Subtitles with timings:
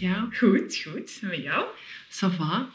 [0.00, 0.36] met jou?
[0.36, 1.18] Goed, goed.
[1.22, 1.64] En met jou?
[2.10, 2.68] Ça va.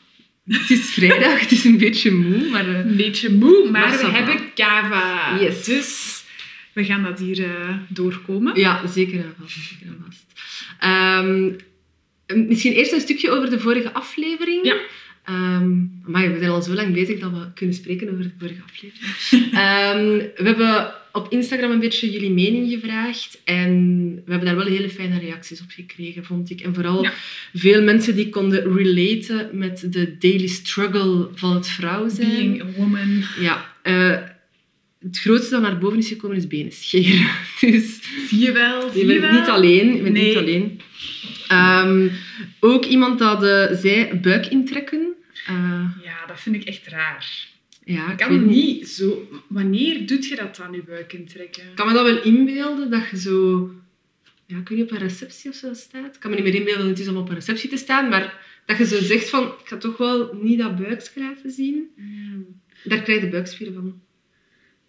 [0.48, 2.68] Het is vrijdag, het is een beetje moe, maar...
[2.70, 5.40] uh, Een beetje moe, maar, Maar we hebben kava.
[5.40, 5.64] Yes.
[5.64, 6.24] Dus
[6.74, 8.60] we gaan dat hier eh, doorkomen.
[8.60, 9.58] Ja, zeker en vast.
[9.70, 10.26] Zeker en vast.
[10.80, 11.52] Ehm,
[12.48, 14.66] misschien eerst een stukje over de vorige aflevering.
[14.66, 14.76] Ja.
[15.26, 15.70] Ehm,
[16.06, 19.14] maar we zijn al zo lang bezig dat we kunnen spreken over de vorige aflevering.
[19.54, 23.42] Ehm, we hebben op Instagram een beetje jullie mening gevraagd.
[23.44, 23.72] En
[24.26, 26.62] we hebben daar wel hele fijne reacties op gekregen, vond ik.
[26.62, 27.14] En vooral Ja.
[27.54, 32.30] veel mensen die konden relaten met de daily struggle van het vrouw zijn.
[32.30, 33.24] Being a woman.
[33.40, 33.74] Ja.
[33.82, 34.18] eh,
[35.02, 37.28] het grootste dat naar boven is gekomen is benen scheren.
[37.60, 39.40] Dus Zie je wel, zie je je, bent wel.
[39.42, 39.96] niet alleen.
[39.96, 40.26] Je bent Nee.
[40.28, 40.80] niet alleen.
[42.60, 45.14] Ook iemand dat eh, zei buik intrekken.
[45.48, 45.54] Eh,
[46.04, 47.48] Ja, dat vind ik echt raar.
[47.86, 48.46] Ja, ik kan niet.
[48.46, 49.28] niet zo...
[49.48, 51.64] Wanneer doet je dat dan, je buik intrekken?
[51.64, 53.70] Ik kan me dat wel inbeelden dat je zo...
[54.46, 56.16] Ja, ik weet niet, op een receptie of zo staat.
[56.16, 58.42] Ik kan me niet meer inbeelden het is om op een receptie te staan, maar
[58.66, 61.88] dat je zo zegt van, ik ga toch wel niet dat buikskraven zien.
[62.84, 64.02] Daar krijg je de buikspieren van.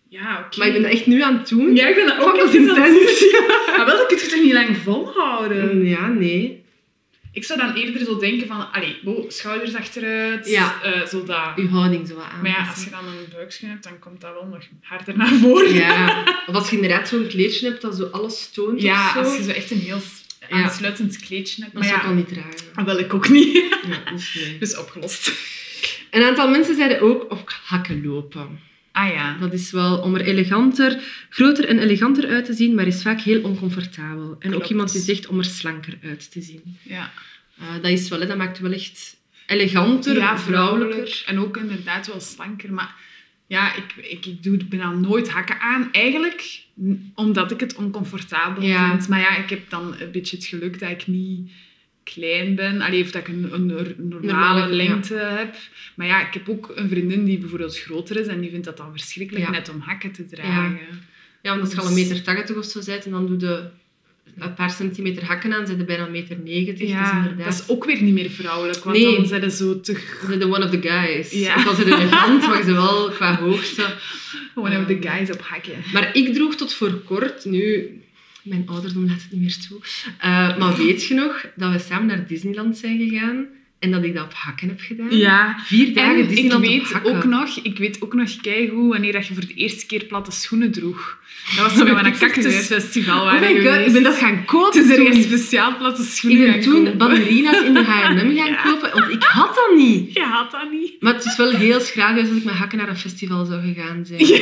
[0.08, 0.58] Ja, oké.
[0.58, 1.75] Maar ik ben dat echt nu aan het doen.
[1.75, 3.33] Ja, ik ben dat ook Oh, dat is intens.
[3.77, 5.86] Maar wel, dat kun je toch niet lang volhouden?
[5.86, 6.64] Ja, nee.
[7.34, 8.72] Ik zou dan eerder zo denken van...
[8.72, 10.48] Allee, bo, schouders achteruit.
[10.48, 10.82] Ja.
[10.82, 11.52] eh, zo dat.
[11.56, 12.40] Je houding zo wat aan.
[12.42, 15.28] Maar ja, als je dan een buiksje hebt, dan komt dat wel nog harder naar
[15.32, 15.74] voren.
[15.74, 19.18] Ja, of als je inderdaad zo'n kleedje hebt dat zo alles toont Ja, of zo.
[19.18, 20.00] als je zo echt een heel
[20.48, 20.56] Ja.
[20.62, 21.74] aansluitend kleedje hebt.
[21.74, 22.74] Dat Maar zou ik al ja, niet dragen.
[22.74, 23.52] dat wil ik ook niet.
[23.88, 24.58] Ja, dus nee.
[24.62, 25.32] Dus opgelost.
[26.10, 28.60] Een aantal mensen zeiden ook op hakken lopen.
[28.95, 29.37] Ah ja.
[29.41, 33.20] Dat is wel om er eleganter, groter en eleganter uit te zien, maar is vaak
[33.20, 34.36] heel oncomfortabel.
[34.39, 36.62] En ook iemand die zegt om er slanker uit te zien.
[36.83, 37.11] Ja,
[37.59, 40.95] Eh, dat is wel, hè, dat maakt wel echt eleganter, ja vrouwelijker.
[40.97, 41.23] vrouwelijk.
[41.27, 42.73] En ook inderdaad wel slanker.
[42.73, 42.95] Maar
[43.47, 45.89] ja, ik, ik, ik doe bijna nooit hakken aan.
[45.92, 46.63] Eigenlijk
[47.14, 48.91] omdat ik het oncomfortabel Ja.
[48.91, 49.08] vind.
[49.08, 51.51] Maar ja, ik heb dan een beetje het geluk dat ik niet
[52.05, 52.81] klein ben.
[52.81, 54.67] Allee, of dat ik een, een nor- normale ja.
[54.75, 55.55] lengte heb.
[55.95, 58.27] Maar ja, ik heb ook een vriendin die bijvoorbeeld groter is.
[58.27, 59.51] En die vindt dat dan verschrikkelijk Ja.
[59.51, 60.79] net om hakken te dragen.
[61.42, 63.39] Ja, want als je al Dus- een meter 80 of zo bent en dan doe
[63.39, 63.63] je
[64.39, 66.89] een paar centimeter hakken aan, zijn bijna een meter 90.
[66.89, 67.45] Ja, dus inderdaad.
[67.45, 68.85] dat is ook weer niet meer vrouwelijk.
[68.85, 69.17] Want Nee.
[69.17, 69.92] dan zijn ze zo te...
[70.29, 71.31] Bent de one of the guys.
[71.31, 71.57] Ja.
[71.59, 73.86] Ook al zijn elegant, maar ze wel qua hoogte.
[74.55, 75.75] Gewoon hebben de guys op hakken.
[75.92, 77.91] Maar ik droeg tot voor kort, nu...
[78.44, 79.78] Mijn ouderdom laat het niet meer toe.
[80.18, 83.46] Eh, maar weet je nog dat we samen naar Disneyland zijn gegaan
[83.78, 85.16] en dat ik dat op hakken heb gedaan?
[85.16, 87.16] Ja, Vier dagen En ik Disneyland op weet, hakken.
[87.16, 90.30] ook nog, ik weet ook nog keigoed wanneer dat je voor de eerste keer platte
[90.30, 91.18] schoenen droeg.
[91.56, 94.44] Dat was toen we ik een cactusfestival Oh waren my god, ik ben dat gaan
[94.44, 95.06] kopen Het is toen.
[95.06, 96.98] een speciaal platte Ik schoenen ben gaan toen kopen.
[96.98, 98.62] ballerina's in de H&M gaan Ja.
[98.62, 100.12] kopen, want ik had dat niet.
[100.12, 100.92] Je had dat niet.
[101.02, 104.06] Maar het is wel heel geweest als ik met hakken naar een festival zou gegaan
[104.06, 104.26] zijn.
[104.26, 104.38] Ja.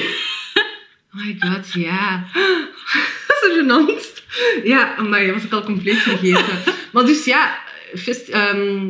[1.15, 2.25] Oh my god, ja.
[3.43, 4.23] Zo gênant.
[4.65, 6.73] Ja, maar dat was ik al compleet vergeten.
[6.93, 7.59] Maar dus ja,
[7.95, 8.89] fest, ehm,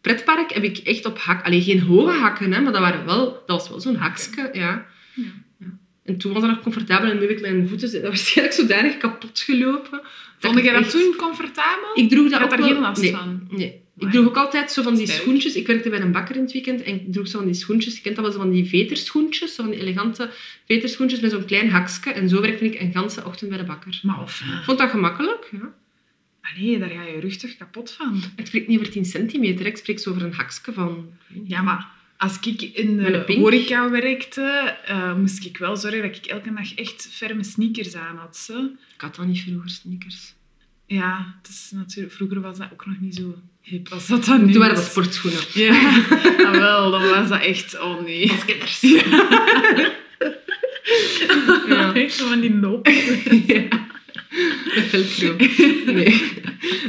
[0.00, 1.44] pretpark heb ik echt op hak...
[1.46, 4.86] Alleen geen hoge hakken, hè, maar dat, waren wel, dat was wel zo'n hakske, ja.
[5.14, 5.24] Ja.
[5.58, 5.66] Ja.
[6.04, 8.96] En toen was dat nog comfortabel en nu heb ik mijn voeten zijn waarschijnlijk zodanig
[8.96, 10.00] kapot gelopen.
[10.38, 11.90] Vond je dat echt- toen comfortabel?
[11.94, 12.68] Ik droeg Je ook daar wel...
[12.68, 13.46] geen last nee, van?
[13.50, 13.86] Nee.
[13.98, 15.54] Ik droeg ook altijd zo van die schoentjes.
[15.54, 17.94] Ik werkte bij een bakker in het weekend en ik droeg zo van die schoentjes.
[17.94, 19.54] Je kent dat wel, zo van die veterschoentjes.
[19.54, 20.30] Zo van die elegante
[20.66, 22.10] veterschoentjes met zo'n klein hakske.
[22.10, 24.00] En zo werkte ik een ganse ochtend bij de bakker.
[24.02, 24.40] Maar of...
[24.40, 25.74] Ik vond dat gemakkelijk, ja.
[26.40, 28.22] Allee, daar ga je rug toch kapot van.
[28.36, 31.10] Ik spreek niet over 10 centimeter, ik spreek zo over een hakske van...
[31.44, 31.86] Ja, maar
[32.16, 36.74] als ik in de horeca werkte, eh, moest ik wel zorgen dat ik elke dag
[36.74, 38.36] echt ferme sneakers aan had.
[38.36, 38.64] Zo.
[38.94, 40.34] Ik had dat niet vroeger, sneakers.
[40.86, 43.34] Ja, het is natuurlijk, vroeger was dat ook nog niet zo
[43.68, 45.40] hip als dat dan nu Toen waren dat sportschoenen.
[45.52, 46.02] Ja,
[46.46, 47.80] ah, wel, dan was dat echt...
[47.80, 48.30] Oh nee.
[48.30, 48.80] Als kinders.
[51.68, 51.94] Ja.
[51.94, 52.92] Echt zo van die lopen.
[53.46, 53.62] Ja.
[55.86, 56.22] Nee.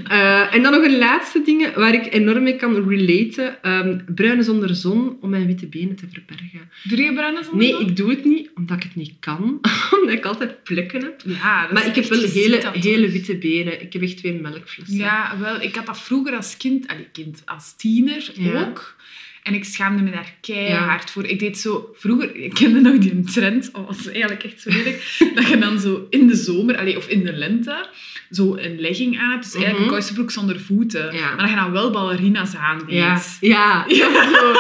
[0.08, 3.64] Eh, en dan nog een laatste ding waar ik enorm mee kan relaten.
[3.64, 6.70] Ehm bruine zonder zon om mijn witte benen te verbergen.
[6.84, 7.58] Doe je bruine zon?
[7.58, 9.60] Nee, ik doe het niet omdat ik het niet kan.
[10.02, 11.22] omdat ik altijd plekken heb.
[11.26, 13.82] Ja, dat Maar ik heb wel hele, hele witte benen.
[13.82, 14.98] Ik heb echt twee melkflessen.
[14.98, 18.68] Ja, wel, ik had dat vroeger als kind, allee, kind als tiener Ja.
[18.68, 18.96] ook.
[19.44, 21.26] En ik schaamde me daar keihard voor.
[21.26, 21.90] Ik deed zo...
[21.94, 25.80] Vroeger, ik kende nog die trend, dat was eigenlijk echt zo lelijk, dat je dan
[25.80, 27.86] zo in de zomer, allee, of in de lente,
[28.32, 29.44] zo een legging aan hebt.
[29.44, 29.84] Dus eigenlijk Mhm.
[29.84, 31.14] een kousenbroek zonder voeten.
[31.16, 31.28] Ja.
[31.30, 32.90] Maar dat je dan wel ballerina's aan deed.
[32.96, 33.22] Ja.
[33.40, 33.86] Ja.
[33.88, 34.30] Ja.
[34.40, 34.54] Zo,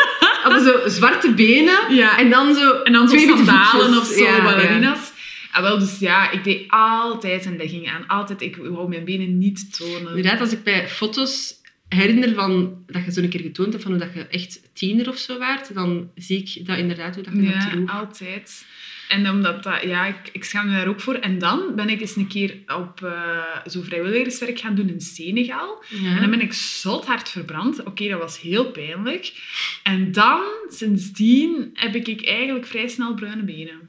[0.50, 1.96] hadden zo zwarte benen.
[1.96, 2.18] Ja.
[2.18, 2.72] En dan zo...
[2.82, 4.44] En dan twee sandalen of zo, Ja, ja.
[4.44, 5.12] ballerina's.
[5.52, 8.08] Ah, wel, dus ja, ik deed altijd een legging aan.
[8.08, 10.08] Altijd, ik wou mijn benen niet tonen.
[10.10, 11.54] Inderdaad, als ik bij foto's
[11.90, 15.10] herinner van dat je zo een keer getoond hebt van hoe dat je echt tiener
[15.10, 17.90] of zo waart, dan zie ik dat inderdaad hoe dat je dat Ja, droeg.
[17.92, 18.66] altijd.
[19.08, 21.14] En omdat dat, ja, ik, ik schaam me daar ook voor.
[21.16, 25.84] En dan ben ik eens een keer op uh, zo vrijwilligerswerk gaan doen in Senegal.
[25.90, 26.16] Ja.
[26.16, 27.84] En dan ben ik zot hard verbrand.
[27.84, 29.34] Oké, dat was heel pijnlijk.
[29.84, 33.89] En dan, sindsdien, heb ik eigenlijk vrij snel bruine benen.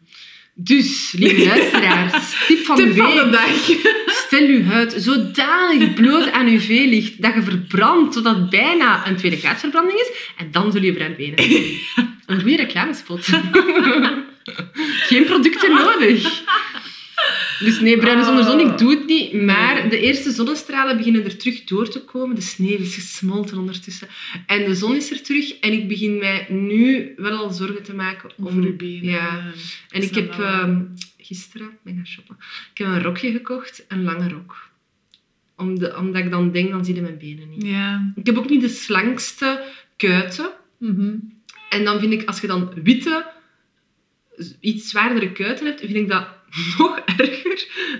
[0.54, 3.50] Dus, lieve luisteraars, tip van de van de dag.
[4.26, 9.40] Stel je huid zodanig bloot aan UV-licht dat je verbrandt totdat het bijna een tweede
[9.40, 10.10] kaartverbranding is.
[10.36, 11.38] En dan zul je bruin benen.
[12.26, 13.24] Een goede reclamespot.
[15.08, 16.42] Geen producten nodig.
[17.64, 19.42] Dus nee, bruine zonder zon, ik doe het niet.
[19.42, 22.34] Maar de eerste zonnestralen beginnen er terug door te komen.
[22.34, 24.08] De sneeuw is gesmolten ondertussen.
[24.46, 25.58] En de zon is er terug.
[25.58, 28.46] En ik begin mij nu wel al zorgen te maken om...
[28.46, 29.04] Over uw benen.
[29.04, 29.52] Ja.
[29.90, 30.82] En ik heb ehm,
[31.18, 32.36] gisteren ben gaan shoppen.
[32.72, 34.68] Ik heb een rokje gekocht, een lange rok.
[35.56, 37.66] Om de, omdat ik dan denk, dan zie je mijn benen niet.
[37.66, 38.12] Ja.
[38.14, 39.64] Ik heb ook niet de slankste
[39.96, 40.50] kuiten.
[40.78, 41.14] Mhm.
[41.68, 43.26] En dan vind ik, als je dan witte,
[44.60, 46.26] iets zwaardere kuiten hebt, vind ik dat
[46.78, 47.50] nog erger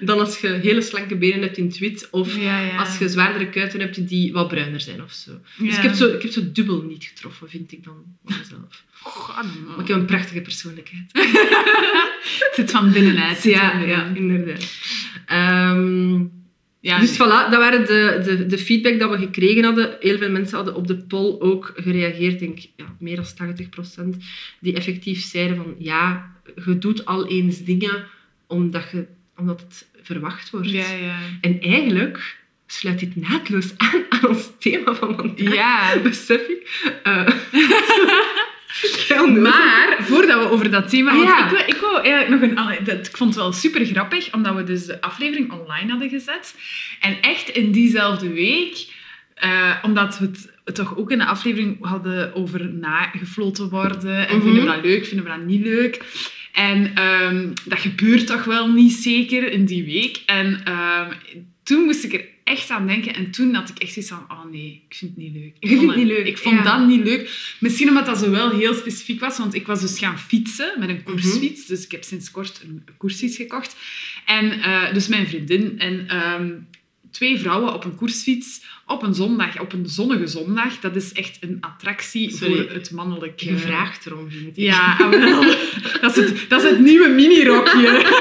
[0.00, 2.08] dan als je hele slanke benen hebt in het wit.
[2.10, 2.76] Of Ja, ja.
[2.76, 5.30] als je zwaardere kuiten hebt die wat bruiner zijn of zo.
[5.58, 8.84] Dus ik, heb zo, ik heb zo dubbel niet getroffen, vind ik dan van mezelf.
[9.02, 11.10] Goh, Maar ik heb een prachtige persoonlijkheid.
[11.12, 13.42] Het zit van binnenuit.
[13.42, 14.74] Ja, ja, inderdaad.
[15.26, 16.24] Ehm,
[16.80, 17.00] ja.
[17.00, 19.96] dus voilà, dat waren de, de, de feedback dat we gekregen hadden.
[20.00, 22.32] Heel veel mensen hadden op de poll ook gereageerd.
[22.32, 24.16] Ik denk ja, meer dan 80%.
[24.60, 26.32] Die effectief zeiden van ja,
[26.64, 28.04] je doet al eens dingen
[28.50, 29.06] omdat, je,
[29.36, 30.70] omdat het verwacht wordt.
[30.70, 31.16] ja, ja.
[31.40, 32.36] En eigenlijk
[32.66, 35.54] sluit dit naadloos aan aan ons thema van vandaag.
[35.54, 35.98] Ja.
[36.02, 36.90] Besef ik.
[39.08, 39.42] Nodig.
[39.42, 41.10] Maar, voordat we over dat thema...
[41.10, 41.44] Ah, want ja.
[41.44, 42.84] ik, wil, ik wil eigenlijk nog een...
[42.84, 46.54] dat- Ik vond het wel super grappig, omdat we dus de aflevering online hadden gezet.
[47.00, 48.86] En echt in diezelfde week...
[49.34, 50.30] eh, omdat we
[50.64, 54.28] het toch ook in de aflevering hadden over nagefloten worden.
[54.28, 54.44] En Mhm.
[54.44, 56.04] vinden we dat leuk, vinden we dat niet leuk?
[56.52, 60.22] En ehm, dat gebeurt toch wel niet zeker in die week.
[60.26, 61.12] En ehm,
[61.62, 63.14] toen moest ik er echt aan denken.
[63.14, 65.54] En toen had ik echt zoiets van, oh nee, ik vind het niet leuk.
[65.58, 66.78] Ik vond het niet leuk, Ik vond ja.
[66.78, 67.54] dat niet leuk.
[67.58, 70.88] Misschien omdat dat zo wel heel specifiek was, want ik was dus gaan fietsen met
[70.88, 71.66] een koersfiets.
[71.66, 73.76] Dus ik heb sinds kort een koersfiets gekocht.
[74.26, 76.50] En eh, dus mijn vriendin en ehm,
[77.10, 80.80] twee vrouwen op een koersfiets op een zondag, op een zonnige zondag.
[80.80, 82.54] Dat is echt een attractie Sorry.
[82.54, 83.44] voor het mannelijke...
[83.44, 84.56] Je vraagt erom, vind ik.
[84.56, 85.42] Ja, ah, wel.
[86.00, 88.18] dat, is het, dat is het nieuwe minirokje.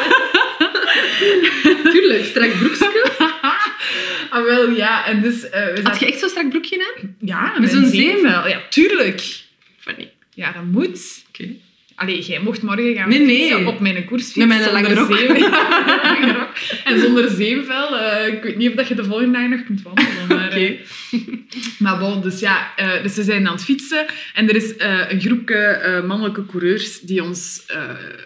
[1.92, 3.12] Tuurlijk, strak broekje.
[4.30, 5.06] ah, wel, ja.
[5.06, 7.16] En dus, eh, we Had je echt zo'n strak broekje aan?
[7.20, 8.02] Ja, Met zo'n zo'n zeem?
[8.02, 8.48] zeemvel.
[8.48, 9.44] Ja, tuurlijk.
[9.78, 10.12] Funny.
[10.34, 11.24] Ja, dat moet.
[11.28, 11.56] Oké.
[12.00, 13.38] Allee, jij mocht morgen gaan Nee, nee.
[13.48, 14.36] fietsen op mijn koersfiets.
[14.36, 16.48] Met mijn zonder lange rok.
[16.84, 17.98] En zonder zeemvel.
[17.98, 20.28] eh, ik weet niet of dat je de volgende dag nog kunt wandelen.
[20.28, 20.58] Maar, Oké.
[21.12, 21.20] eh,
[21.80, 24.06] maar bon, dus ja, eh, dus we zijn aan het fietsen.
[24.34, 24.74] En er is
[25.10, 27.64] een groepje mannelijke coureurs die ons,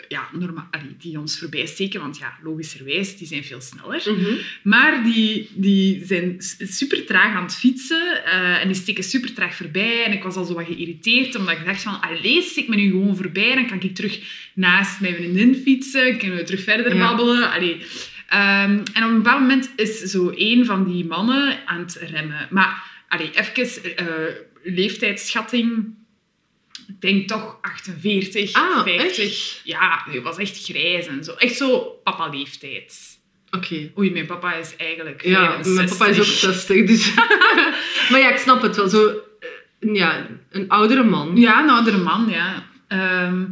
[0.08, 2.00] ja, normaal, allee, die ons voorbij steken.
[2.02, 4.02] Want ja, logischerwijs, die zijn veel sneller.
[4.06, 4.34] Mhm.
[4.64, 8.24] Maar die, die zijn super traag aan het fietsen
[8.62, 10.04] en die steken super traag voorbij.
[10.06, 12.90] En ik was al zo wat geïrriteerd, omdat ik dacht van, allee, steek me nu
[12.90, 13.56] gewoon voorbij.
[13.70, 14.20] Dan kan ik terug
[14.54, 17.08] naast mijn vriendin fietsen, kunnen we terug verder Ja.
[17.08, 17.52] babbelen.
[17.52, 17.78] Allee.
[18.28, 22.48] Ehm, en op een bepaald moment is zo een van die mannen aan het remmen.
[22.50, 24.06] Maar, allee, even eh,
[24.64, 25.86] leeftijdsschatting...
[26.88, 29.24] Ik denk toch 48, Ah, 50.
[29.24, 29.62] echt?
[29.64, 31.32] Ja, het was echt grijs en zo.
[31.34, 33.20] Echt zo papa-leeftijd.
[33.52, 33.92] Oké.
[33.98, 35.76] Oei, mijn papa is eigenlijk Ja, 65.
[35.76, 37.14] mijn papa is ook 60, dus...
[38.10, 38.90] maar ja, ik snap het wel.
[38.90, 39.08] Zo,
[39.40, 41.38] eh, ja, een oudere man.
[41.38, 42.66] Ja, een oudere man, ja.
[43.00, 43.44] Ehm,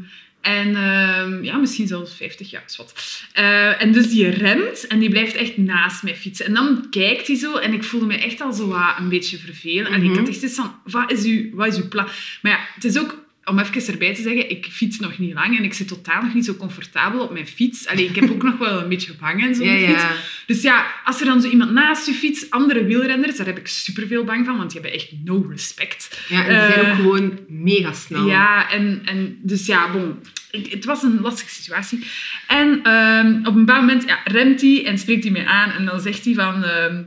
[0.41, 2.93] en ehm, ja, misschien zelfs 50 jaar, is wat.
[3.33, 6.45] Eh, en dus die remt en die blijft echt naast mij fietsen.
[6.45, 9.37] En dan kijkt hij zo en ik voelde me echt al zo wat een beetje
[9.37, 9.87] vervelend.
[9.95, 10.19] En ik Mhm.
[10.19, 12.07] had echt van, wat is, uw, wat is uw plan?
[12.41, 13.20] Maar ja, het is ook...
[13.45, 16.33] Om even erbij te zeggen, ik fiets nog niet lang en ik zit totaal nog
[16.33, 17.87] niet zo comfortabel op mijn fiets.
[17.87, 20.01] Allee, ik heb ook nog wel een beetje bang en zo Ja, fiets.
[20.01, 20.11] ja.
[20.47, 23.67] Dus ja, als er dan zo iemand naast je fiets, andere wielrenners, daar heb ik
[23.67, 26.21] superveel bang van, want die hebben echt no respect.
[26.29, 28.27] Ja, en die zijn Eh, ook gewoon mega snel.
[28.27, 30.19] Ja, en, en dus ja, bon.
[30.51, 32.05] Het het was een lastige situatie.
[32.47, 35.71] En ehm, op een bepaald moment ja, remt hij en spreekt hij mij aan.
[35.71, 36.63] En dan zegt hij van...
[36.63, 37.01] ehm,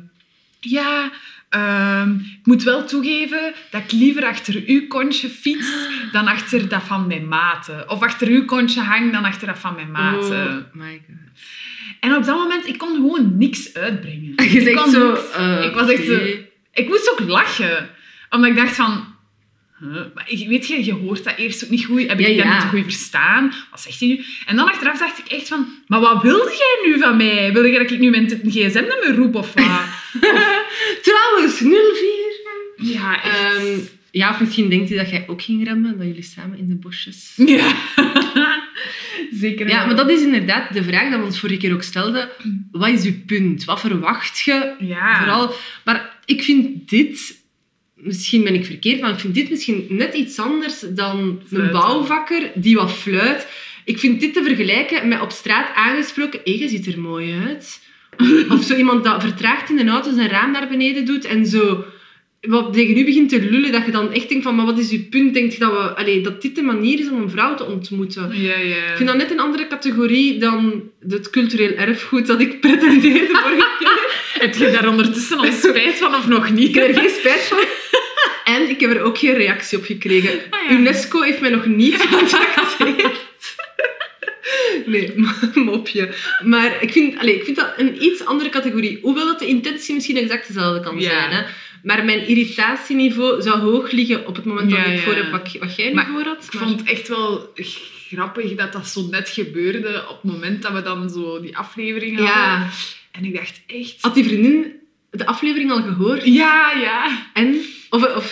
[0.61, 1.13] ja,
[1.55, 5.69] ehm, ik moet wel toegeven dat ik liever achter uw kontje fiets
[6.13, 7.91] dan achter dat van mijn maten.
[7.91, 10.47] Of achter uw kontje hang dan achter dat van mijn maten.
[10.47, 11.17] Oh my god.
[12.01, 14.33] En op dat moment, ik kon gewoon niks uitbrengen.
[14.53, 15.11] Je Ik kon zo...
[15.13, 15.31] niks.
[15.31, 16.19] eh, ik was echt zo...
[16.73, 17.89] Ik moest ook lachen.
[18.31, 19.14] Omdat ik dacht van...
[19.93, 22.07] huh, maar ik- weet je, je hoort dat eerst ook niet goed.
[22.09, 22.55] Heb ik Ja, dat ja.
[22.55, 23.53] niet goed verstaan?
[23.71, 24.25] Wat zegt hij nu?
[24.47, 25.67] En dan achteraf dacht ik echt van...
[25.87, 27.53] Maar wat wilde jij nu van mij?
[27.53, 29.83] Wilde jij dat ik nu mijn gsm-nummer roep of wat?
[31.03, 32.93] Trouwens, 04.
[32.93, 33.57] ja, echt.
[33.57, 33.79] Ehm,
[34.11, 36.75] ja, of misschien denkt hij dat jij ook ging remmen, dat jullie samen in de
[36.75, 37.33] bosjes...
[37.37, 37.73] Ja.
[39.31, 39.69] Zeker.
[39.69, 42.29] Ja, maar dat is inderdaad de vraag dat we ons vorige keer ook stelden.
[42.71, 43.65] Wat is uw punt?
[43.65, 44.75] Wat verwacht je?
[44.79, 45.19] Ja.
[45.19, 47.43] Vooral, maar ik vind dit,
[48.05, 52.51] misschien ben ik verkeerd, maar ik vind dit misschien net iets anders dan een bouwvakker
[52.55, 53.47] die wat fluit.
[53.85, 57.81] Ik vind dit te vergelijken met op straat aangesproken, hé, je ziet er mooi uit.
[58.55, 61.85] Of zo iemand dat vertraagd in de auto zijn raam naar beneden doet en zo
[62.41, 64.91] wat tegen u begint te lullen, dat je dan echt denkt van, maar wat is
[64.91, 65.35] uw punt?
[65.35, 68.31] Denk je dat, we, allee, dat dit de manier is om een vrouw te ontmoeten?
[68.33, 68.91] Ja, ja.
[68.91, 73.69] Ik vind dat net een andere categorie dan het cultureel erfgoed dat ik pretendeerde vorige
[73.79, 74.23] keer.
[74.39, 76.69] Heb je daar ondertussen al spijt van of nog niet?
[76.69, 77.59] Ik heb er geen spijt van.
[78.45, 80.31] En ik heb er ook geen reactie op gekregen.
[80.51, 80.77] Ah, ja.
[80.77, 83.23] UNESCO heeft mij nog niet gecontacteerd.
[84.87, 85.13] Nee,
[85.55, 86.15] mopje.
[86.45, 88.99] Maar ik vind, allee, ik vind dat een iets andere categorie.
[89.03, 91.11] Hoewel dat de intentie misschien exact dezelfde kan Ja.
[91.11, 91.31] zijn.
[91.31, 91.43] Hè.
[91.83, 95.57] Maar mijn irritatieniveau zou hoog liggen op het moment dat Ja, ik voor heb wat,
[95.61, 96.45] wat jij nu voor had.
[96.53, 97.53] Ik vond het echt wel
[98.09, 102.17] grappig dat dat zo net gebeurde op het moment dat we dan zo die aflevering
[102.17, 102.35] hadden.
[102.37, 102.69] Ja.
[103.13, 103.97] En ik dacht echt...
[104.01, 104.73] Had die vriendin
[105.11, 106.25] de aflevering al gehoord?
[106.25, 107.27] Ja, ja.
[107.35, 107.61] En?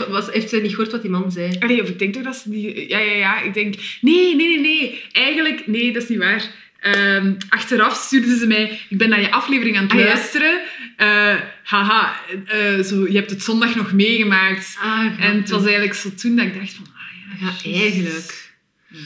[0.01, 1.57] Of, was, heeft zij niet gehoord wat die man zei?
[1.61, 2.89] Allee, of ik denk toch dat ze die...
[2.89, 3.41] Ja, ja, ja.
[3.43, 3.75] Ik denk...
[4.01, 5.03] Nee, nee, nee, nee.
[5.13, 5.67] Eigenlijk...
[5.67, 6.45] Nee, dat is niet waar.
[6.81, 8.79] Ehm, achteraf stuurde ze mij...
[8.89, 10.05] Ik ben naar je aflevering aan het Ah, ja.
[10.05, 10.61] luisteren.
[10.97, 11.35] Eh,
[11.65, 12.21] haha.
[12.47, 14.77] eh, zo, je hebt het zondag nog meegemaakt.
[14.83, 16.87] Ah, En het was eigenlijk zo toen dat ik dacht van...
[16.95, 18.51] Ah, ja, eigenlijk.
[18.89, 18.99] Ja.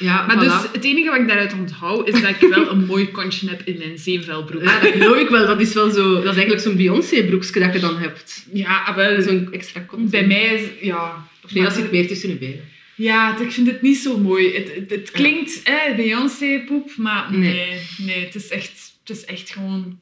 [0.00, 0.40] Ja, Maar voilà.
[0.40, 3.62] dus het enige wat ik daaruit onthoud, is dat ik wel een mooi kontje heb
[3.64, 4.62] in mijn zevenvelbroek.
[4.62, 5.46] Ja, dat geloof ik wel.
[5.46, 6.12] Dat is wel zo...
[6.12, 8.46] Dat is eigenlijk zo'n Beyoncé-broekje dat je dan hebt.
[8.52, 10.10] Ja, maar Zo'n extra kont.
[10.10, 10.86] bij mij is...
[10.86, 11.28] Ja...
[11.44, 12.64] Of nee, dat zit meer tussen de benen.
[12.94, 14.54] Ja, ik vind het niet zo mooi.
[14.54, 17.40] Het, het, het klinkt eh, Beyoncé-poep, maar Nee.
[17.54, 17.80] nee.
[17.98, 19.98] nee, het, is echt, het is echt gewoon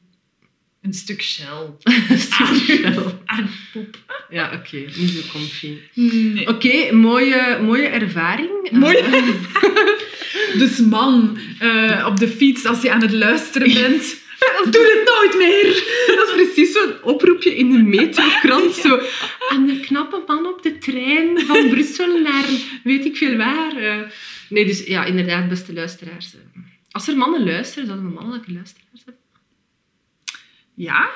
[0.81, 1.73] een stuk shell
[2.81, 3.21] Wel.
[3.25, 3.97] aan poep.
[4.29, 4.77] ja, oké.
[4.77, 5.77] Niet zo comfy.
[5.93, 6.47] Nee.
[6.47, 8.71] Oké, mooie, mooie ervaring.
[8.71, 9.27] Mooie- Eh,
[10.57, 14.17] Dus man, eh, op de fiets als je aan het luisteren bent,
[14.63, 15.83] doe dit nooit meer!
[16.15, 18.73] dat is precies zo'n oproepje in de metrokrant.
[18.75, 18.99] Zo,
[19.49, 22.45] aan de knappe man op de trein van Brussel naar
[22.83, 23.75] weet ik veel waar.
[23.77, 23.99] Eh,
[24.49, 26.33] nee, dus ja, inderdaad, beste luisteraars.
[26.91, 29.23] Als er mannen luisteren, zouden we mannelijke luisteraars hebben?
[30.79, 31.09] Ja,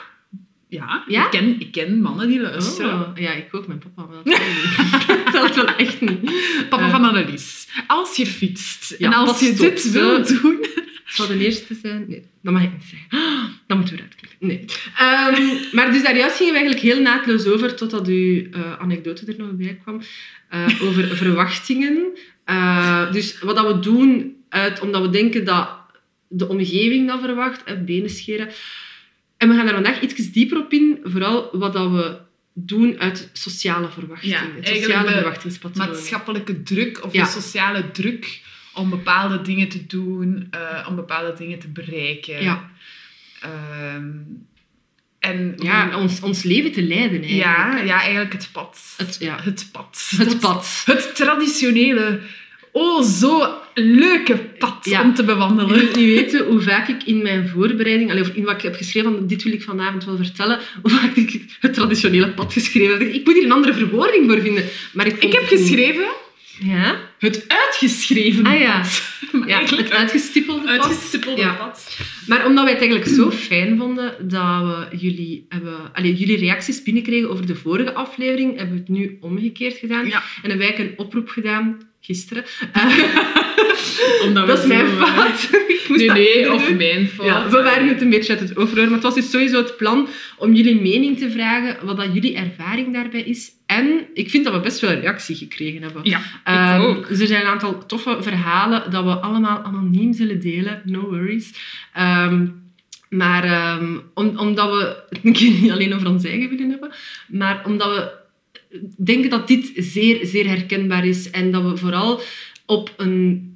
[0.68, 1.26] ja, Ja?
[1.26, 3.00] Ik, ken, ik ken mannen die luisteren.
[3.00, 4.22] Oh, ja, ik ook, mijn papa.
[4.24, 6.32] Maar dat wel echt niet.
[6.70, 9.92] Papa van Annelies, als je fietst Ja, en als je dit zo.
[9.92, 10.66] wil doen...
[11.04, 12.06] Het zal de eerste zijn.
[12.08, 13.32] Nee, dat mag ik niet zeggen.
[13.68, 14.48] Dat moeten we eruit knippen.
[14.48, 14.66] Nee.
[14.98, 19.26] Ehm, maar dus daar juist gingen we eigenlijk heel naadloos over, totdat uw eh, anekdote
[19.26, 20.02] er nog bij kwam,
[20.50, 22.18] eh, over verwachtingen.
[22.46, 25.70] Eh, dus wat dat we doen, uit, omdat we denken dat
[26.28, 28.50] de omgeving dat verwacht, benen scheren.
[29.44, 32.18] En we gaan daar vandaag iets dieper op in, vooral wat dat we
[32.54, 34.56] doen uit sociale verwachtingen.
[34.62, 35.88] Ja, sociale verwachtingspatroon.
[35.88, 37.24] maatschappelijke druk of Ja.
[37.24, 38.42] de sociale druk
[38.74, 42.44] om bepaalde dingen te doen, eh, om bepaalde dingen te bereiken.
[42.44, 42.72] Ja,
[43.42, 44.08] Ehm,
[45.20, 47.44] en ja ons, ons leven te leiden eigenlijk.
[47.58, 48.94] ja, ja, eigenlijk het pad.
[48.98, 49.40] Het, ja.
[49.42, 50.12] Het pad.
[50.16, 50.82] Het pad.
[50.86, 52.20] Het traditionele,
[52.72, 55.02] oh zo leuke pad Ja.
[55.02, 55.76] om te Je bewandelen.
[55.80, 59.14] wilt niet weten hoe vaak ik in mijn voorbereiding, of in wat ik heb geschreven,
[59.14, 63.14] van dit wil ik vanavond wel vertellen, hoe vaak ik het traditionele pad geschreven heb.
[63.14, 64.64] Ik moet hier een andere verwoording voor vinden.
[64.94, 66.06] Maar ik, Ik heb geschreven
[66.60, 66.96] Ja?
[67.20, 68.80] het uitgeschreven Ah, ja.
[68.80, 69.02] pad.
[69.48, 70.70] Ja, het uitgestippelde pad.
[70.70, 71.98] uitgestippelde pad.
[72.28, 76.84] Maar omdat wij het eigenlijk zo fijn vonden dat we jullie, hebben, allee, jullie reacties
[76.84, 80.06] binnenkregen over de vorige aflevering, hebben we het nu omgekeerd gedaan.
[80.06, 82.44] En hebben wij een oproep gedaan, gisteren.
[84.24, 85.50] Omdat dat is mijn fout.
[85.88, 86.78] Nee, nee, of doen.
[86.78, 87.28] mijn fout.
[87.28, 88.84] Ja, we waren het een beetje uit het overhoor.
[88.86, 92.36] Maar het was dus sowieso het plan om jullie mening te vragen, wat dat jullie
[92.36, 93.52] ervaring daarbij is.
[93.66, 96.02] En ik vind dat we best wel een reactie gekregen hebben.
[96.04, 97.08] Ja, Ehm, ik ook.
[97.08, 100.82] Dus er zijn een aantal toffe verhalen dat we allemaal anoniem zullen delen.
[100.86, 101.54] No worries.
[101.94, 102.46] Ehm,
[103.10, 106.92] maar ehm, om, omdat we het een keer niet alleen over ons eigen willen hebben,
[107.28, 108.12] maar omdat we
[109.04, 112.22] denken dat dit zeer, zeer herkenbaar is en dat we vooral
[112.66, 113.52] op een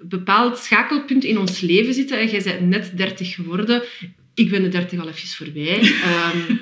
[0.00, 2.18] bepaald schakelpunt in ons leven zitten.
[2.18, 3.82] En jij bent net 30 geworden.
[4.34, 5.80] Ik ben de 30 al even voorbij.
[6.04, 6.54] Ehm,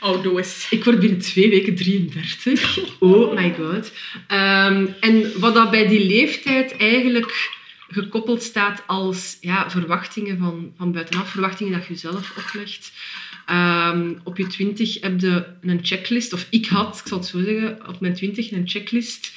[0.00, 0.66] Oh, doe eens.
[0.70, 2.78] ik word binnen twee weken 33.
[3.00, 3.92] Oh my god.
[4.26, 7.50] Ehm, en wat dat bij die leeftijd eigenlijk
[7.88, 12.92] gekoppeld staat als ja, verwachtingen van, van buitenaf, verwachtingen dat je zelf oplegt.
[13.46, 17.42] Ehm, op je twintig heb je een checklist, of ik had, ik zal het zo
[17.44, 19.32] zeggen, op mijn twintig een checklist.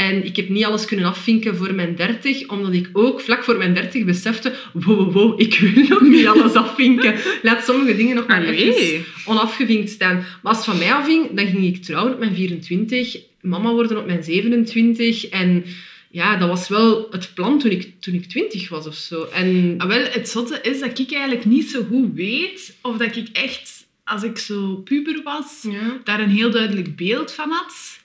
[0.00, 3.56] En ik heb niet alles kunnen afvinken voor mijn 30, omdat ik ook vlak voor
[3.56, 7.14] mijn 30 besefte: wow, wow, wow, ik wil nog niet alles afvinken.
[7.42, 9.04] Laat sommige dingen nog maar even Allee.
[9.24, 10.16] onafgevinkt staan.
[10.16, 13.98] Maar als het van mij afhing, dan ging ik trouwen op mijn 24, mama worden
[13.98, 15.64] op mijn 27 en
[16.10, 19.28] ja, dat was wel het plan toen ik, toen ik twintig was of zo.
[19.32, 23.16] En Ah, wel, het zotte is dat ik eigenlijk niet zo goed weet of dat
[23.16, 26.00] ik echt, als ik zo puber was, ja.
[26.04, 27.99] daar een heel duidelijk beeld van had.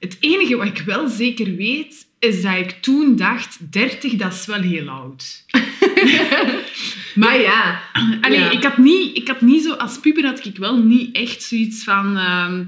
[0.00, 4.46] Het enige wat ik wel zeker weet, is dat ik toen dacht, 30, dat is
[4.46, 5.44] wel heel oud.
[7.14, 7.82] maar ja,
[8.20, 8.50] Allee, Ja.
[8.50, 9.72] ik, had niet, ik had niet zo...
[9.72, 12.16] Als puber had ik wel niet echt zoiets van...
[12.16, 12.64] ehm,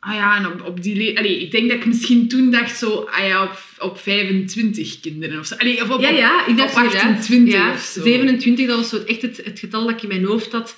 [0.00, 0.96] ah ja, en op, op die...
[0.96, 3.08] le- Allee, ik denk dat ik misschien toen dacht zo...
[3.10, 5.54] Ah ja, op, op 25 kinderen of zo.
[5.54, 8.02] Allee, of op, ja, ja, ik dacht op inderdaad, 28 ja, of zo.
[8.02, 10.76] 27, dat was zo echt het, het getal dat ik in mijn hoofd had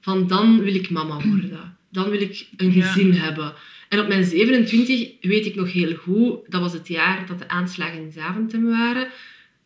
[0.00, 1.76] van dan wil ik mama worden.
[1.90, 3.52] Dan wil ik een gezin hebben.
[3.92, 7.48] En op mijn 27 weet ik nog heel goed, dat was het jaar dat de
[7.48, 9.08] aanslagen in Zaventem waren.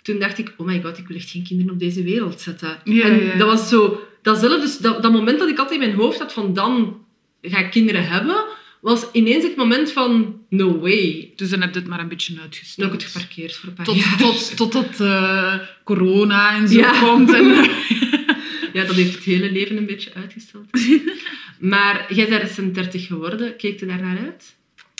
[0.02, 2.78] Toen dacht ik, oh my god, ik wil echt geen kinderen op deze wereld zetten.
[2.84, 3.36] Ja, en ja.
[3.36, 6.32] dat was zo, datzelfde, dus dat, dat moment dat ik altijd in mijn hoofd had
[6.32, 6.96] van dan
[7.42, 8.44] ga ik kinderen hebben,
[8.80, 11.32] was ineens het moment van no way.
[11.36, 12.92] Dus dan heb je het maar een beetje uitgesteld.
[12.94, 14.16] ik het geparkeerd voor een paar Tot, jaar.
[14.18, 15.54] tot, totdat eh,
[15.84, 17.00] corona en zo Ja.
[17.00, 17.32] komt.
[17.34, 17.44] En,
[18.76, 20.64] Ja, dat heeft het hele leven een beetje uitgesteld.
[21.72, 23.56] maar jij bent recent 30 geworden.
[23.56, 24.54] Keek je daar naar uit?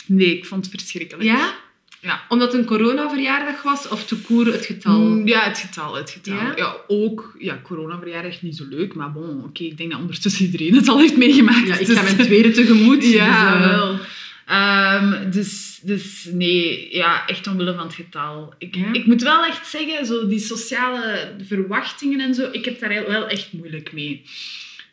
[0.05, 1.23] nee, ik vond het verschrikkelijk.
[1.29, 1.55] Ja?
[2.01, 2.21] Ja.
[2.29, 3.87] Omdat het een coronaverjaardag was?
[3.87, 4.99] Of te koer het getal?
[4.99, 6.35] Mm, Ja, het getal, het getal.
[6.35, 6.53] Ja?
[6.55, 6.75] Ja?
[6.87, 10.87] ook, ja, coronaverjaardag niet zo leuk, maar bon, oké, ik denk dat ondertussen iedereen het
[10.87, 11.67] al heeft meegemaakt.
[11.67, 13.03] Ja, ik dus- ga mijn tweede tegemoet.
[13.19, 13.99] Ja, dus, eh, wel.
[14.47, 18.53] Ehm, dus, dus nee, ja, echt omwille van het getal.
[18.57, 18.93] Ik, Ja?
[18.93, 23.27] ik moet wel echt zeggen, zo die sociale verwachtingen en zo, ik heb daar wel
[23.27, 24.21] echt moeilijk mee.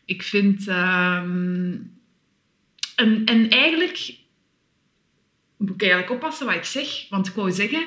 [0.05, 0.69] Ik vind...
[0.69, 1.77] ehm,
[2.95, 4.15] en, en eigenlijk
[5.57, 7.87] moet ik eigenlijk oppassen wat ik zeg, want ik wou zeggen...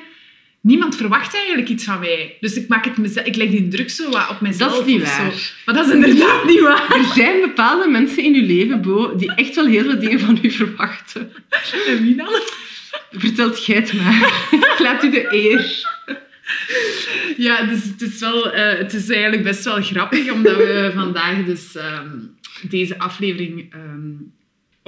[0.68, 2.36] Niemand verwacht eigenlijk iets van mij.
[2.40, 4.72] Dus ik, maak het mezelf, ik leg die druk zo wat op mezelf.
[4.72, 5.22] Dat is niet zo.
[5.22, 5.52] waar.
[5.64, 6.96] Maar dat is inderdaad niet waar.
[6.96, 10.38] Er zijn bepaalde mensen in je leven, Bo, die echt wel heel veel dingen van
[10.42, 11.32] u verwachten.
[11.88, 12.40] En wie dan?
[13.10, 14.48] Vertelt jij het maar.
[14.50, 15.86] Ik laat u de eer.
[17.36, 21.44] Ja, dus het is, wel, eh, het is eigenlijk best wel grappig, omdat we vandaag
[21.44, 22.16] dus ehm,
[22.68, 24.10] deze aflevering ehm,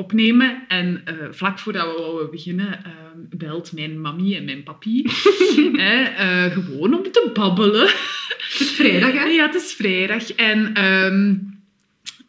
[0.01, 0.65] opnemen.
[0.69, 5.03] En eh, vlak voordat we wouden beginnen, ehm, belt mijn mami en mijn papi.
[5.77, 7.87] eh, gewoon om te babbelen.
[7.87, 9.25] Het is vrijdag, hè?
[9.25, 10.33] Ja, het is vrijdag.
[10.33, 11.35] En, ehm,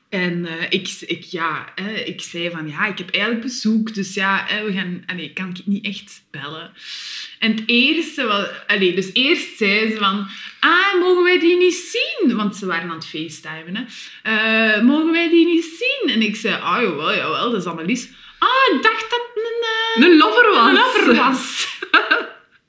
[0.10, 3.94] en eh, ik, ik, ja, ik zei van, ja, ik heb eigenlijk bezoek.
[3.94, 5.04] Dus ja, we gaan...
[5.06, 6.72] Allee, kan ik niet echt bellen.
[7.42, 8.28] En het eerste...
[8.28, 10.28] Wel, allee, dus eerst zei ze van...
[10.60, 12.36] Ah, mogen wij die niet zien?
[12.36, 13.76] Want ze waren aan het facetimen.
[13.76, 13.84] Hè.
[14.78, 16.14] Eh, mogen wij die niet zien?
[16.14, 18.10] En ik zei, ah, jawel, jawel, dat is Annelies.
[18.40, 20.68] Ah, ik dacht dat een, Een lover eh, was.
[20.68, 21.68] een lover was.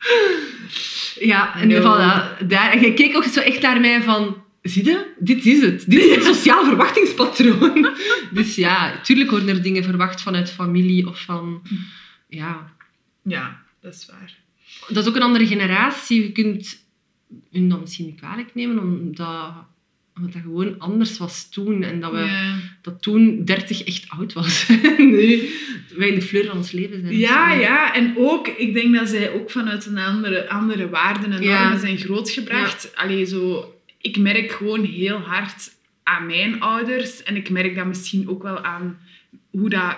[1.20, 1.80] Ja, en No.
[1.80, 4.42] voilà, daar, en je keek ook zo echt naar mij van...
[4.62, 5.06] Zie je?
[5.18, 5.84] Dit is het.
[5.90, 7.88] Dit is het sociaal verwachtingspatroon.
[8.30, 11.62] Dus ja, tuurlijk worden er dingen verwacht vanuit familie of van...
[12.28, 12.72] Ja,
[13.24, 14.40] Ja, dat is waar.
[14.88, 16.22] Dat is ook een andere generatie.
[16.22, 16.84] Je kunt
[17.52, 19.52] hun dan misschien niet kwalijk nemen, omdat,
[20.16, 21.82] omdat dat gewoon anders was toen.
[21.82, 24.68] En dat, we, dat toen 30 echt oud was.
[24.98, 25.48] nu
[25.96, 27.18] wij in de fleur van ons leven zijn.
[27.18, 31.42] Ja, ja, en ook, ik denk dat zij ook vanuit een andere, andere waarden en
[31.42, 31.60] Ja.
[31.62, 32.92] normen zijn grootgebracht.
[32.96, 35.70] Allee, zo, ik merk gewoon heel hard
[36.02, 38.98] aan mijn ouders en ik merk dat misschien ook wel aan
[39.50, 39.96] hoe dat,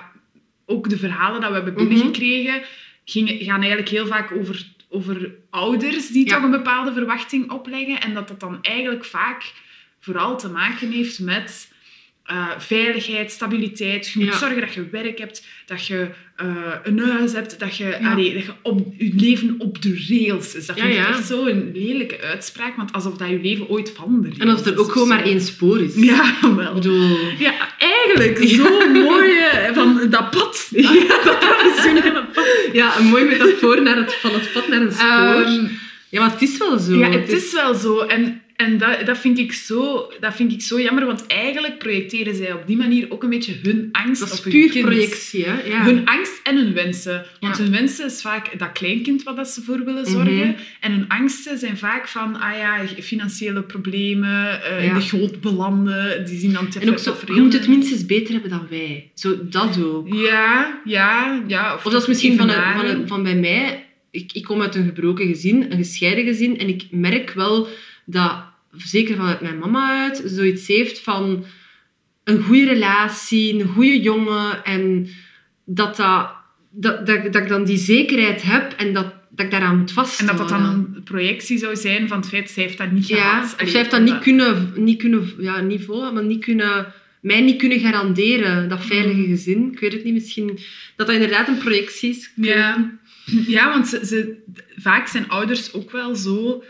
[0.67, 1.89] ook de verhalen dat we hebben Mhm.
[1.89, 2.63] binnengekregen,
[3.05, 6.35] gingen, gaan eigenlijk heel vaak over, over ouders die Ja.
[6.35, 9.53] toch een bepaalde verwachting opleggen en dat dat dan eigenlijk vaak
[10.01, 11.73] vooral te maken heeft met
[12.25, 14.09] eh, veiligheid, stabiliteit.
[14.13, 14.39] Je moet Ja.
[14.39, 16.47] zorgen dat je werk hebt, dat je eh,
[16.83, 18.13] een huis hebt, dat je, Ja.
[18.13, 20.67] allee, dat je op, je leven op de rails is.
[20.67, 24.27] Dat vind ik echt zo'n lelijke uitspraak, want alsof dat je leven ooit van de
[24.29, 25.15] rails En als er ook gewoon zo.
[25.15, 25.95] maar één spoor is.
[25.95, 26.75] Ja, wel.
[26.75, 27.17] bedoel...
[27.39, 28.49] Ja, eigenlijk.
[28.49, 30.69] Zo mooi eh, van dat pad.
[31.25, 32.24] dat professionele pad.
[32.73, 35.45] Ja, een mooi metafoor naar het, van het pad naar een spoor.
[35.45, 35.67] Ehm,
[36.09, 36.95] ja, maar het is wel zo.
[36.95, 37.99] Ja, het is wel zo.
[37.99, 42.35] En, en dat, dat, vind ik zo, dat vind ik zo jammer, want eigenlijk projecteren
[42.35, 44.85] zij op die manier ook een beetje hun angst Dat is op hun puur kind.
[44.85, 45.63] projectie, hè.
[45.69, 45.83] Ja.
[45.85, 47.27] Hun angst en hun wensen.
[47.41, 47.63] Want Ja.
[47.63, 50.35] hun wensen is vaak dat kleinkind wat dat ze voor willen zorgen.
[50.37, 50.53] Mhm.
[50.81, 56.25] En hun angsten zijn vaak van, ah ja, financiële problemen, eh, in de goot belanden.
[56.27, 59.11] Die zien dan En ook zo, je moet het minstens beter hebben dan wij.
[59.15, 60.15] Zo, dat ook.
[60.15, 61.75] Ja, ja, ja.
[61.75, 63.85] Of dat is misschien van, een, van, een- van bij mij...
[64.11, 66.59] Ik, ik kom uit een gebroken gezin, een gescheiden gezin.
[66.59, 67.69] En ik merk wel
[68.05, 68.43] dat,
[68.77, 71.45] zeker vanuit mijn mama uit, zoiets heeft van
[72.25, 74.65] een goede relatie, een goede jongen.
[74.65, 75.09] En
[75.65, 76.29] dat, dat,
[76.71, 79.95] dat, dat, dat ik dan die zekerheid heb en dat, dat ik daaraan moet En
[79.95, 80.37] vasthouden.
[80.37, 83.17] dat dat dan een projectie zou zijn van het feit, zij heeft dat niet Ja,
[83.17, 83.55] gehad.
[83.57, 87.41] Allee, zij heeft dat niet kunnen, niet kunnen, ja, niet volgen, maar niet kunnen, mij
[87.41, 89.73] niet kunnen garanderen, dat veilige gezin.
[89.73, 90.59] Ik weet het niet, misschien
[90.97, 92.31] dat dat inderdaad een projectie is.
[92.37, 92.93] Ja.
[93.47, 94.43] Ja, want ze, ze,
[94.77, 96.65] vaak zijn ouders ook wel zo...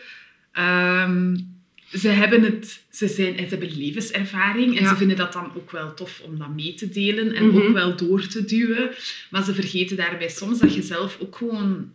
[0.54, 1.36] ehm,
[1.92, 4.88] ze hebben, het, ze, zijn, ze hebben levenservaring en Ja.
[4.88, 7.56] ze vinden dat dan ook wel tof om dat mee te delen en Mhm.
[7.56, 8.90] ook wel door te duwen.
[9.30, 11.92] Maar ze vergeten daarbij soms dat je zelf ook gewoon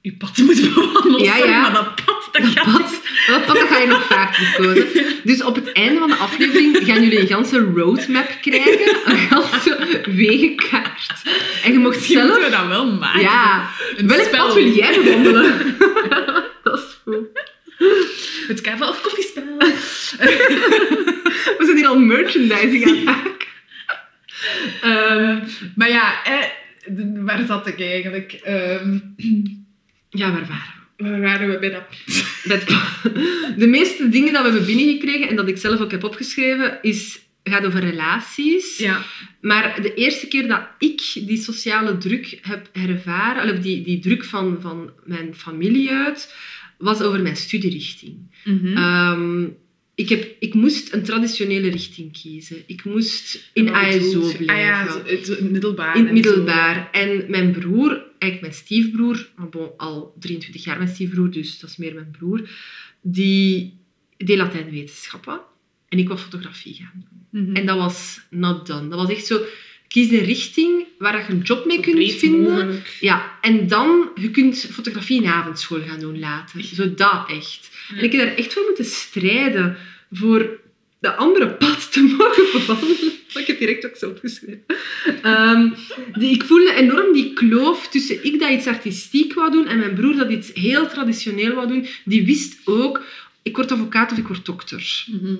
[0.00, 1.22] je pad moet bewandelen.
[1.22, 1.60] Ja, ja.
[1.60, 4.86] maar dat pad, dat Dat gaat pad, dat pad dat ga je nog vaak verkozen.
[5.24, 8.96] Dus op het einde van de aflevering gaan jullie een ganse roadmap krijgen.
[9.12, 11.22] Een ganse wegenkaart.
[11.64, 12.60] En je mocht Misschien moeten we zelf...
[12.60, 13.20] dat wel maken.
[13.20, 14.44] Ja, Een welk spel.
[14.46, 15.76] pad wil jij bewandelen?
[18.48, 19.56] Het kava of koffiespel.
[21.58, 23.46] We zijn hier al merchandising aan het maken.
[24.82, 25.38] Ehm,
[25.74, 26.44] Maar ja, eh,
[27.24, 28.32] waar zat ik eigenlijk?
[28.32, 28.98] Ehm,
[30.10, 31.10] ja, waar waren we?
[31.10, 31.82] waar waren we bij dat?
[32.50, 32.66] Dat-
[33.56, 37.18] De meeste dingen dat we hebben binnengekregen en dat ik zelf ook heb opgeschreven, is,
[37.44, 38.78] gaat over relaties.
[38.78, 39.02] Ja.
[39.40, 44.24] Maar de eerste keer dat ik die sociale druk heb ervaren, of die, die druk
[44.24, 46.34] van, van mijn familie uit,
[46.78, 48.16] was over mijn studierichting.
[48.44, 48.76] Mhm.
[48.76, 49.44] Ehm,
[49.94, 52.62] ik, heb, ik moest een traditionele richting kiezen.
[52.66, 53.96] Ik moest in Wat ASO
[54.28, 54.36] je?
[54.36, 54.48] blijven.
[54.48, 55.94] Ah ja, het- zo in het middelbaar.
[55.96, 56.90] In het en middelbaar.
[56.92, 61.76] En mijn broer, eigenlijk mijn stiefbroer, bon, al 23 jaar mijn stiefbroer, dus dat is
[61.76, 62.48] meer mijn broer,
[63.00, 63.76] die
[64.16, 65.40] deed Latijnwetenschappen.
[65.88, 67.42] En ik wou fotografie gaan doen.
[67.44, 67.56] Mhm.
[67.56, 68.88] En dat was not done.
[68.88, 69.40] Dat was echt zo,
[69.88, 72.40] kies een richting waar je een job mee kunt vinden.
[72.40, 72.96] mogelijk.
[73.00, 76.62] Ja, en dan, je kunt fotografie in avondschool gaan doen later.
[76.64, 77.70] Zo dat echt.
[77.96, 79.76] En ik heb daar echt voor moeten strijden
[80.10, 80.60] voor
[80.98, 83.12] de andere pad te mogen bewandelen.
[83.34, 84.64] Ik heb direct ook zo opgeschreven.
[85.22, 85.70] Ehm,
[86.12, 89.94] die, ik voelde enorm die kloof tussen ik dat iets artistiek wou doen en mijn
[89.94, 91.86] broer dat iets heel traditioneel wou doen.
[92.04, 93.04] Die wist ook,
[93.42, 95.04] ik word advocaat of ik word dokter.
[95.06, 95.36] Mhm.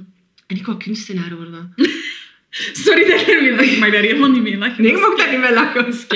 [0.47, 1.75] En ik wou kunstenaar worden.
[2.51, 3.71] Sorry dat je ermee lacht.
[3.73, 4.83] Ik mag daar helemaal niet mee lachen.
[4.83, 5.85] Nee, ik mag daar niet mee lachen.
[5.85, 6.07] Dat is.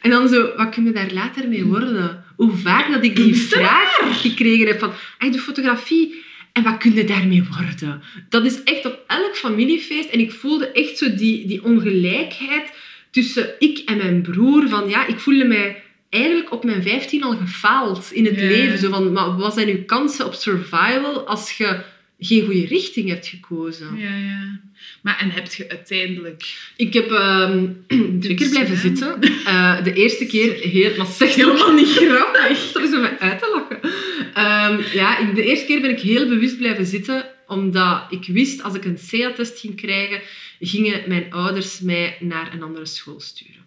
[0.00, 2.24] En dan zo, wat kun je daar later mee worden?
[2.36, 6.94] Hoe vaak dat ik die vraag gekregen heb van, ah, de fotografie, en wat kun
[6.94, 8.02] je daarmee worden?
[8.28, 10.08] Dat is echt op elk familiefeest.
[10.08, 12.72] En ik voelde echt zo die, die ongelijkheid
[13.10, 14.68] tussen ik en mijn broer.
[14.68, 18.46] Van ja, ik voelde mij eigenlijk op mijn 15 al gefaald in het Ja.
[18.46, 18.78] leven.
[18.78, 21.78] Zo van, maar wat zijn uw kansen op survival als je
[22.26, 23.96] geen goede richting hebt gekozen?
[23.96, 24.60] Ja, ja.
[25.02, 26.70] Maar en heb je uiteindelijk...
[26.76, 27.66] Ik heb ehm,
[28.20, 29.20] twee keer blijven zitten.
[29.44, 30.96] Eh, de eerste keer heel...
[30.96, 32.72] Maar zeg Helemaal niet grappig.
[32.72, 33.90] Dat is om mij uit te lachen.
[34.34, 38.74] Ehm, ja, de eerste keer ben ik heel bewust blijven zitten, omdat ik wist, als
[38.74, 40.20] ik een CA-test ging krijgen,
[40.60, 43.64] gingen mijn ouders mij naar een andere school sturen.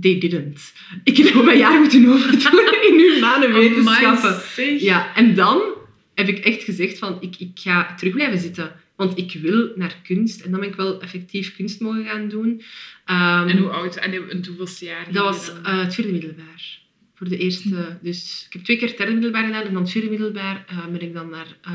[0.00, 0.72] They didn't.
[1.04, 4.42] Ik heb mijn jaar moeten overdoen in humane wetenschappen.
[4.78, 5.75] Ja, en dan
[6.16, 8.72] heb ik echt gezegd van, ik, ik ga terug blijven zitten.
[8.96, 10.40] Want ik wil naar kunst.
[10.40, 12.62] En dan ben ik wel effectief kunst mogen gaan doen.
[13.04, 13.96] Ehm, En hoe oud?
[13.96, 15.06] En in hoeveelste jaar?
[15.12, 16.78] dat was eh, het vierde middelbaar.
[17.14, 17.98] Voor de eerste.
[18.02, 19.62] Dus ik heb twee keer het derde middelbaar gedaan.
[19.62, 21.72] En dan het vierde middelbaar eh, ben ik dan naar eh,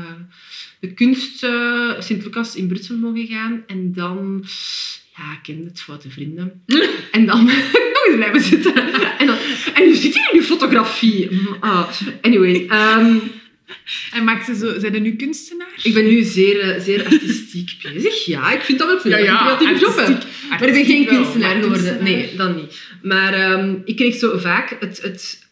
[0.80, 1.46] de kunst
[1.98, 3.62] Sint-Lucas in Brussel mogen gaan.
[3.66, 4.44] En dan...
[5.16, 6.62] Ja, ik kende het foute vrienden.
[7.12, 7.44] En dan
[7.94, 8.74] nog eens blijven zitten.
[9.18, 9.36] En, dan,
[9.74, 11.30] en nu zit je in je fotografie.
[11.60, 11.90] Ah.
[12.20, 12.66] Anyway.
[12.66, 13.16] ehm,
[14.16, 14.78] En maakte zo...
[14.78, 15.68] Zijn er nu kunstenaar?
[15.82, 18.24] ik ben nu zeer, eh, zeer artistiek bezig.
[18.24, 19.10] Ja, ik vind dat wel veel.
[19.74, 20.06] ik job heb.
[20.08, 21.72] artistiek- Maar ik ben geen wel, kunstenaar geworden.
[21.82, 22.80] kunstenaar- Nee, dat niet.
[23.02, 25.46] Maar ehm, ik kreeg zo vaak het, het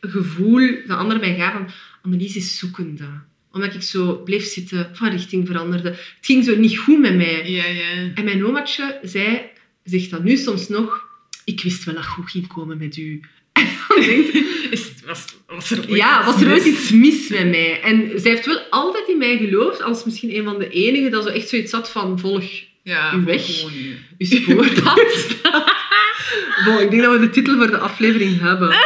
[0.00, 3.08] gevoel dat anderen mij gaven van Annelies is zoekende.
[3.52, 5.88] Omdat ik zo bleef zitten, van richting veranderde.
[5.88, 7.50] Het ging zo niet goed met mij.
[7.50, 8.10] Ja, ja.
[8.14, 9.40] En mijn omaatje zei,
[9.84, 11.04] zegt dat nu soms nog,
[11.44, 13.20] ik wist wel dat goed ging komen met u.
[14.70, 17.80] Is, was, was er ooit ja, was er ooit iets mis met mij?
[17.82, 21.24] En zij heeft wel altijd in mij geloofd, als misschien een van de enigen, dat
[21.24, 22.44] zo echt zoiets had van, volg
[22.82, 23.46] Ja, uw weg.
[24.18, 25.26] uw spoorpad.
[26.64, 28.76] Bon, ik denk dat we de titel voor de aflevering hebben.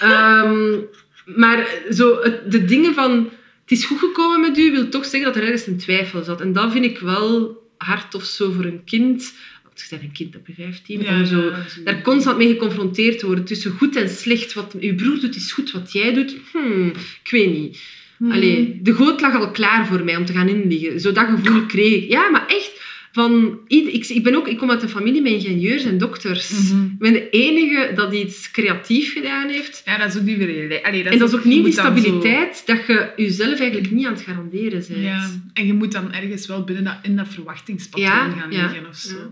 [0.00, 0.76] Ehm,
[1.24, 3.30] maar zo, de dingen van...
[3.62, 6.40] Het is goed gekomen met u, wil toch zeggen dat er ergens een twijfel zat.
[6.40, 9.34] En dat vind ik wel hard of zo voor een kind.
[9.74, 11.08] Je bent een kind op je 15.
[11.08, 11.52] om zo
[11.84, 13.44] daar constant mee geconfronteerd te worden.
[13.44, 14.52] Tussen goed en slecht.
[14.52, 16.36] Wat uw broer doet is goed, wat jij doet...
[16.52, 16.88] Hmm,
[17.24, 17.80] ik weet niet.
[18.16, 18.32] Hmm.
[18.32, 21.00] Allee, de goot lag al klaar voor mij om te gaan inliggen.
[21.00, 22.10] Zo dat gevoel kreeg ik.
[22.10, 22.82] Ja, maar echt...
[23.12, 26.50] Van, ik, ik, ben ook, ik kom uit een familie met ingenieurs en dokters.
[26.50, 26.82] Mhm.
[26.84, 29.82] Ik ben de enige dat iets creatief gedaan heeft.
[29.84, 30.82] Ja, dat is ook niet weer...
[30.82, 34.06] Allee, en dat is ook niet je die zo- stabiliteit dat je jezelf eigenlijk niet
[34.06, 35.00] aan het garanderen bent.
[35.02, 38.62] Ja, en je moet dan ergens wel binnen dat, in dat verwachtingspatroon Ja, gaan ja,
[38.62, 39.16] liggen of zo.
[39.16, 39.30] ja.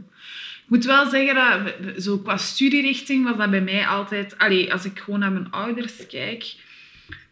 [0.72, 4.84] Ik moet wel zeggen dat zo qua studierichting was dat bij mij altijd, allee, als
[4.84, 6.54] ik gewoon naar mijn ouders kijk,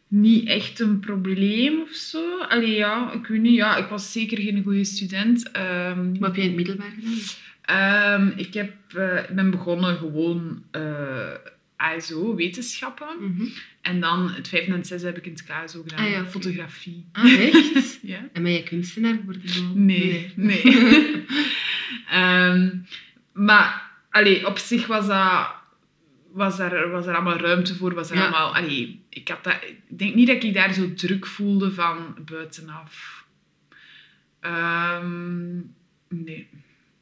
[0.09, 2.38] niet echt een probleem of zo.
[2.38, 5.50] Allee, ja, ik weet niet, ja, ik was zeker geen goede student.
[5.50, 7.18] Ehm, Wat heb jij in het middelbaar gedaan?
[7.62, 10.62] Ehm, ik heb, eh, ben begonnen gewoon...
[10.70, 11.33] eh,
[11.76, 13.09] ASO, wetenschappen.
[13.20, 13.44] Mhm.
[13.83, 16.26] En dan het vijfde en het zesde heb ik in het KSO gedaan, Ah, ja,
[16.26, 17.05] fotografie.
[17.12, 17.98] Ah, echt?
[18.03, 18.29] Ja?
[18.33, 19.48] En ben je kunstenaar geworden?
[19.48, 19.62] zo?
[19.74, 20.62] Nee, nee.
[22.11, 22.68] Ehm,
[23.40, 25.59] maar allee, op zich was dat...
[26.33, 28.22] Was er, was er allemaal ruimte voor, was er Ja.
[28.22, 28.55] allemaal...
[28.55, 33.24] Allee, ik, had dat, ik denk niet dat ik daar zo druk voelde van buitenaf.
[34.40, 35.57] Ehm,
[36.09, 36.48] nee.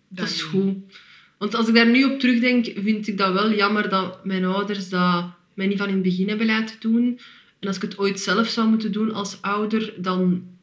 [0.09, 0.43] Dat is niet.
[0.43, 0.99] goed.
[1.39, 4.89] Want als ik daar nu op terugdenk, vind ik dat wel jammer dat mijn ouders
[4.89, 5.25] dat
[5.55, 7.21] mij niet van in het begin hebben laten doen.
[7.59, 10.57] En als ik het ooit zelf zou moeten doen als ouder, dan...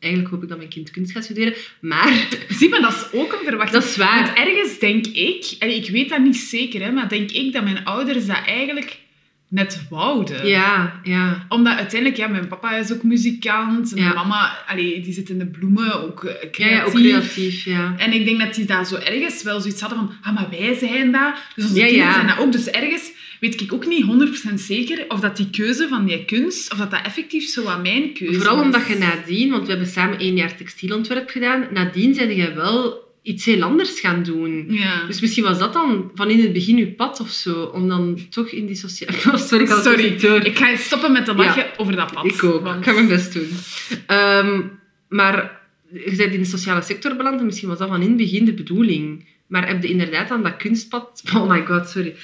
[0.00, 1.54] Eigenlijk hoop ik dat mijn kind kunst gaat studeren.
[1.80, 2.26] Maar
[2.58, 3.82] Zie, maar dat is ook een verwachting.
[3.82, 4.24] dat is waar.
[4.24, 7.64] Want ergens denk ik, en ik weet dat niet zeker, hè, maar denk ik dat
[7.64, 8.98] mijn ouders dat eigenlijk
[9.50, 10.46] net wouden.
[10.46, 11.46] Ja, ja.
[11.48, 13.94] Omdat uiteindelijk, ja, mijn papa is ook muzikant.
[13.94, 14.14] Mijn Ja.
[14.14, 16.70] mama, allee, die zit in de bloemen, ook eh, Ja, creatief.
[16.70, 17.94] ja, ook creatief, ja.
[17.98, 20.74] En ik denk dat die daar zo ergens wel zoiets hadden van, ah, maar wij
[20.74, 21.34] zijn dat.
[21.54, 22.52] Dus onze kinderen zijn dat ook.
[22.52, 24.04] Dus ergens weet ik ook niet
[24.50, 27.82] 100% zeker of dat die keuze van die kunst, of dat dat effectief zo aan
[27.82, 28.64] mijn keuze Vooral was.
[28.64, 33.06] omdat je nadien, want we hebben samen één jaar textielontwerp gedaan, nadien zijn je wel
[33.22, 34.66] iets heel anders gaan doen.
[34.68, 35.06] Ja.
[35.06, 38.18] Dus misschien was dat dan van in het begin je pad of zo, om dan
[38.30, 39.16] toch in die sociale...
[39.38, 40.40] Sorry, ik Sorry, door.
[40.52, 42.24] ga stoppen met te lachen over dat pad.
[42.24, 42.62] Ik ook.
[42.62, 43.48] want- Ik ga mijn best doen.
[44.06, 44.60] Ehm,
[45.08, 45.60] maar
[45.92, 48.44] je bent in de sociale sector beland en misschien was dat van in het begin
[48.44, 49.26] de bedoeling.
[49.46, 51.22] Maar heb je inderdaad aan dat kunstpad...
[51.36, 52.14] Oh my god, sorry.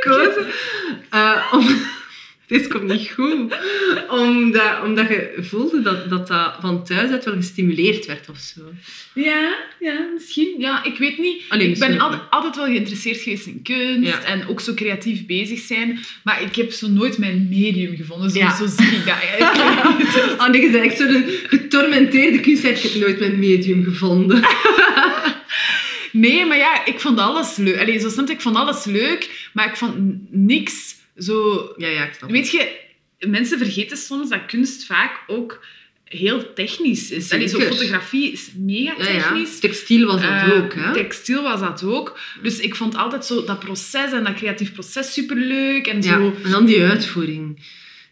[0.00, 0.46] Gekozen.
[1.10, 1.66] Eh, om...
[2.48, 3.54] Dit komt niet goed.
[4.08, 8.60] Omdat, omdat je voelde dat, dat dat van thuis uit wel gestimuleerd werd of zo.
[9.14, 10.54] Ja, ja, misschien.
[10.58, 11.42] Ja, ik weet niet.
[11.48, 14.22] Allee, ik ben altijd, altijd wel geïnteresseerd geweest in kunst Ja.
[14.24, 15.98] en ook zo creatief bezig zijn.
[16.24, 18.30] Maar ik heb zo nooit mijn medium gevonden.
[18.30, 18.56] Zo, Ja.
[18.56, 19.56] zo zie ik dat eigenlijk.
[20.50, 22.76] Nee, je bent echt zo'n getormenteerde kunstenaar.
[22.76, 24.40] Ik heb nooit mijn medium gevonden.
[26.12, 27.78] Nee, maar ja, ik vond alles leuk.
[27.80, 29.94] Allee, zo snap je, ik vond alles leuk, maar ik vond
[30.30, 31.68] niks zo...
[31.76, 32.30] Ja, ja, ik snap.
[32.30, 32.70] Weet je,
[33.18, 35.64] mensen vergeten soms dat kunst vaak ook
[36.04, 37.32] heel technisch is.
[37.32, 39.20] Allee, zo fotografie is mega Ja, ja.
[39.22, 39.58] technisch.
[39.58, 40.92] Textiel was dat Eh, ook, hè?
[40.92, 42.18] Textiel was dat ook.
[42.42, 45.86] Dus ik vond altijd zo dat proces en dat creatief proces superleuk.
[45.86, 47.62] En Ja, zo, en dan die uitvoering.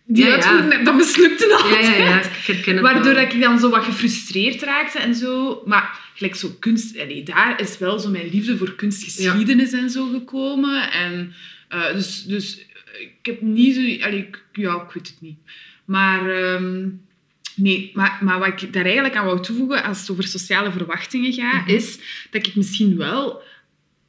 [0.06, 0.34] die ja, ja.
[0.36, 1.86] uitvoering, dat mislukte Ja, altijd.
[1.86, 3.24] ja, ja, ik herken het Waardoor wel.
[3.24, 5.62] dat ik dan zo wat gefrustreerd raakte en zo.
[5.66, 6.98] Maar gelijk zo kunst...
[6.98, 10.92] allee, daar is wel zo mijn liefde voor kunstgeschiedenis en zo gekomen.
[10.92, 11.34] En
[11.68, 12.58] eh, dus, dus
[12.98, 13.80] ik heb niet zo...
[14.06, 15.38] allee, ja, ik weet het niet.
[15.84, 16.30] Maar...
[16.30, 16.88] ehm,
[17.58, 21.32] Nee, maar, maar wat ik daar eigenlijk aan wou toevoegen als het over sociale verwachtingen
[21.32, 21.74] gaat, Mhm.
[21.76, 21.98] is
[22.30, 23.42] dat ik misschien wel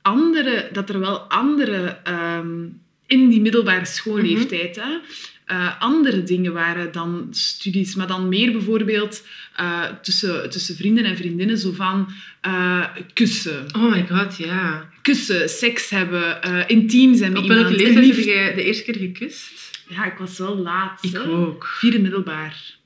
[0.02, 2.64] andere, dat er wel andere ehm,
[3.06, 4.98] in die middelbare schoolleeftijd, hè,
[5.48, 9.24] eh, andere dingen waren dan studies, maar dan meer bijvoorbeeld
[9.56, 12.08] eh, tussen, tussen vrienden en vriendinnen, zo van
[12.42, 13.66] eh, kussen.
[13.76, 14.90] Oh my god, ja.
[15.02, 17.82] Kussen, seks hebben, intiem zijn met Op welke iemand.
[17.82, 19.82] leeftijd heb jij de eerste keer gekust?
[19.90, 21.04] Ja, ik was wel laat.
[21.04, 21.20] Ik hè.
[21.20, 21.66] ook.
[21.66, 22.78] Vierde middelbaar,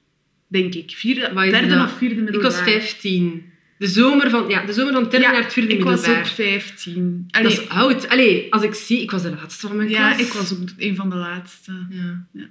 [0.47, 0.91] denk ik.
[0.95, 2.51] Vierde, derde of vierde Ik middelbaar.
[2.51, 3.50] was 15.
[3.81, 5.95] De zomer van, ja, de zomer van het derde Ja, naar het vierde ik was
[5.95, 6.21] middelbaar.
[6.23, 7.27] ook 15.
[7.27, 8.07] Dat is oud.
[8.07, 10.27] Allee, als ik zie, ik was de laatste van mijn ja, klas.
[10.27, 11.71] ik was ook een van de laatste.
[11.89, 12.27] Ja.
[12.33, 12.49] Ja.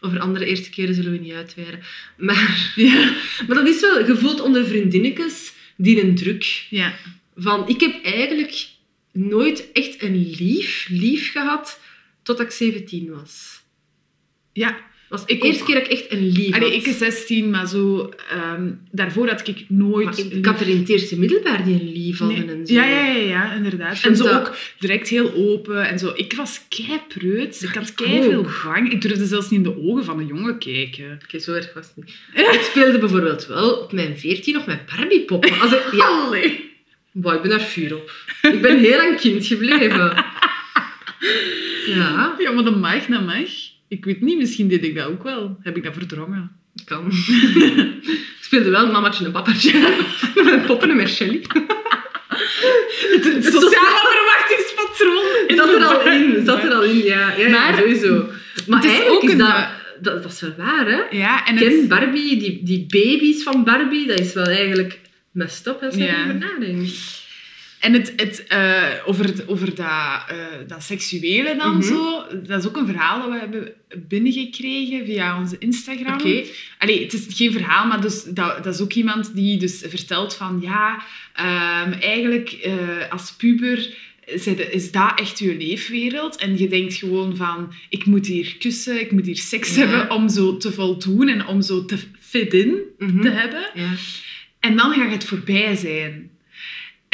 [0.00, 1.80] Over andere eerste keren zullen we niet uitweiden.
[2.16, 3.12] Maar, Ja.
[3.46, 6.94] maar dat is wel gevoeld onder vriendinnetjes die een druk ja.
[7.36, 7.68] van...
[7.68, 8.68] Ik heb eigenlijk
[9.12, 11.80] nooit echt een lief, lief gehad
[12.22, 13.62] totdat ik 17 was.
[14.52, 14.76] Ja.
[15.08, 15.66] Was de eerste ook.
[15.68, 18.10] keer dat ik echt een lief Allee, ik is 16, maar zo...
[18.30, 20.18] ehm, daarvoor had ik nooit...
[20.18, 22.56] Ik, ik had er in het eerste middelbaar die een lief hadden Nee.
[22.56, 22.74] en zo.
[22.74, 24.00] Ja, ja, ja, ja, inderdaad.
[24.02, 26.12] En En zo dat- ook direct heel open en zo.
[26.14, 27.62] Ik was keipreuts.
[27.62, 28.60] Ik had Ik keiveel ook.
[28.64, 28.92] bang.
[28.92, 31.18] Ik durfde zelfs niet in de ogen van een jongen kijken.
[31.40, 32.14] Zo erg was het niet.
[32.54, 35.60] Ik speelde bijvoorbeeld wel op mijn 14 nog met Barbie-poppen.
[35.60, 36.30] Als ik, ja.
[37.12, 38.10] Boah, ik ben daar vuur op.
[38.42, 40.14] Ik ben heel lang kind gebleven.
[41.86, 43.48] Ja, Ja, maar dat mag, dat mag.
[43.88, 45.56] Ik weet niet, misschien deed ik dat ook wel.
[45.62, 46.50] Heb ik dat verdrongen?
[46.84, 47.06] kan.
[48.38, 49.96] Ik speelde wel mamaatje en papaatje.
[50.44, 51.40] Met poppen en met Shelly.
[53.12, 55.56] Het sociale verwachtingspatroon.
[55.56, 57.30] Zat er al in, zat er al in, ja.
[57.36, 58.26] ja, ja Maar- sowieso.
[58.66, 59.68] Maar het is eigenlijk ook is dat,
[60.00, 60.22] dat...
[60.22, 61.16] Dat is wel waar, hè?
[61.16, 61.88] Ja, en Ken het...
[61.88, 64.98] Barbie, die, die baby's van Barbie, dat is wel eigenlijk
[65.30, 66.14] messed up als je Ja.
[66.14, 67.24] erover nadenkt.
[67.80, 69.86] En het, het, eh, over, het, over dat,
[70.28, 70.36] eh,
[70.66, 71.82] dat seksuele dan Mhm.
[71.86, 73.72] zo, dat is ook een verhaal dat we hebben
[74.08, 76.14] binnengekregen via onze Instagram.
[76.14, 76.42] Oké.
[76.78, 80.34] Allee, het is geen verhaal, maar dus, dat, dat is ook iemand die dus vertelt
[80.34, 81.02] van ja,
[81.34, 82.72] ehm, eigenlijk eh,
[83.10, 84.04] als puber
[84.70, 86.36] is dat echt je leefwereld.
[86.36, 89.86] En je denkt gewoon van, ik moet hier kussen, ik moet hier seks Ja.
[89.86, 93.20] hebben om zo te voldoen en om zo te fit in Mhm.
[93.20, 93.70] te hebben.
[93.74, 93.90] Ja.
[94.60, 96.30] En dan gaat het voorbij zijn.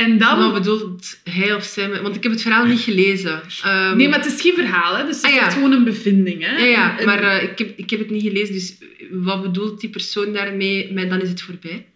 [0.04, 0.38] En dan...
[0.38, 1.88] Wat bedoelt hij of zij?
[1.88, 3.40] met- Want ik heb het verhaal niet gelezen.
[3.64, 5.04] Ehm, Nee, maar het is geen verhaal, hè.
[5.06, 5.50] Dus het is Ah, ja.
[5.50, 6.56] gewoon een bevinding, hè.
[6.56, 8.74] Ja, ja En- maar eh, ik, heb, ik heb het niet gelezen, dus
[9.10, 10.92] wat bedoelt die persoon daarmee?
[10.94, 11.86] Maar dan is het voorbij.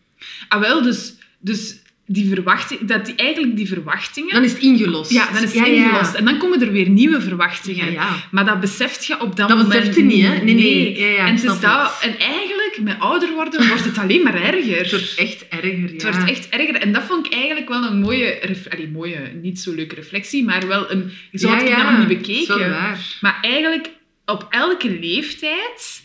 [0.49, 1.15] Ah, wel, dus...
[1.41, 4.35] dus die verwachting, dat die, eigenlijk die verwachtingen...
[4.35, 5.11] Dan is het ingelost.
[5.11, 5.73] ja, dan is het ja, ja.
[5.85, 6.15] ingelost.
[6.15, 7.93] En dan komen er weer nieuwe verwachtingen.
[7.93, 8.09] Ja.
[8.31, 10.37] Maar dat beseft je op dat, Dat moment beseft je niet, hè?
[10.45, 10.99] Nee, nee.
[10.99, 12.11] Ja, ja, en, het is dat, het.
[12.11, 14.79] en eigenlijk, met ouder worden, wordt het alleen maar erger.
[14.79, 15.93] Het wordt echt erger, ja.
[15.93, 16.75] Het wordt echt erger.
[16.75, 18.57] En dat vond ik eigenlijk wel een mooie...
[18.69, 21.11] Allee, mooie, niet zo leuke reflectie, maar wel een...
[21.33, 22.71] Zo had ja, ik ja, dat nog niet bekeken.
[22.71, 23.17] waar.
[23.21, 23.91] Maar eigenlijk,
[24.25, 26.03] op elke leeftijd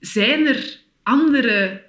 [0.00, 1.82] zijn er andere...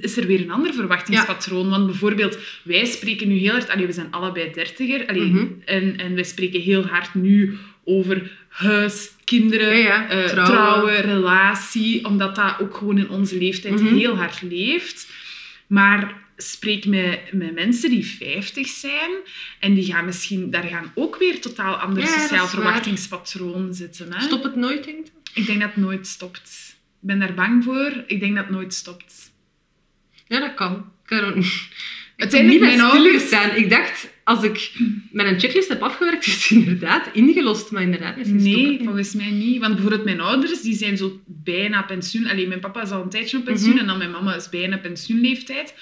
[0.00, 1.68] Is, er weer een ander verwachtingspatroon?
[1.70, 3.68] Want bijvoorbeeld, wij spreken nu heel hard...
[3.68, 5.06] Allee, we zijn allebei dertiger.
[5.06, 5.46] Allee, Mhm.
[5.64, 7.58] en, en wij spreken heel hard nu
[7.90, 10.52] over huis, kinderen, Ja, ja, eh, trouwen.
[10.56, 12.04] trouwen, relatie.
[12.04, 13.94] Omdat dat ook gewoon in onze leeftijd Mhm.
[13.96, 15.08] heel hard leeft.
[15.66, 19.10] Maar spreek met, met mensen die 50 zijn
[19.60, 23.74] en die gaan misschien, daar gaan ook weer totaal ander Ja, dat is sociaal verwachtingspatroon
[23.74, 24.12] zitten.
[24.12, 24.20] Hè?
[24.20, 25.12] Stop het nooit, denk je?
[25.40, 26.50] Ik denk dat het nooit stopt.
[27.02, 28.04] Ik ben daar bang voor.
[28.06, 29.32] Ik denk dat het nooit stopt.
[30.26, 30.74] Ja, dat kan.
[30.74, 31.46] Ik kan niet-
[32.16, 33.30] Ik Uiteindelijk, mijn ouders-.
[33.56, 34.72] Ik dacht, als ik
[35.12, 37.70] met een checklist heb afgewerkt, is het inderdaad ingelost.
[37.70, 39.60] Maar inderdaad, misschien Nee, volgens mij niet.
[39.60, 42.26] Want bijvoorbeeld mijn ouders, die zijn zo bijna pensioen.
[42.26, 43.80] Alleen mijn papa is al een tijdje op pensioen Mhm.
[43.80, 45.74] en dan mijn mama is bijna pensioenleeftijd.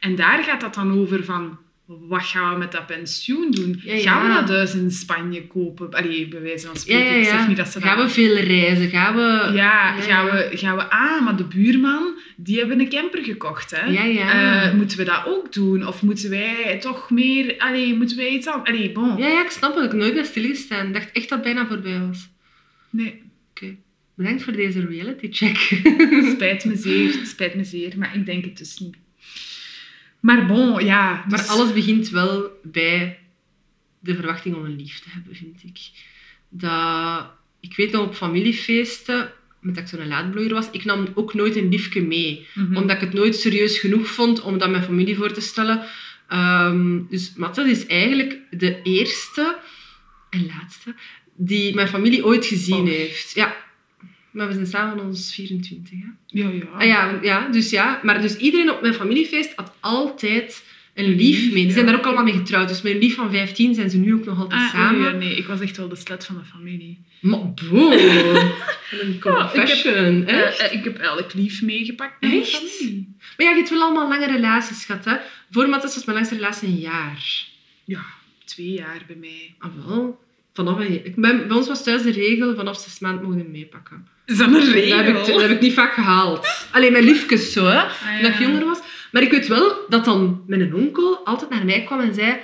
[0.00, 1.58] En daar gaat dat dan over van...
[1.86, 3.80] Wat gaan we met dat pensioen doen?
[3.84, 5.90] Ja, Gaan we dat huis in Spanje kopen?
[5.90, 7.04] Allee, bij wijze van spreken.
[7.04, 8.06] ja, Ik zeg niet dat ze Gaan dat...
[8.06, 8.88] we veel reizen?
[8.88, 9.50] Gaan we...
[9.54, 10.24] Ja, gaan.
[10.24, 10.90] We, gaan we...
[10.90, 13.86] Ah, maar de buurman, die hebben een camper gekocht, hè?
[13.86, 14.62] Ja, ja.
[14.62, 15.86] Eh, moeten we dat ook doen?
[15.86, 17.54] Of moeten wij toch meer...
[17.58, 18.70] Allee, moeten wij iets anders...
[18.70, 19.16] Allee, bon.
[19.16, 19.84] Ja, ja, ik snap het.
[19.84, 20.86] Ik nooit bij stilgestaan.
[20.86, 22.28] Ik dacht echt dat het bijna voorbij was.
[22.90, 23.22] Nee,
[24.16, 25.56] Bedankt voor deze reality check.
[26.34, 27.12] spijt me zeer.
[27.24, 28.96] Spijt me zeer, maar ik denk het dus niet.
[30.20, 31.24] Maar bon, ja.
[31.28, 33.18] Maar alles begint wel bij
[34.00, 35.78] de verwachting om een lief te hebben, vind ik.
[36.48, 41.34] Dat, ik weet nog op familiefeesten, met dat ik zo'n laadbloeier was, ik nam ook
[41.34, 42.46] nooit een liefje mee.
[42.54, 42.76] Mhm.
[42.76, 45.82] Omdat ik het nooit serieus genoeg vond om dat mijn familie voor te stellen.
[46.28, 49.58] Ehm, dus Mathilde is eigenlijk de eerste
[50.30, 50.94] en laatste
[51.36, 52.88] die mijn familie ooit gezien Oh.
[52.88, 53.34] heeft.
[53.34, 53.56] Ja.
[54.36, 56.06] Maar we zijn samen ons 24, hè?
[56.26, 56.64] Ja, ja.
[56.78, 58.00] Ah, ja, ja, dus ja.
[58.02, 61.66] Maar dus iedereen op mijn familiefeest had altijd een lief mee.
[61.66, 61.72] Ja.
[61.72, 62.68] zijn daar ook allemaal mee getrouwd.
[62.68, 65.00] Dus met een lief van 15 zijn ze nu ook nog altijd Ah, samen.
[65.00, 66.98] oei, ja, nee, ik was echt wel de slet van de familie.
[67.20, 67.90] Maar bro,
[69.00, 70.26] een confession.
[70.26, 70.58] Eh, echt?
[70.58, 72.50] eh, ik heb elk lief meegepakt mijn Echt?
[72.50, 73.14] familie.
[73.36, 75.16] Maar ja, je hebt wel allemaal lange relaties gehad, hè?
[75.50, 77.46] Voor Mathis was mijn langste relatie een jaar.
[77.84, 78.04] Ja,
[78.44, 79.54] twee jaar bij mij.
[79.58, 80.24] Ah, wel.
[80.52, 83.48] Vanaf een, ik ben, bij ons was thuis de regel, vanaf zes maanden mogen we
[83.50, 84.06] meepakken.
[84.26, 84.96] Is dat een regel?
[84.96, 86.46] Dat heb, ik, dat heb ik niet vaak gehaald.
[86.70, 87.78] Alleen mijn liefjes zo, hè.
[87.78, 88.80] Ah, toen ik jonger was.
[89.12, 92.36] Maar ik weet wel dat dan mijn onkel altijd naar mij kwam en zei...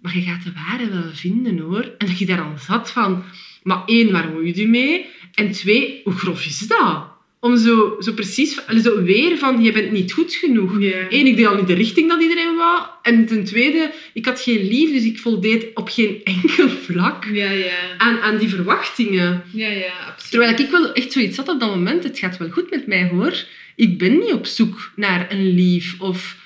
[0.00, 1.94] Maar je gaat de ware wel vinden, hoor.
[1.98, 3.24] En dat je daar dan zat van...
[3.62, 5.06] Maar één, waar moet je die mee?
[5.34, 7.13] En twee, hoe grof is dat?
[7.44, 8.58] Om zo, zo precies...
[8.82, 10.72] Zo weer van, je bent niet goed genoeg.
[11.08, 12.86] Eén, ik deed al niet de richting dat iedereen wou.
[13.02, 17.26] En ten tweede, ik had geen lief, dus ik voldeed op geen enkel vlak
[17.96, 19.42] aan, aan die verwachtingen.
[19.52, 20.30] Ja, ja, absoluut.
[20.30, 23.08] Terwijl ik wel echt zoiets had op dat moment, het gaat wel goed met mij
[23.08, 23.44] hoor.
[23.76, 26.00] Ik ben niet op zoek naar een lief.
[26.00, 26.36] Of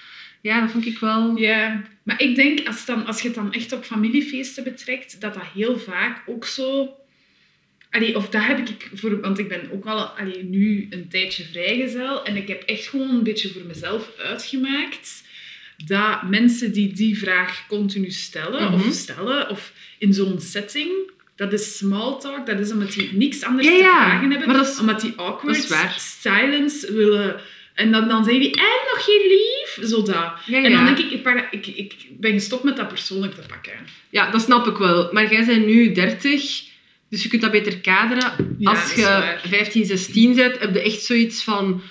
[0.41, 1.37] ja, dat vond ik wel.
[1.37, 5.35] Ja, maar ik denk, als, dan, als je het dan echt op familiefeesten betrekt, dat
[5.35, 6.97] dat heel vaak ook zo...
[7.91, 9.21] Allee, of dat heb ik voor...
[9.21, 12.25] Want ik ben ook al allee, nu een tijdje vrijgezel.
[12.25, 15.23] En ik heb echt gewoon een beetje voor mezelf uitgemaakt
[15.87, 18.75] dat mensen die die vraag continu stellen, Mhm.
[18.89, 20.91] of stellen, of in zo'n setting...
[21.37, 24.49] Dat is small talk, dat is omdat die niks anders Ja, te ja, vragen hebben.
[24.49, 27.41] maar dat is- omdat die awkward silence willen...
[27.75, 28.63] En dan, dan zeggen die, en
[28.95, 29.89] nog geen lief?
[29.91, 30.33] Zo dat.
[30.47, 30.85] Ja, En dan ja.
[30.85, 31.11] denk ik,
[31.51, 33.73] ik, ik, ik ben gestopt met dat persoonlijk te pakken.
[34.11, 35.13] ja, dat snap ik wel.
[35.13, 36.63] Maar jij bent nu 30,
[37.09, 38.57] dus je kunt dat beter kaderen.
[38.59, 39.43] Ja, Als je waar.
[39.49, 41.83] 15, 16 bent, heb je echt zoiets van...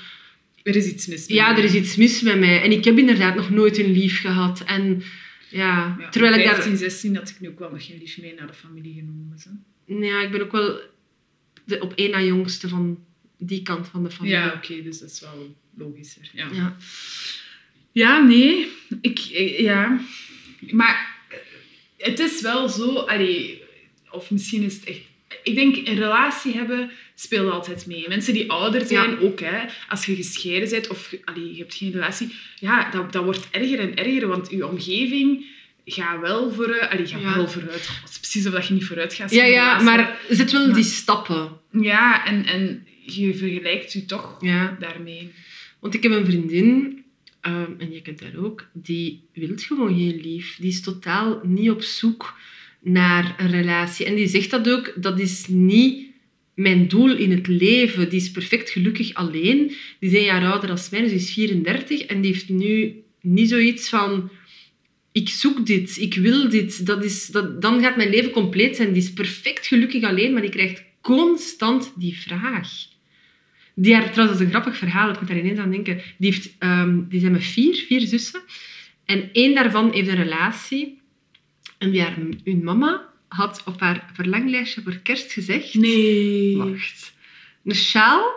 [0.64, 1.58] Er is iets mis Ja, mij.
[1.58, 2.62] er is iets mis met mij.
[2.62, 4.64] En ik heb inderdaad nog nooit een lief gehad.
[4.66, 5.04] En
[5.50, 6.54] ja, Ja, terwijl ik daar...
[6.54, 9.40] 15, 16 had ik nu ook wel nog geen lief mee naar de familie genomen.
[9.40, 9.50] Zo.
[9.86, 10.80] Ja, ik ben ook wel
[11.66, 13.00] de op één na jongste van
[13.38, 14.38] die kant van de familie.
[14.38, 16.30] Ja, oké, dus dat is wel logischer.
[16.34, 16.78] Ja, ja.
[17.92, 18.20] Ja.
[18.24, 18.68] nee.
[19.02, 19.18] Ik,
[19.60, 20.00] ja.
[20.72, 21.16] Maar
[21.98, 22.94] het is wel zo...
[22.96, 23.62] Allee,
[24.12, 25.00] of misschien is het echt...
[25.44, 28.06] Ik denk, een relatie hebben speelt altijd mee.
[28.08, 29.18] Mensen die ouder zijn, Ja.
[29.18, 29.40] ook.
[29.40, 29.66] Hè.
[29.90, 33.48] Als je gescheiden bent of je- allee, je hebt geen relatie, ja, dat, dat wordt
[33.52, 35.46] erger en erger, want je omgeving
[35.86, 36.90] gaat wel vooruit.
[36.92, 37.36] Allee, gaat Ja.
[37.36, 37.88] wel vooruit.
[38.02, 39.32] Het is precies of dat je niet vooruit gaat.
[39.32, 41.50] Ja, ja, maar zit wel Maar- die stappen.
[41.72, 44.78] Ja, en, en je vergelijkt je toch Ja.
[44.80, 45.32] daarmee.
[45.80, 47.04] Want ik heb een vriendin,
[47.42, 50.56] ehm, en je kent haar ook, die wil gewoon geen lief.
[50.60, 52.36] Die is totaal niet op zoek
[52.82, 54.06] naar een relatie.
[54.06, 56.06] En die zegt dat ook, dat is niet
[56.54, 58.10] mijn doel in het leven.
[58.10, 59.68] Die is perfect gelukkig alleen.
[60.00, 62.02] Die is een jaar ouder dan mij, dus die is 34.
[62.02, 64.30] En die heeft nu niet zoiets van...
[65.12, 66.86] Ik zoek dit, ik wil dit.
[66.86, 68.94] Dat is, dat, dan gaat mijn leven compleet zijn.
[68.94, 72.70] Die is perfect gelukkig alleen, maar die krijgt constant die vraag.
[73.76, 76.02] Die haar, trouwens, dat is een grappig verhaal, ik moet daar ineens aan denken.
[76.18, 78.42] Die, heeft, ehm, die zijn met vier, vier zussen.
[79.06, 80.97] En één daarvan heeft een relatie.
[81.78, 85.74] En haar, hun mama had op haar verlanglijstje voor kerst gezegd...
[85.74, 86.58] Nee.
[86.58, 87.14] Wacht.
[87.66, 88.32] Een sjaal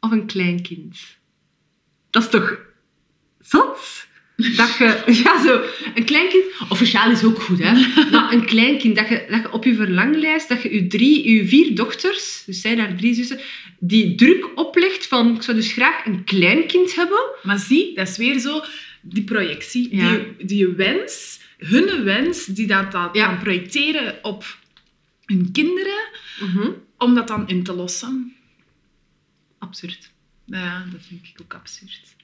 [0.00, 0.98] of een kleinkind?
[2.10, 2.58] Dat is toch
[3.40, 4.06] zot?
[4.36, 5.62] Dat je, ja, zo,
[5.94, 7.72] een kleinkind, of een sjaal is ook goed, hè?
[8.10, 11.46] Maar een kleinkind, dat je, dat je op je verlanglijst, dat je je, drie, je
[11.48, 13.40] vier dochters, dus zij daar drie zussen,
[13.78, 17.30] die druk oplegt van, ik zou dus graag een kleinkind hebben.
[17.42, 18.64] Maar zie, dat is weer zo
[19.00, 20.18] die projectie, Ja.
[20.36, 23.10] die, die wens, hun wens, die dat, Ja.
[23.12, 24.56] gaan projecteren op
[25.24, 26.08] hun kinderen,
[26.40, 26.70] Mhm.
[26.98, 28.34] om dat dan in te lossen.
[29.58, 30.10] Absurd.
[30.44, 32.14] Ja, dat vind ik ook absurd.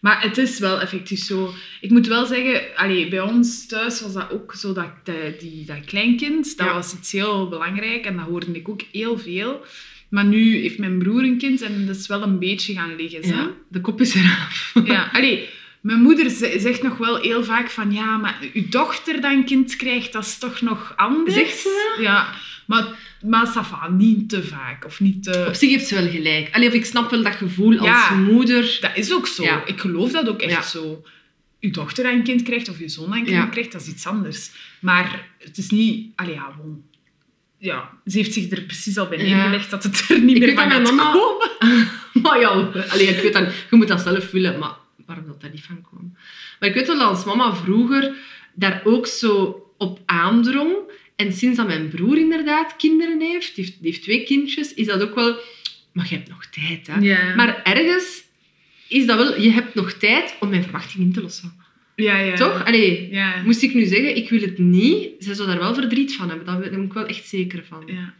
[0.00, 1.54] Maar het is wel effectief zo.
[1.80, 5.64] Ik moet wel zeggen, allee, bij ons thuis was dat ook zo, dat, dat, die,
[5.64, 6.72] dat kleinkind, dat Ja.
[6.72, 9.64] was iets heel belangrijk en dat hoorde ik ook heel veel.
[10.08, 13.24] Maar nu heeft mijn broer een kind en dat is wel een beetje gaan liggen.
[13.24, 13.34] zo.
[13.34, 14.72] Ja, de kop is eraf.
[14.84, 15.48] Ja, allee,
[15.82, 19.44] mijn moeder ze- zegt nog wel heel vaak van ja, maar uw dochter dat een
[19.44, 21.34] kind krijgt, dat is toch nog anders.
[21.34, 22.04] Zegt ze dat?
[22.04, 22.28] Ja,
[22.66, 22.84] maar,
[23.22, 25.44] maar ça va, niet te vaak of niet te...
[25.48, 26.48] Op zich heeft ze wel gelijk.
[26.52, 28.14] Allee, of ik snap wel dat gevoel als Ja.
[28.14, 28.78] moeder.
[28.80, 29.42] Dat is ook zo.
[29.42, 29.62] Ja.
[29.66, 30.62] Ik geloof dat ook echt Ja.
[30.62, 31.02] zo.
[31.60, 33.88] Uw dochter dat een kind krijgt of uw zoon dat een kind krijgt, dat is
[33.88, 34.50] iets anders.
[34.80, 36.12] Maar het is niet...
[36.16, 36.82] Allee, ja, bon.
[37.58, 40.54] Ja, ze heeft zich er precies al bij neergelegd dat het er niet Ik meer
[40.54, 41.50] van gaat mama- komen.
[42.22, 42.48] Maar ja,
[42.88, 44.70] allee, ik weet dat, je moet dat zelf willen, maar
[45.12, 46.16] waarom dat daar niet van kwam?
[46.60, 48.14] Maar ik weet wel dat als mama vroeger
[48.54, 50.76] daar ook zo op aandrong.
[51.16, 54.86] En sinds dat mijn broer inderdaad kinderen heeft, die heeft, die heeft twee kindjes, is
[54.86, 55.36] dat ook wel...
[55.92, 56.98] Maar je hebt nog tijd, hè?
[56.98, 57.34] Ja.
[57.34, 58.22] Maar ergens
[58.88, 59.40] is dat wel...
[59.40, 61.52] Je hebt nog tijd om mijn verwachting in te lossen.
[61.96, 62.34] ja, ja.
[62.34, 62.64] Toch?
[62.64, 63.42] Allee, Ja.
[63.42, 66.46] moest ik nu zeggen, ik wil het niet, zij zou daar wel verdriet van hebben.
[66.46, 67.82] Daar ben ik wel echt zeker van.
[67.86, 68.14] ja.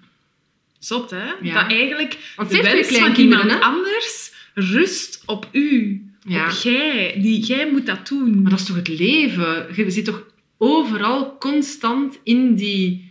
[0.79, 1.25] Zot, hè?
[1.43, 1.63] Ja.
[1.63, 3.59] Dat eigenlijk Want de heeft wens van iemand hè?
[3.61, 6.03] anders rust op u.
[6.25, 6.47] Ja.
[6.47, 7.19] Op jij.
[7.21, 8.43] Die, jij moet dat doen.
[8.43, 9.67] Maar dat is toch het leven?
[9.75, 10.27] Je zit toch
[10.59, 13.11] overal constant in, die,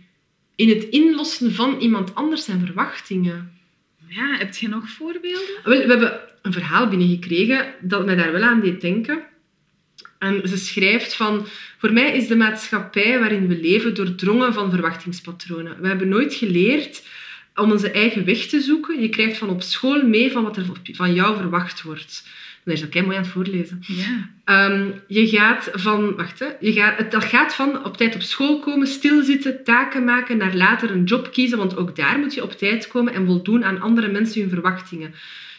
[0.54, 3.52] in het inlossen van iemand anders zijn verwachtingen.
[4.08, 5.60] Ja, heb je nog voorbeelden?
[5.64, 9.22] Wel, we hebben een verhaal binnengekregen dat mij daar wel aan deed denken.
[10.18, 11.46] En ze schrijft van...
[11.78, 15.80] Voor mij is de maatschappij waarin we leven doordrongen van verwachtingspatronen.
[15.80, 17.02] We hebben nooit geleerd
[17.54, 19.00] om onze eigen weg te zoeken.
[19.00, 22.24] Je krijgt van op school mee van wat er van jou verwacht wordt.
[22.64, 23.82] Dat is ook mooi aan het voorlezen.
[23.86, 24.30] Ja.
[24.44, 28.22] Ehm, je gaat van, wacht hè, je gaat, het, dat gaat van op tijd op
[28.22, 32.42] school komen, stilzitten, taken maken, naar later een job kiezen, want ook daar moet je
[32.42, 35.14] op tijd komen en voldoen aan andere mensen hun verwachtingen.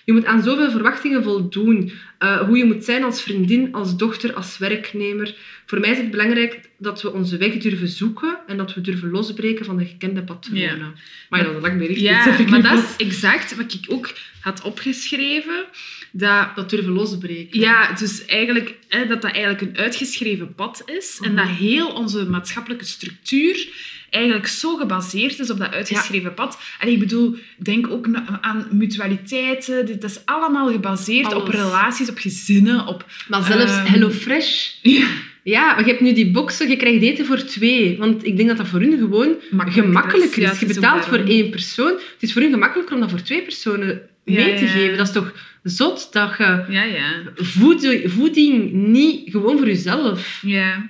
[0.06, 1.92] Je moet aan zoveel verwachtingen voldoen.
[2.18, 5.36] Eh, hoe je moet zijn als vriendin, als dochter, als werknemer.
[5.66, 9.10] Voor mij is het belangrijk dat we onze weg durven zoeken en dat we durven
[9.10, 10.62] losbreken van de gekende patronen.
[10.62, 10.94] Ja.
[11.30, 12.00] Maar ja, dat lang bericht.
[12.00, 15.66] Ja, ik maar dat is exact wat ik ook had opgeschreven.
[16.12, 17.60] Dat, Dat durven losbreken.
[17.60, 21.20] ja, dus eigenlijk, hè, dat dat eigenlijk een uitgeschreven pad is.
[21.22, 23.68] En dat heel onze maatschappelijke structuur
[24.14, 26.60] eigenlijk zo gebaseerd is op dat uitgeschreven pad.
[26.80, 28.08] En ik bedoel, denk ook
[28.42, 29.86] aan mutualiteiten.
[29.86, 33.06] Dit- is allemaal gebaseerd op relaties, op gezinnen, op...
[33.28, 34.70] Maar zelfs Ehm, HelloFresh...
[34.82, 35.08] Ja,
[35.44, 37.98] Ja, maar je hebt nu die boxen, je krijgt eten voor twee.
[37.98, 40.50] Want ik denk dat dat voor hun gewoon Makkelijker gemakkelijker is.
[40.50, 41.92] Ja, je is betaalt voor één persoon.
[41.92, 44.72] Het is voor hun gemakkelijker om dat voor twee personen mee Ja, te ja.
[44.72, 44.98] geven.
[44.98, 45.34] Dat is toch
[45.64, 47.12] zot dat je ja, ja.
[47.36, 50.40] voed- voeding niet gewoon voor jezelf...
[50.46, 50.90] Ja.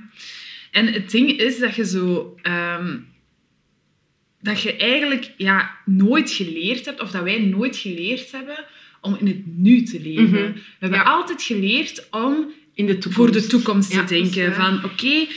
[0.71, 2.36] En het ding is dat je zo...
[2.41, 2.95] ehm,
[4.43, 8.65] dat je eigenlijk ja, nooit geleerd hebt, of dat wij nooit geleerd hebben,
[9.01, 10.23] om in het nu te leven.
[10.23, 10.53] Mhm.
[10.53, 11.05] We hebben Ja.
[11.05, 13.17] altijd geleerd om In de toekomst.
[13.17, 14.55] voor de toekomst te denken.
[14.55, 14.65] waar.
[14.65, 15.28] Van oké,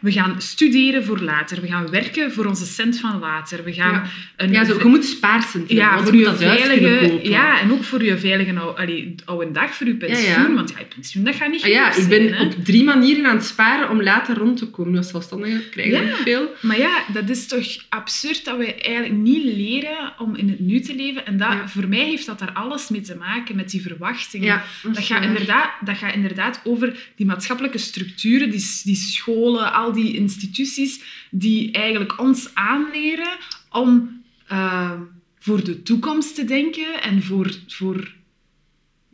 [0.00, 1.60] we gaan studeren voor later.
[1.60, 3.64] We gaan werken voor onze cent van later.
[3.64, 4.04] We gaan Ja.
[4.36, 8.18] een Ja, zo, je moet spaarcenten ja, voor je veilige, ja, en ook voor je
[8.18, 10.24] veilige allee, oude dag, voor je pensioen.
[10.24, 10.54] ja.
[10.54, 13.26] Want ja, je pensioen, dat gaat niet Ah ja, ik ben zijn, op drie manieren
[13.26, 14.96] aan het sparen om later rond te komen.
[14.96, 16.54] Als zelfstandige krijg je niet veel.
[16.60, 20.80] Maar ja, dat is toch absurd dat we eigenlijk niet leren om in het nu
[20.80, 21.26] te leven.
[21.26, 24.62] En dat, voor mij heeft dat daar alles mee te maken, met die verwachtingen.
[24.82, 30.14] Dat gaat, inderdaad, dat gaat inderdaad over die maatschappelijke structuren, die, die scholen, al die
[30.16, 31.00] instituties
[31.30, 33.36] die eigenlijk ons aanleren
[33.70, 34.92] om eh,
[35.38, 38.14] voor de toekomst te denken en voor, voor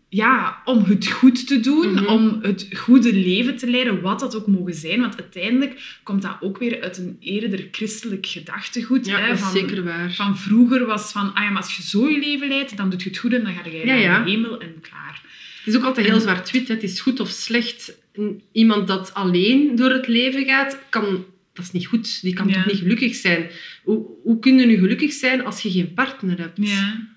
[0.08, 2.06] ja, om het goed te doen, Mhm.
[2.06, 5.00] om het goede leven te leiden, wat dat ook mogen zijn.
[5.00, 9.06] Want uiteindelijk komt dat ook weer uit een eerder christelijk gedachtegoed.
[9.06, 10.12] Ja, hè, van, zeker waar.
[10.12, 13.02] van vroeger was van, ah ja, maar als je zo je leven leidt, dan doet
[13.02, 14.24] je het goed en dan ga je Ja, naar ja.
[14.24, 15.22] de hemel en klaar.
[15.64, 16.68] Het is ook altijd heel zwart-wit.
[16.68, 17.94] Het is goed of slecht.
[18.52, 22.22] Iemand dat alleen door het leven gaat, kan, dat is niet goed.
[22.22, 22.54] Die kan Ja.
[22.54, 23.50] toch niet gelukkig zijn?
[23.82, 26.58] Hoe, hoe kun je nu gelukkig zijn als je geen partner hebt?
[26.60, 27.10] Ja.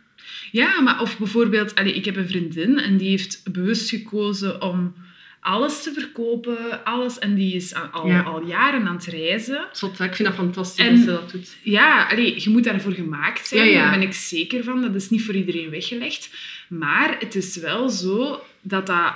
[0.52, 4.94] Ja, maar of bijvoorbeeld, allee, ik heb een vriendin en die heeft bewust gekozen om
[5.46, 8.22] alles te verkopen, alles, en die is al, al, Ja.
[8.22, 9.68] al jaren aan het reizen.
[9.72, 11.56] Zot, ik vind dat fantastisch En- dat ze dat doet.
[11.64, 13.82] Ja, allee, je moet daarvoor gemaakt zijn, Ja, ja.
[13.90, 14.82] daar ben ik zeker van.
[14.82, 16.30] Dat is niet voor iedereen weggelegd.
[16.70, 19.14] Maar het is wel zo dat dat...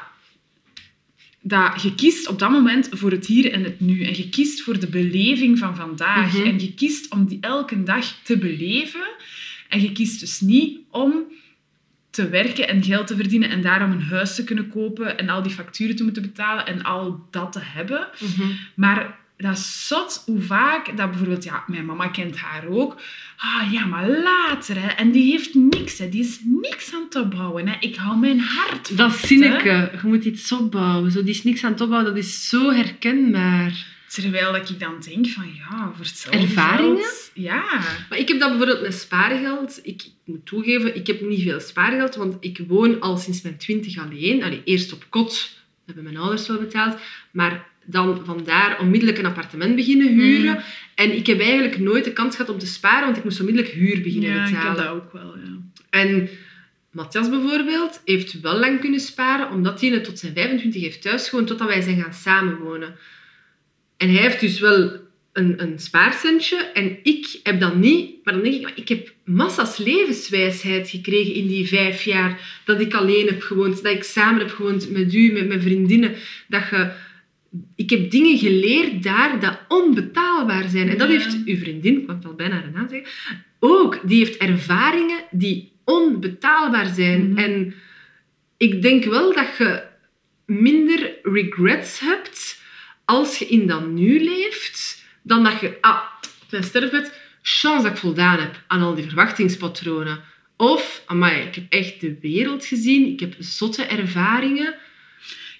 [1.42, 4.04] Dat je kiest op dat moment voor het hier en het nu.
[4.04, 6.34] En je kiest voor de beleving van vandaag.
[6.34, 6.48] Mhm.
[6.48, 9.08] En je kiest om die elke dag te beleven.
[9.70, 11.24] En je kiest dus niet om
[12.20, 15.42] te werken en geld te verdienen en daarom een huis te kunnen kopen en al
[15.44, 18.08] die facturen te moeten betalen en al dat te hebben.
[18.76, 23.02] Maar dat is zot hoe vaak dat bijvoorbeeld, ja, mijn mama kent haar ook.
[23.38, 24.88] Ah ja, maar later, hè.
[24.88, 26.10] En die heeft niks, hè.
[26.10, 27.76] Die is niks aan het opbouwen, hè.
[27.80, 31.12] Ik hou mijn hart Dat zinneke, je moet iets opbouwen.
[31.12, 33.86] Zo, die is niks aan het opbouwen, dat is zo herkenbaar.
[34.10, 36.98] Terwijl dat ik dan denk van, ja, voor hetzelfde Ervaringen?
[37.04, 37.64] geld- Ja.
[38.10, 39.80] Maar ik heb dat bijvoorbeeld met spaargeld.
[39.84, 43.58] Ik, ik moet toegeven, ik heb niet veel spaargeld, want ik woon al sinds mijn
[43.58, 44.44] twintig alleen.
[44.44, 45.30] Allee, eerst op kot,
[45.86, 47.00] dat hebben mijn ouders wel betaald.
[47.32, 50.54] Maar dan vandaar onmiddellijk een appartement beginnen huren.
[50.54, 50.62] Mm.
[50.96, 53.74] En ik heb eigenlijk nooit de kans gehad om te sparen, want ik moest onmiddellijk
[53.74, 54.68] huur beginnen Ja, ik betalen.
[54.70, 55.58] heb dat ook wel, ja.
[55.90, 56.30] En
[56.92, 61.48] Matthias bijvoorbeeld heeft wel lang kunnen sparen, omdat hij het tot zijn 25 heeft thuisgewoond,
[61.48, 62.96] totdat wij zijn gaan samenwonen.
[64.00, 64.92] En hij heeft dus wel
[65.34, 68.16] een, een spaarcentje en ik heb dat niet.
[68.24, 72.82] Maar dan denk ik, maar ik heb massa's levenswijsheid gekregen in die vijf jaar dat
[72.82, 76.16] ik alleen heb gewoond, dat ik samen heb gewoond met u, met mijn vriendinnen.
[76.48, 76.92] Dat je,
[77.76, 80.90] ik heb dingen geleerd daar dat onbetaalbaar zijn.
[80.90, 83.10] En dat heeft uw vriendin, ik het al bijna naam zeggen,
[83.60, 84.00] ook.
[84.04, 87.30] Die heeft ervaringen die onbetaalbaar zijn.
[87.30, 87.38] Mhm.
[87.38, 87.74] En
[88.58, 89.84] ik denk wel dat je
[90.46, 92.59] minder regrets hebt
[93.10, 97.92] als je in dat nu leeft, dan dat je, ah, op mijn sterfbed, chance dat
[97.92, 100.20] ik voldaan heb aan al die verwachtingspatronen.
[100.58, 104.76] Of, amai, ik heb echt de wereld gezien, ik heb zotte ervaringen.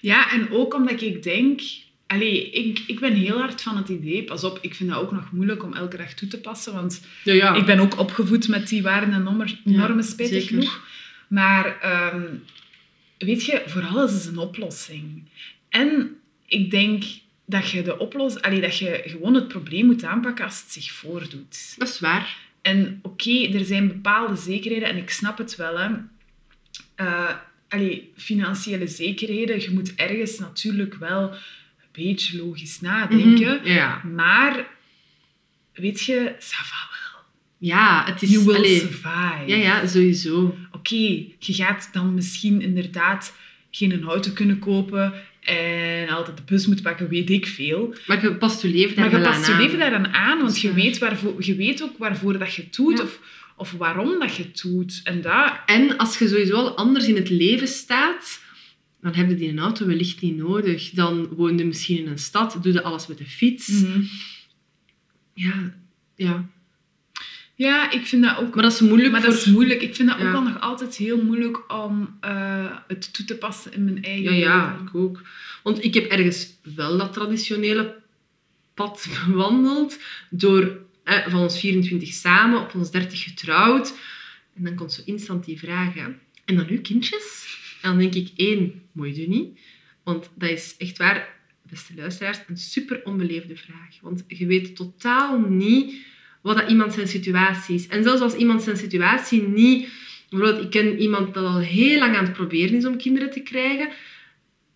[0.00, 1.60] Ja, en ook omdat ik denk...
[2.06, 4.24] Allee, ik, ik ben heel hard van het idee...
[4.24, 7.00] Pas op, ik vind dat ook nog moeilijk om elke dag toe te passen, want
[7.24, 7.54] Ja, ja.
[7.54, 10.80] ik ben ook opgevoed met die waarden en normen, normen spijtig genoeg.
[11.28, 12.26] Maar ehm,
[13.18, 15.24] weet je, voor alles is een oplossing.
[15.68, 17.04] En ik denk
[17.50, 20.92] dat je, de oplos allee, dat je gewoon het probleem moet aanpakken als het zich
[20.92, 21.74] voordoet.
[21.78, 22.36] Dat is waar.
[22.62, 25.78] En oké, er zijn bepaalde zekerheden en ik snap het wel.
[25.78, 25.88] Hè.
[27.68, 33.56] Allee, financiële zekerheden, je moet ergens natuurlijk wel een beetje logisch nadenken.
[33.56, 34.02] Mhm, Ja.
[34.04, 34.66] Maar,
[35.72, 37.22] weet je, ça va wel.
[37.58, 38.30] ja, het is...
[38.30, 39.42] You will allee, survive.
[39.46, 40.56] ja, ja, sowieso.
[40.72, 40.96] Oké,
[41.38, 43.36] je gaat dan misschien inderdaad
[43.70, 47.94] geen auto kunnen kopen en altijd de bus moeten pakken, weet ik veel.
[48.06, 50.60] Maar je past je leven daar Maar je past je leven daar dan aan, want
[50.60, 53.04] je weet, waarvoor, je weet ook waarvoor dat je het doet Ja.
[53.04, 53.20] of,
[53.56, 55.00] of waarom dat je het doet.
[55.04, 55.52] En dat...
[55.66, 58.40] En als je sowieso al anders in het leven staat,
[59.00, 60.90] dan heb je die een auto wellicht niet nodig.
[60.90, 63.68] Dan woon je misschien in een stad, doe je alles met de fiets.
[63.68, 64.02] Mhm.
[65.34, 65.74] Ja,
[66.14, 66.48] ja.
[67.60, 68.54] Ja, ik vind dat ook...
[68.54, 69.30] Maar dat is moeilijk Maar voor...
[69.30, 69.82] dat is moeilijk.
[69.82, 73.72] Ik vind dat ook al nog altijd heel moeilijk om eh, het toe te passen
[73.72, 75.22] in mijn eigen Ja, ja, ik ook.
[75.62, 78.02] Want ik heb ergens wel dat traditionele
[78.74, 79.98] pad bewandeld.
[80.30, 83.94] Door eh, van ons 24 samen, op ons 30 getrouwd.
[84.56, 85.94] En dan komt zo instant die vraag.
[85.94, 86.06] hè.
[86.44, 87.58] En dan nu kindjes?
[87.82, 89.58] En dan denk ik, één, moet je niet.
[90.02, 91.28] Want dat is echt waar,
[91.62, 94.00] beste luisteraars, een super onbeleefde vraag.
[94.00, 96.08] Want je weet totaal niet
[96.40, 97.86] wat dat iemand zijn situatie is.
[97.86, 99.88] En zelfs als iemand zijn situatie niet...
[100.30, 103.40] Bijvoorbeeld, ik ken iemand dat al heel lang aan het proberen is om kinderen te
[103.40, 103.88] krijgen.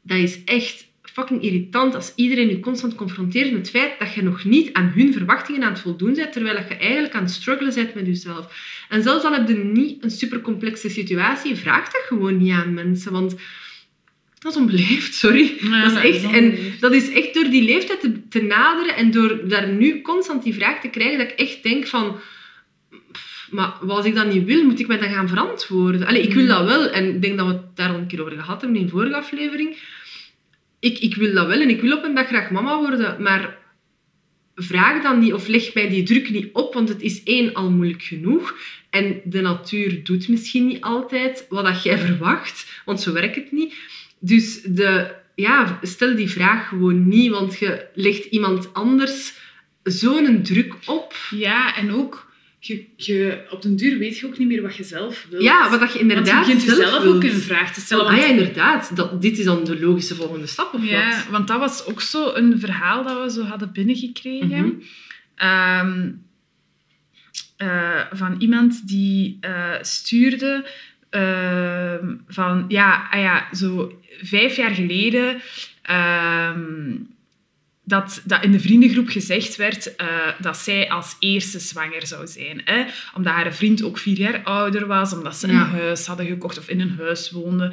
[0.02, 4.22] Dat is echt fucking irritant als iedereen je constant confronteert met het feit dat je
[4.22, 7.74] nog niet aan hun verwachtingen aan het voldoen bent, terwijl je eigenlijk aan het struggelen
[7.74, 8.54] bent met jezelf.
[8.88, 13.12] En zelfs al heb je niet een supercomplexe situatie, vraag dat gewoon niet aan mensen,
[13.12, 13.34] want
[14.44, 15.56] dat is onbeleefd, sorry.
[15.60, 19.10] Ja, dat is echt, en dat is echt door die leeftijd te, te naderen en
[19.10, 22.16] door daar nu constant die vraag te krijgen, dat ik echt denk van...
[23.12, 26.06] pff, Maar als ik dat niet wil, moet ik mij dan gaan verantwoorden?
[26.06, 26.48] Allee, ik wil Mm.
[26.48, 26.90] dat wel.
[26.90, 28.90] En ik denk dat we het daar al een keer over gehad hebben in de
[28.90, 29.76] vorige aflevering.
[30.80, 33.22] Ik, ik wil dat wel en ik wil op een dag graag mama worden.
[33.22, 33.58] Maar
[34.54, 37.70] vraag dan niet of leg mij die druk niet op, want het is één al
[37.70, 38.56] moeilijk genoeg.
[38.90, 43.52] En de natuur doet misschien niet altijd wat dat jij verwacht, want zo werkt het
[43.52, 43.74] niet.
[44.24, 49.34] Dus de, ja, stel die vraag gewoon niet, want je legt iemand anders
[49.82, 51.14] zo'n druk op.
[51.30, 54.84] Ja, en ook, je, je, op den duur weet je ook niet meer wat je
[54.84, 55.42] zelf wilt.
[55.42, 58.04] Ja, wat dat je inderdaad Want je begint zelf ook een vraag te stellen.
[58.04, 58.96] Ah want- ja, inderdaad.
[58.96, 61.26] Dat, dit is dan de logische volgende stap, of Ja, wat?
[61.30, 64.64] want dat was ook zo een verhaal dat we zo hadden binnengekregen.
[64.66, 64.70] Mhm.
[65.34, 66.10] Ehm,
[67.56, 70.66] eh, van iemand die eh, stuurde
[71.10, 75.40] ehm, van, ja, ah ja, zo vijf jaar geleden
[75.82, 76.96] ehm,
[77.86, 80.06] dat, dat in de vriendengroep gezegd werd eh,
[80.40, 82.60] dat zij als eerste zwanger zou zijn.
[82.64, 82.84] Hè?
[83.14, 85.52] Omdat haar vriend ook vier jaar ouder was, omdat ze Ja.
[85.52, 87.72] een huis hadden gekocht of in een huis woonde.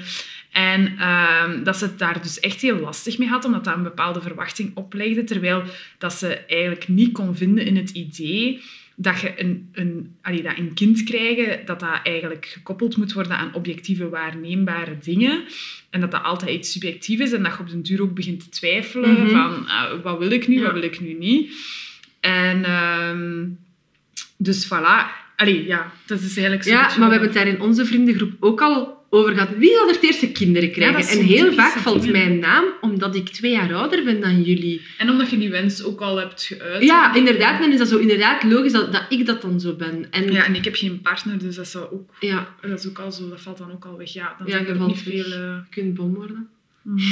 [0.51, 3.83] En ehm, dat ze het daar dus echt heel lastig mee had, omdat dat een
[3.83, 5.63] bepaalde verwachting oplegde, terwijl
[5.97, 8.61] dat ze eigenlijk niet kon vinden in het idee
[9.01, 13.37] dat je een, een, allee, dat een kind krijgen, dat dat eigenlijk gekoppeld moet worden
[13.37, 15.43] aan objectieve, waarneembare dingen.
[15.89, 18.39] En dat dat altijd iets subjectief is en dat je op den duur ook begint
[18.39, 19.29] te twijfelen Mhm.
[19.29, 20.61] van ah, wat wil ik nu, Ja.
[20.63, 21.53] wat wil ik nu niet.
[22.19, 23.47] En ehm,
[24.37, 25.19] dus voilà.
[25.35, 28.31] Allee, ja, dat is eigenlijk zo Ja, maar we hebben het daar in onze vriendengroep
[28.39, 29.57] ook al over gehad.
[29.57, 31.19] Wie zal er het eerste kinderen krijgen?
[31.19, 34.81] en heel vaak valt mijn naam omdat ik twee jaar ouder ben dan jullie.
[34.97, 36.83] En omdat je die wens ook al hebt geuit.
[36.83, 37.61] Ja, inderdaad.
[37.61, 40.11] Dan is dat zo inderdaad logisch dat, dat ik dat dan zo ben.
[40.11, 42.99] En Ja, en ik heb geen partner, dus dat, zou ook, ja, dat is ook
[42.99, 44.13] al zo, dat valt dan ook al weg.
[44.13, 45.29] Ja, dan Ja, je valt niet veel...
[45.29, 46.49] je kunt bom worden.
[46.81, 46.99] mm.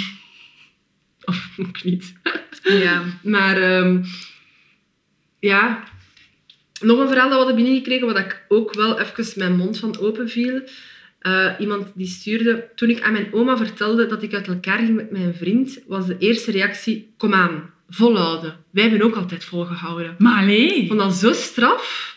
[1.26, 2.14] Of ook niet.
[2.64, 3.04] Ja.
[3.24, 4.04] Maar ehm,
[5.40, 5.84] ja,
[6.82, 10.00] nog een verhaal dat we hadden binnengekregen, wat ik ook wel even mijn mond van
[10.00, 10.62] open viel.
[11.20, 14.96] Eh, iemand die stuurde, toen ik aan mijn oma vertelde dat ik uit elkaar ging
[14.96, 18.56] met mijn vriend, was de eerste reactie, kom aan, volhouden.
[18.72, 20.16] Wij hebben ook altijd volgehouden.
[20.18, 20.76] Maar allee.
[20.82, 22.16] Ik vond dat zo straf,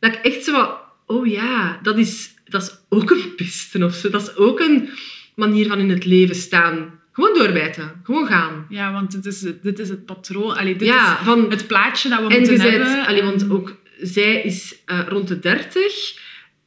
[0.00, 3.94] dat ik echt zo wat, oh ja, dat is, dat is ook een piste of
[3.94, 4.10] zo.
[4.10, 4.88] Dat is ook een
[5.36, 7.00] manier van in het leven staan.
[7.12, 8.66] Gewoon doorbijten, gewoon gaan.
[8.68, 10.56] Ja, want dit is, het- dit is het patroon.
[10.56, 13.06] Allee, dit ja, is van, het plaatje dat we en moeten je hebben.
[13.06, 16.18] allee, want ook zij is eh, rond de 30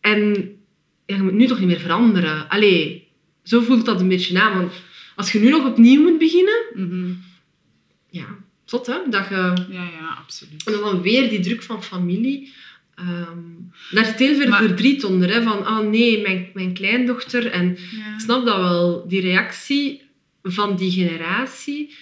[0.02, 0.52] en
[1.08, 2.50] ja, je moet nu toch niet meer veranderen.
[2.50, 3.08] Allee,
[3.44, 4.58] zo voelt dat een beetje aan.
[4.58, 4.72] Want
[5.16, 7.12] als je nu nog opnieuw moet beginnen, Mhm.
[8.10, 8.26] ja,
[8.66, 9.36] zot hè, dat je...
[9.70, 10.64] Ja, ja, absoluut.
[10.66, 12.54] En dan weer die druk van familie.
[12.96, 13.40] Ehm,
[13.92, 15.34] daar zit heel veel Maar- verdriet onder.
[15.34, 17.46] Hè, van, ah nee, mijn, mijn kleindochter.
[17.48, 18.14] En Ja.
[18.14, 20.02] ik snap dat wel, die reactie
[20.44, 21.96] van die generatie.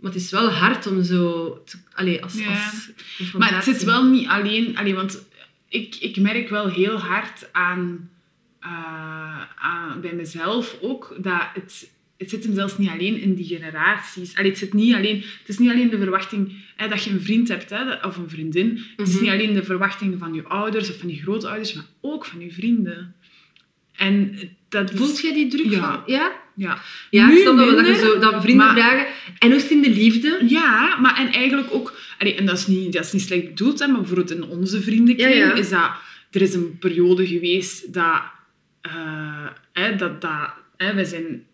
[0.00, 1.48] Maar het is wel hard om zo...
[1.64, 2.64] Te, allee, als, Ja.
[2.64, 4.76] als Maar het zit wel niet alleen...
[4.76, 5.26] Allee, want
[5.68, 8.10] ik, ik merk wel heel hard aan,
[8.64, 10.00] eh, aan...
[10.00, 11.92] Bij mezelf ook, dat het...
[12.16, 14.36] Het zit hem zelfs niet alleen in die generaties.
[14.36, 17.20] Allee, het, zit niet alleen, het is niet alleen de verwachting hè, dat je een
[17.20, 18.80] vriend hebt hè, of een vriendin.
[18.96, 19.22] Het is Mhm.
[19.22, 22.52] niet alleen de verwachting van je ouders of van je grootouders, maar ook van je
[22.52, 23.14] vrienden.
[23.96, 24.38] En
[24.68, 24.98] dat is...
[24.98, 25.80] Voelt jij die druk Ja.
[25.92, 26.14] van...
[26.14, 26.32] Ja?
[26.56, 26.78] Ja.
[27.10, 29.06] Ja, Nu ik snap dat, minder, zo, dat vrienden maar- vragen.
[29.38, 30.40] En het in de liefde?
[30.48, 31.94] Ja, maar en eigenlijk ook...
[32.18, 34.82] Allee, en dat is niet, dat is niet slecht bedoeld, hè, maar bijvoorbeeld in onze
[34.82, 35.54] vriendenkring Ja, ja.
[35.54, 35.90] is dat...
[36.30, 38.22] Er is een periode geweest dat...
[39.72, 41.46] hè, dat, dat hè, wij zijn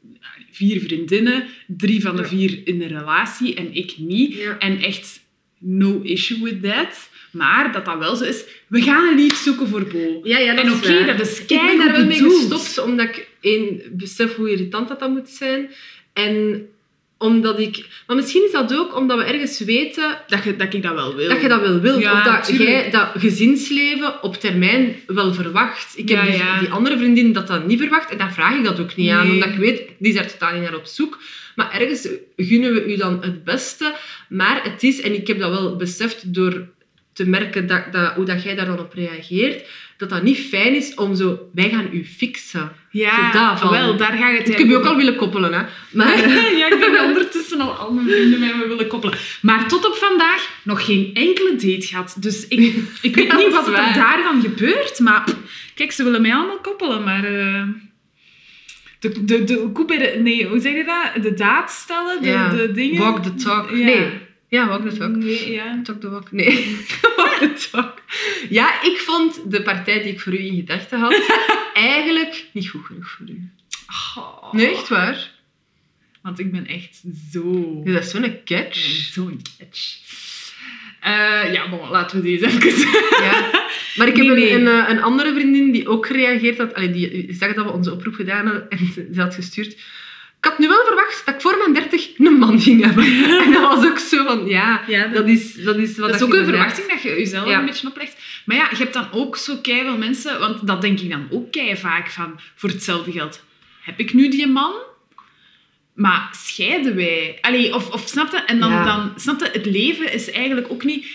[0.51, 4.35] vier vriendinnen, drie van de vier in een relatie en ik niet.
[4.35, 4.59] Ja.
[4.59, 5.21] En echt
[5.59, 7.09] no issue with that.
[7.31, 10.21] Maar dat dat wel zo is, we gaan een lief zoeken voor Bo.
[10.23, 13.29] Ja, ja, dat En oké, dat is Ik ben daar wel mee gestopt, omdat ik
[13.41, 15.71] één, besef hoe irritant dat, dat moet zijn.
[16.13, 16.69] En
[17.23, 17.87] omdat ik...
[18.07, 21.15] Maar misschien is dat ook omdat we ergens weten Dat, je, dat ik dat wel
[21.15, 21.29] wil.
[21.29, 22.01] dat je dat wel wilt.
[22.01, 22.69] Ja, of dat tuurlijk.
[22.71, 25.99] jij dat gezinsleven op termijn wel verwacht.
[25.99, 26.59] Ik heb Ja, dus ja.
[26.59, 28.11] die andere vriendin dat dat niet verwacht.
[28.11, 29.31] En dan vraag ik dat ook niet aan.
[29.31, 31.19] Omdat ik weet, die is daar totaal niet naar op zoek.
[31.55, 33.95] Maar ergens gunnen we u dan het beste.
[34.29, 36.69] Maar het is, en ik heb dat wel beseft door
[37.13, 39.67] te merken dat, dat, hoe dat jij daar dan op reageert,
[40.01, 42.73] dat dat niet fijn is om zo, wij gaan u fixen.
[42.91, 43.71] Ja, daarvan.
[43.71, 45.63] wel, daar ga je het Ik heb je ook al willen koppelen, hè.
[45.93, 46.29] Maar...
[46.61, 49.19] ja, ik ondertussen al al mijn vrienden mij willen koppelen.
[49.43, 52.17] Maar tot op vandaag nog geen enkele date gehad.
[52.19, 54.99] Dus ik, ik weet niet wat er daarvan gebeurt.
[54.99, 55.25] Maar
[55.75, 57.05] kijk, ze willen mij allemaal koppelen.
[57.05, 57.63] Maar eh,
[58.99, 61.23] de, de, de, de- nee, hoe zeg je dat?
[61.23, 62.99] De daad stellen, de, Ja, de dingen.
[62.99, 63.71] Walk the talk.
[63.71, 63.77] Ja.
[63.77, 64.29] Nee.
[64.51, 65.17] Ja, walk the talk.
[65.17, 65.81] Nee, ja.
[65.83, 66.33] Talk the walk.
[66.33, 66.77] Nee.
[67.17, 68.03] walk the talk.
[68.49, 71.23] Ja, ik vond de partij die ik voor u in gedachten had
[71.75, 73.49] eigenlijk niet goed genoeg voor u.
[74.19, 74.53] Oh.
[74.53, 75.31] Nee, echt waar.
[76.23, 77.83] Want ik ben echt zo...
[77.85, 78.77] Dat is zo'n catch.
[79.13, 79.99] zo'n catch.
[81.01, 82.89] Eh, ja, bon, laten we deze even...
[83.27, 83.51] Ja.
[83.97, 84.53] Maar ik heb Nee, nee.
[84.53, 86.75] Een, een, eh, een andere vriendin die ook gereageerd had.
[86.75, 88.79] Allee, die zag dat we onze oproep gedaan hadden en
[89.15, 89.77] ze had gestuurd.
[90.43, 93.05] Ik had nu wel verwacht dat ik voor mijn 30 een man ging hebben.
[93.45, 96.27] En dat was ook zo van, ja, Ja, dat is, dat is wat Dat is
[96.27, 97.59] ook een verwachting dat je jezelf Ja.
[97.59, 98.17] een beetje oplegt.
[98.45, 101.53] Maar ja, je hebt dan ook zo keiveel mensen, want dat denk ik dan ook
[101.53, 103.45] kei vaak van, voor hetzelfde geld,
[103.83, 104.73] heb ik nu die man?
[105.95, 107.39] Maar scheiden wij?
[107.41, 108.37] Allee, of, of snap je?
[108.39, 108.85] En dan, Ja.
[108.85, 111.07] dan snap je, het leven is eigenlijk ook niet...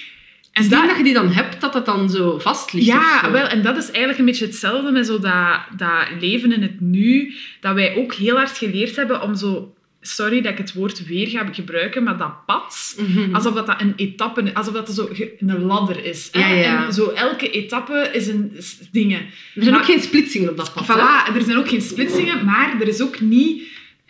[0.56, 2.86] En En dat, dat, dat je die dan hebt, dat het dan zo vast ligt.
[2.86, 6.62] ja, wel, en dat is eigenlijk een beetje hetzelfde met zo dat, dat leven in
[6.62, 9.70] het nu, dat wij ook heel hard geleerd hebben om zo...
[10.02, 13.36] Sorry dat ik het woord weer ga gebruiken, maar dat pad, Mhm.
[13.36, 16.30] Alsof dat, dat een etappe, alsof dat zo een ladder is.
[16.32, 16.40] hè.
[16.40, 16.86] Ja, ja.
[16.86, 19.20] En zo elke etappe is een is dingen.
[19.20, 19.26] Er
[19.56, 20.88] zijn Maar- ook geen splitsingen op dat pad.
[20.88, 20.94] hè?
[20.94, 23.64] Voilà, er zijn ook geen splitsingen, maar er is ook niet...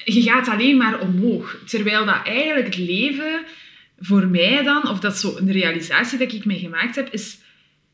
[0.03, 1.57] Je gaat alleen maar omhoog.
[1.65, 3.43] Terwijl dat eigenlijk het leven
[3.99, 7.37] voor mij dan, of dat is zo een realisatie dat ik mij gemaakt heb, is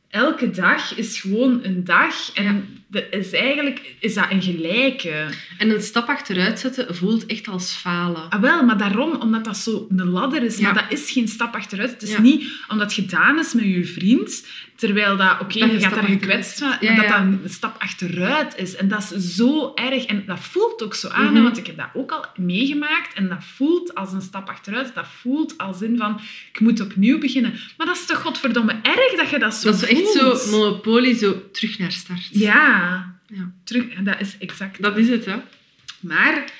[0.09, 2.33] elke dag is gewoon een dag.
[2.33, 5.25] En De, is eigenlijk is dat een gelijke.
[5.57, 8.29] En een stap achteruit zetten voelt echt als falen.
[8.29, 10.57] Ah, wel, maar daarom, omdat dat zo een ladder is.
[10.57, 10.63] Ja.
[10.63, 11.91] Maar dat is geen stap achteruit.
[11.91, 12.21] Het is Ja.
[12.21, 16.59] niet omdat gedaan is met je vriend, terwijl dat, oké, Dat je gaat daar gekwetst
[16.59, 18.75] van, Ja, dat dat een stap achteruit is.
[18.75, 20.05] En dat is zo erg.
[20.05, 21.43] En dat voelt ook zo aan, Mhm.
[21.43, 23.13] want ik heb dat ook al meegemaakt.
[23.13, 24.91] En dat voelt als een stap achteruit.
[24.95, 26.19] Dat voelt als in van,
[26.53, 27.53] ik moet opnieuw beginnen.
[27.77, 31.15] Maar dat is toch godverdomme erg dat je dat zo dat is echt zo monopolie,
[31.15, 32.27] zo terug naar start.
[32.31, 32.79] Ja.
[33.27, 33.51] Ja.
[33.63, 35.35] Terug, en dat is exact Dat is het, hè.
[35.99, 36.51] maar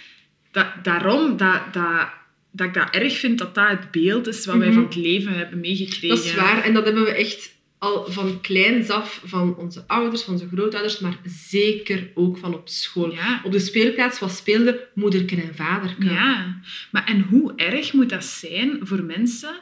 [0.52, 2.08] da- daarom dat, dat,
[2.52, 4.76] dat ik dat erg vind dat dat het beeld is wat wij Mhm.
[4.76, 6.08] van het leven hebben meegekregen.
[6.16, 6.64] Dat is waar.
[6.64, 11.00] En dat hebben we echt al van kleins af van onze ouders, van onze grootouders,
[11.00, 13.14] maar zeker ook van op school.
[13.14, 13.42] Ja.
[13.44, 16.06] Op de speelplaats wat speelde moederken en vaderken.
[16.06, 16.60] ja,
[16.92, 19.54] maar en hoe erg moet dat zijn voor mensen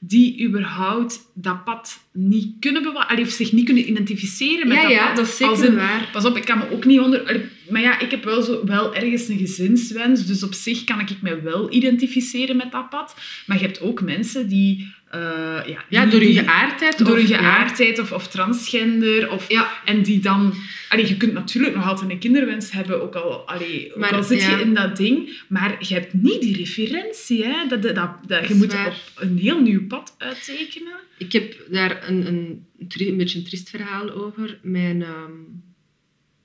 [0.00, 4.92] die überhaupt dat pad niet kunnen bewaren, of zich niet kunnen identificeren met ja, dat
[4.92, 5.16] ja, pad?
[5.16, 6.08] dat is zeker Als in- waar.
[6.12, 7.20] Pas op, ik kan me ook niet onder...
[7.26, 11.00] allee, Maar ja, ik heb wel, zo, wel ergens een gezinswens, dus op zich kan
[11.00, 13.14] ik me wel identificeren met dat pad.
[13.46, 14.94] Maar je hebt ook mensen die...
[15.10, 15.20] eh,
[15.66, 16.98] ja, Ja, die- door hun geaardheid.
[16.98, 17.38] door hun ja.
[17.38, 19.30] geaardheid of, of transgender.
[19.30, 20.54] Of, Ja, En die dan...
[20.88, 24.22] Allee, je kunt natuurlijk nog altijd een kinderwens hebben, ook al, allee, ook Maar, al
[24.22, 25.42] zit je in dat ding.
[25.48, 27.44] Maar je hebt niet die referentie.
[27.44, 27.66] Hè?
[27.68, 28.86] Dat, dat, dat, dat- je moet waar.
[28.86, 30.92] op een heel nieuw pad uittekenen.
[31.18, 34.58] Ik heb daar een, een, een beetje een triest verhaal over.
[34.62, 35.32] Mijn ehm,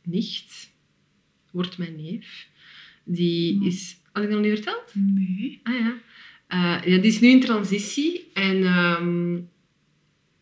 [0.03, 0.71] nicht
[1.51, 2.47] wordt mijn neef.
[3.03, 3.67] Die Hmm.
[3.67, 3.99] is...
[4.11, 4.91] Had ik dat nog niet verteld?
[4.93, 5.59] Nee.
[5.63, 5.97] Ah ja.
[6.47, 8.29] Eh, ja, die is nu in transitie.
[8.33, 9.35] En ehm,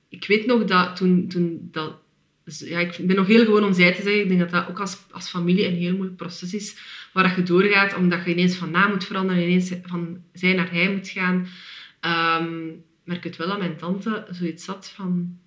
[0.10, 1.98] ik weet nog dat toen, toen dat...
[2.46, 4.22] ja, ik ben nog heel gewoon om zij te zeggen.
[4.22, 6.78] Ik denk dat dat ook als, als familie een heel moeilijk proces is.
[7.14, 9.44] Waar dat je doorgaat, omdat je ineens van naam moet veranderen.
[9.44, 11.48] Ineens van zij naar hij moet gaan.
[12.00, 12.70] Ehm,
[13.10, 15.38] maar ik weet wel dat mijn tante zoiets had van...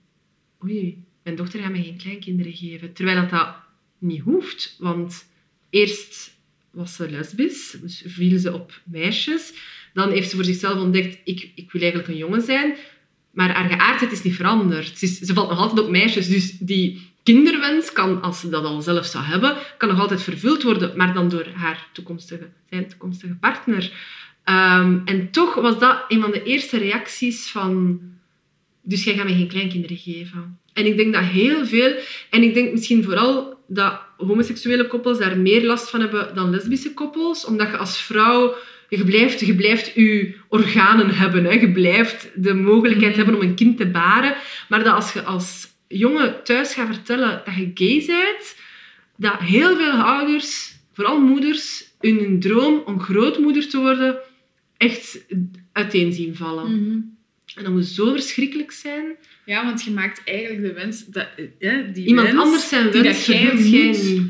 [0.65, 2.93] Oei, mijn dochter gaat mij geen kleinkinderen geven.
[2.93, 3.55] Terwijl dat, dat
[3.99, 4.77] niet hoeft.
[4.79, 5.27] Want
[5.71, 6.37] eerst
[6.71, 9.55] was ze lesbisch, dus viel ze op meisjes.
[9.93, 12.77] Dan heeft ze voor zichzelf ontdekt, ik, ik wil eigenlijk een jongen zijn.
[13.31, 14.99] Maar haar geaardheid is niet veranderd.
[14.99, 16.29] Ze, ze valt nog altijd op meisjes.
[16.29, 20.63] Dus die kinderwens kan, als ze dat al zelf zou hebben, kan nog altijd vervuld
[20.63, 20.97] worden.
[20.97, 23.93] Maar dan door haar toekomstige, zijn toekomstige partner.
[24.45, 28.01] Ehm, en toch was dat een van de eerste reacties van...
[28.83, 30.59] Dus jij gaat mij geen kleinkinderen geven.
[30.73, 31.95] En ik denk dat heel veel...
[32.31, 36.95] En ik denk misschien vooral dat homoseksuele koppels daar meer last van hebben dan lesbische
[36.95, 37.45] koppels.
[37.45, 38.55] Omdat je als vrouw...
[38.89, 41.45] Je blijft, je blijft je organen hebben.
[41.45, 41.51] Hè.
[41.51, 43.25] Je blijft de mogelijkheid Mhm.
[43.25, 44.35] hebben om een kind te baren.
[44.69, 48.57] Maar dat als je als jongen thuis gaat vertellen dat je gay bent,
[49.17, 54.19] dat heel veel ouders, vooral moeders, hun droom om grootmoeder te worden,
[54.83, 55.25] echt
[55.73, 56.83] uiteen zien vallen.
[56.83, 56.99] Mhm.
[57.55, 59.05] En dat moet zo verschrikkelijk zijn.
[59.45, 61.07] Ja, want je maakt eigenlijk de wens...
[61.07, 61.27] Dat,
[61.59, 64.21] ja, die Iemand wens anders zijn wens dat jij moet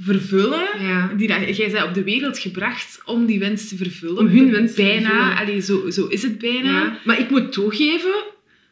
[0.00, 0.66] vervullen...
[0.80, 1.12] Ja.
[1.16, 4.18] Die dat, jij bent op de wereld gebracht om die wens te vervullen.
[4.18, 5.40] Om hun wens bijna.
[5.40, 6.82] Allee, zo, zo is het bijna.
[6.82, 7.00] Ja.
[7.04, 8.24] Maar ik moet toegeven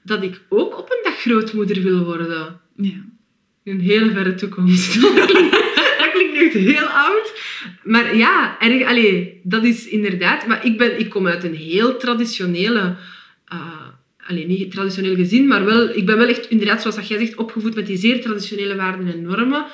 [0.03, 2.61] dat ik ook op een dag grootmoeder wil worden.
[2.77, 3.05] Ja.
[3.65, 5.01] In een hele verre toekomst.
[5.17, 5.51] dat klinkt
[5.99, 7.33] dat klinkt echt heel oud.
[7.83, 10.47] Maar ja, erg, allee, dat is inderdaad...
[10.47, 12.97] Maar ik, ben, ik kom uit een heel traditionele...
[13.49, 13.85] eh
[14.29, 15.97] allee, niet traditioneel gezin, maar wel...
[15.97, 19.13] Ik ben wel echt, inderdaad, zoals dat jij zegt, opgevoed met die zeer traditionele waarden
[19.13, 19.67] en normen.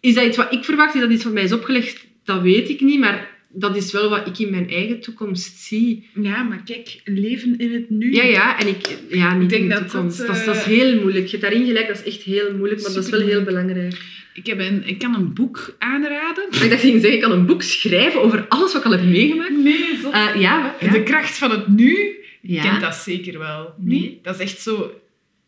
[0.00, 0.94] Is dat iets wat ik verwacht?
[0.94, 2.06] Is dat iets wat mij is opgelegd?
[2.24, 6.08] Dat weet ik niet, maar dat is wel wat ik in mijn eigen toekomst zie.
[6.22, 8.14] ja, maar kijk, leven in het nu.
[8.14, 8.98] Ja, ja, en ik...
[9.08, 10.18] Ja, niet Ik denk in de dat toekomst.
[10.18, 11.24] dat, Dat, is, dat is eh, heel moeilijk.
[11.24, 14.15] Je hebt daarin gelijk, dat is echt heel moeilijk, maar dat is wel heel belangrijk.
[14.36, 16.44] Ik, heb een, ik kan een boek aanraden.
[16.44, 18.98] Ik dacht dat je zeggen, ik kan een boek schrijven over alles wat ik al
[18.98, 19.56] heb meegemaakt.
[19.56, 20.10] Nee, zo.
[20.10, 20.90] Eh, ja, ja.
[20.90, 22.14] De kracht van het nu.
[22.42, 22.62] Ja.
[22.62, 23.74] Kent dat zeker wel.
[23.78, 24.18] Nee.
[24.22, 24.90] Dat is echt zo...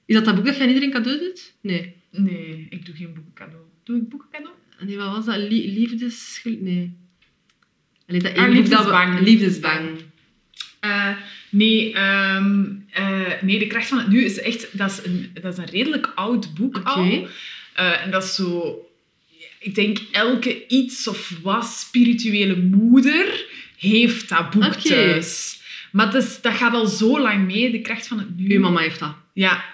[0.07, 1.55] Is dat dat boek dat je aan iedereen cadeau doet?
[1.61, 1.95] Nee.
[2.11, 3.63] Nee, ik doe geen boeken cadeau.
[3.85, 4.55] Doe ik boeken cadeau?
[4.81, 5.37] Nee, wat was dat?
[5.37, 6.41] Lie- liefdes...
[6.45, 6.93] Nee.
[8.07, 9.21] Allee, dat Ah, Liefdesbang.
[9.21, 9.89] Liefdesbang.
[10.81, 11.09] Eh,
[11.51, 14.79] nee, ehm, eh, nee, De Kracht van het Nu is echt...
[14.79, 16.89] Dat is een, dat is een redelijk oud boek Oké.
[16.89, 17.27] al.
[17.79, 18.79] Eh, en dat is zo...
[19.59, 23.47] Ik denk, elke iets of wat spirituele moeder
[23.79, 25.61] heeft dat boek thuis.
[25.93, 28.55] Maar is, dat gaat al zo lang mee, De Kracht van het Nu.
[28.55, 29.15] Uw mama heeft dat.
[29.33, 29.53] Ja.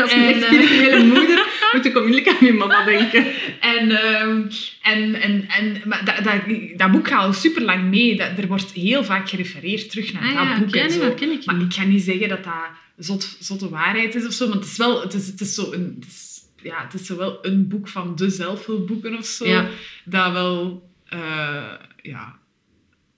[0.00, 3.26] Als je En, eh, spirituele moeder, moet ik onmiddellijk aan uw mama denken.
[3.60, 4.42] En, ehm,
[4.82, 8.16] en, en, en maar dat, dat, dat boek gaat al super lang mee.
[8.16, 10.70] Dat, er wordt heel vaak gerefereerd terug naar Ah dat ja, boek.
[10.70, 11.00] ken en zo.
[11.00, 12.54] dat ken ik Maar ik ga niet zeggen dat dat
[12.96, 14.46] zot, zotte waarheid is of zo.
[14.46, 16.31] Maar het is wel, het is, het is zo een, het is,
[16.62, 19.46] ja, het is zo wel een boek van de zelfhulpboeken of zo.
[19.46, 19.68] Ja.
[20.04, 22.38] Dat wel, eh, ja,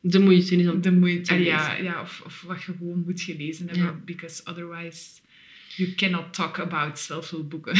[0.01, 3.21] De moeite is om de moeite, Te ja, ja, of, of wat je gewoon moet
[3.21, 3.85] gelezen hebben.
[3.85, 4.01] Ja.
[4.05, 5.07] Because otherwise
[5.77, 7.77] you cannot talk about zelfhulpboeken.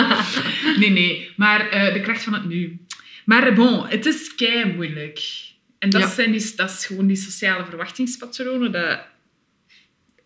[0.80, 1.30] nee, nee.
[1.36, 2.80] Maar eh, de kracht van het nu.
[3.24, 5.48] Maar bon, het is kei moeilijk.
[5.78, 8.72] En dat, zijn die, dat is gewoon die sociale verwachtingspatronen.
[8.72, 9.00] Dat,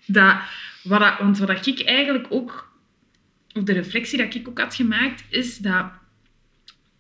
[0.07, 0.37] dat,
[0.83, 2.74] wat dat, want wat ik eigenlijk ook,
[3.63, 5.87] de reflectie dat ik ook had gemaakt, is dat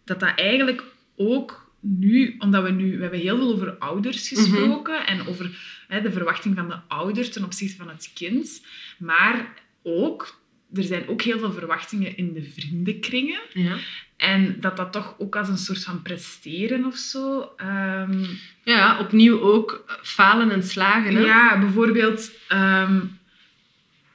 [0.04, 0.82] dat, dat eigenlijk
[1.16, 5.50] ook nu, omdat we nu, we hebben heel veel over ouders gesproken en over
[5.88, 8.62] hè, de verwachting van de ouder ten opzichte van het kind,
[8.98, 10.40] maar ook,
[10.74, 13.40] er zijn ook heel veel verwachtingen in de vriendenkringen.
[13.52, 13.76] Ja.
[14.16, 17.52] En dat dat toch ook als een soort van presteren of zo.
[17.56, 18.24] ehm,
[18.64, 21.14] ja, opnieuw ook falen en slagen.
[21.14, 21.20] Hè?
[21.20, 22.30] ja, bijvoorbeeld...
[22.48, 23.00] ehm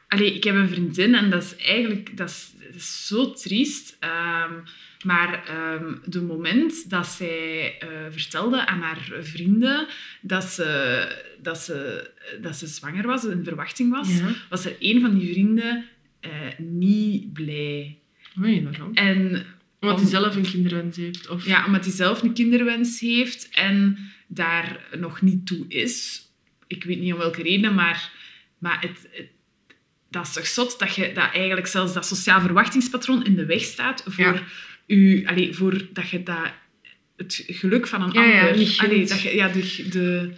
[0.09, 3.97] allee, ik heb een vriendin en dat is eigenlijk dat is, dat is zo triest.
[3.99, 4.53] ehm,
[5.03, 9.87] maar ehm de moment dat zij eh, vertelde aan haar vrienden
[10.21, 10.67] dat ze,
[11.41, 12.09] dat, ze,
[12.41, 14.33] dat ze zwanger was, een verwachting was, Ja.
[14.49, 15.85] was er een van die vrienden
[16.19, 17.97] eh, niet blij.
[18.35, 18.93] Waarom?
[18.93, 19.45] En
[19.81, 21.27] Omdat Om- hij zelf een kinderwens heeft.
[21.29, 21.45] Of...
[21.45, 23.97] ja, omdat hij zelf een kinderwens heeft en
[24.27, 26.21] daar nog niet toe is.
[26.67, 28.11] Ik weet niet om welke reden, maar,
[28.57, 29.29] maar het, het-
[30.09, 33.61] dat is toch zot dat, je, dat eigenlijk zelfs dat sociaal verwachtingspatroon in de weg
[33.61, 34.41] staat voor, Ja.
[34.87, 36.51] u, allee, voor dat je dat,
[37.17, 38.57] het geluk van een Ja, ja, ander...
[38.57, 40.31] niet allee, dat je, ja, de, de,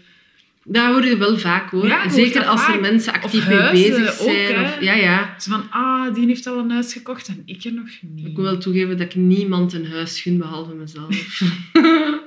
[0.63, 1.87] Dat hoor je wel vaak hoor.
[1.87, 4.65] Ja, Zeker als er mensen actief mee bezig zijn.
[4.65, 5.35] of, ja, ja.
[5.39, 8.25] zo van, ah, die heeft al een huis gekocht en ik er nog niet.
[8.27, 11.41] Ik wil wel toegeven dat ik niemand een huis gun, behalve mezelf.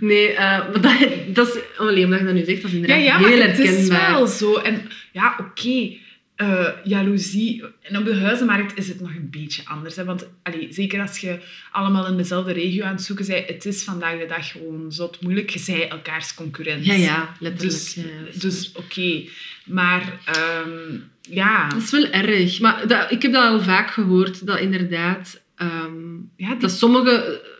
[0.00, 1.60] nee, maar dat, dat is...
[1.78, 3.88] Alleen omdat je dat nu zegt, dat is Ja, inderdaad ja, maar heel het is
[3.88, 4.54] wel zo.
[4.56, 4.82] En
[5.12, 5.96] ja, oké.
[6.36, 7.62] eh, jaloezie.
[7.82, 9.96] En op de huizenmarkt is het nog een beetje anders.
[9.96, 10.04] Hè?
[10.04, 11.38] Want allee, zeker als je
[11.72, 15.20] allemaal in dezelfde regio aan het zoeken bent, het is vandaag de dag gewoon zot
[15.20, 15.50] moeilijk.
[15.50, 16.86] Je zij elkaars concurrent.
[16.86, 17.74] Ja, ja, letterlijk.
[17.74, 19.22] Dus, ja, ja, dus oké.
[19.64, 22.60] Maar ehm, ja, Dat is wel erg.
[22.60, 25.40] Maar dat, ik heb dat al vaak gehoord, dat inderdaad...
[25.60, 27.10] ehm, ja dat sommige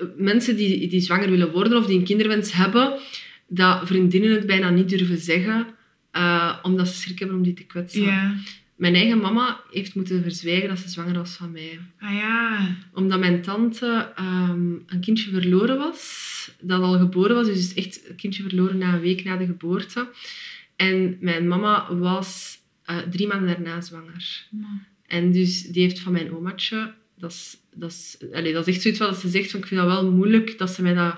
[0.01, 2.99] eh, mensen die, die zwanger willen worden of die een kinderwens hebben,
[3.49, 5.67] dat vriendinnen het bijna niet durven zeggen,
[6.11, 8.03] eh, omdat ze schrik hebben om die te kwetsen.
[8.03, 8.35] ja.
[8.81, 11.81] Mijn eigen mama heeft moeten verzwijgen dat ze zwanger was van mij.
[11.99, 12.77] Ah ja.
[12.93, 17.47] Omdat mijn tante ehm, een kindje verloren was, dat al geboren was.
[17.47, 20.09] Dus echt een kindje verloren na een week na de geboorte.
[20.77, 24.47] En mijn mama was eh, drie maanden daarna zwanger.
[25.07, 26.95] En dus die heeft van mijn omaatje...
[27.17, 29.81] Dat is, dat, is, allee, dat is echt zoiets wat ze zegt, van, ik vind
[29.81, 31.17] dat wel moeilijk dat ze mij dat,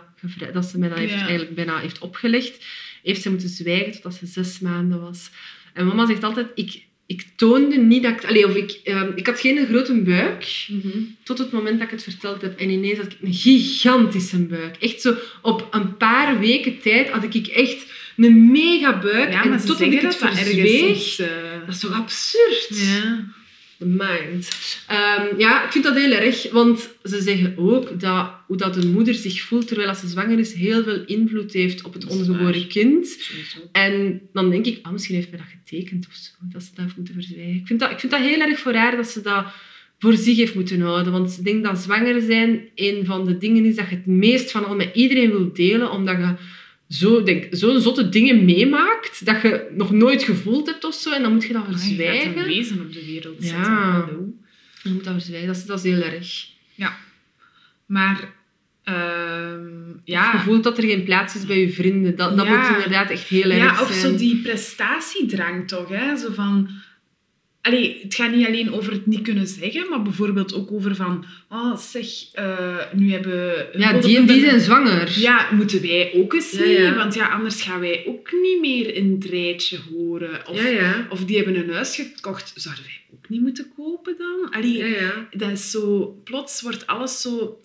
[0.53, 1.21] dat, ze mij dat heeft, Ja.
[1.21, 2.65] eigenlijk bijna heeft opgelegd.
[3.03, 5.31] Heeft ze moeten zwijgen totdat ze zes maanden was.
[5.75, 8.25] En mama zegt altijd, ik, ik toonde niet dat ik...
[8.25, 10.67] Allee, of ik, ehm, ik had geen grote buik,
[11.23, 12.59] tot het moment dat ik het verteld heb.
[12.59, 14.77] En ineens had ik een gigantische buik.
[14.77, 19.33] Echt zo, op een paar weken tijd had ik echt een mega buik.
[19.33, 20.97] Ja, en tot ik het ergens verzweeg...
[20.97, 21.29] is, eh,
[21.67, 22.69] Dat is toch absurd?
[22.69, 23.25] Ja.
[23.83, 24.49] The mind.
[24.87, 28.93] Ehm, ja, ik vind dat heel erg, want ze zeggen ook dat hoe dat een
[28.93, 33.19] moeder zich voelt terwijl ze zwanger is, heel veel invloed heeft op het ongeboren kind.
[33.73, 36.85] En dan denk ik, ah, misschien heeft mij dat getekend of zo, dat ze dat
[36.85, 37.55] heeft moeten verzwijgen.
[37.55, 39.47] Ik vind dat, ik vind dat heel erg voor haar dat ze dat
[39.99, 41.13] voor zich heeft moeten houden.
[41.13, 44.51] Want ik denk dat zwanger zijn een van de dingen is dat je het meest
[44.51, 46.35] van al met iedereen wilt delen, omdat je
[46.95, 51.23] zo, denk, zo'n zotte dingen meemaakt dat je nog nooit gevoeld hebt of zo, en
[51.23, 52.39] dan moet je dat Ah, verzwijgen.
[52.39, 54.09] een wezen op de wereld Ja.
[54.83, 56.51] Je moet dat verzwijgen, dat is, dat is heel erg.
[57.87, 58.33] Maar
[58.85, 59.71] ehm,
[60.05, 60.23] Ja.
[60.23, 62.17] ja, Je voelt dat er geen plaats is bij je vrienden.
[62.17, 62.59] Dat, dat Ja.
[62.59, 66.17] moet inderdaad echt heel erg ja, of zo die prestatiedrang toch, hè?
[66.17, 66.69] Zo van...
[67.63, 71.25] Allee, het gaat niet alleen over het niet kunnen zeggen, maar bijvoorbeeld ook over van...
[71.49, 73.67] Oh, zeg, eh, nu hebben...
[73.81, 75.21] Ja, die en die zijn zwanger.
[75.21, 79.13] Ja, moeten wij ook eens Ja, want ja, anders gaan wij ook niet meer in
[79.13, 80.49] het rijtje horen.
[80.49, 84.51] Of, ja, of die hebben een huis gekocht, zouden wij ook niet moeten kopen dan?
[84.51, 85.29] Allee, ja, ja.
[85.31, 86.07] dat is zo...
[86.25, 87.61] Plots wordt alles zo...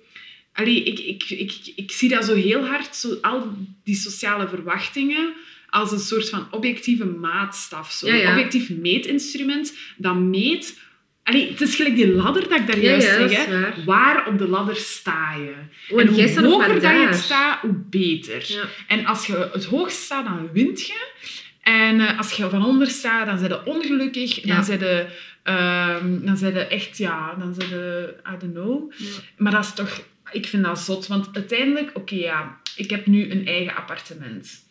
[0.54, 3.48] Allee, ik, ik, ik, ik zie dat zo heel hard, zo, al
[3.84, 5.34] die sociale verwachtingen,
[5.70, 7.92] als een soort van objectieve maatstaf.
[7.92, 8.08] Zo.
[8.08, 8.24] Ja, ja.
[8.24, 10.80] Een objectief meetinstrument dat meet...
[11.24, 13.48] Allee, het is gelijk die ladder dat ik daar juist ja, zeg.
[13.48, 13.84] waar.
[13.86, 15.54] Waar op de ladder sta je?
[15.94, 18.70] Oh, en hoe hoger dat je het staat, hoe beter.
[18.88, 21.08] En als je het hoogst staat, dan wint je.
[21.62, 24.42] En eh, als je van onder staat, dan zijn je ongelukkig.
[24.42, 25.08] Dan zijn je,
[25.44, 28.92] ehm, dan zijn je echt, ja, dan zijn je, I don't know.
[28.98, 29.06] Ja.
[29.38, 30.02] Maar dat is toch,
[30.32, 31.08] ik vind dat zot.
[31.08, 34.66] Want uiteindelijk, oké, ja, ik heb nu een eigen appartement.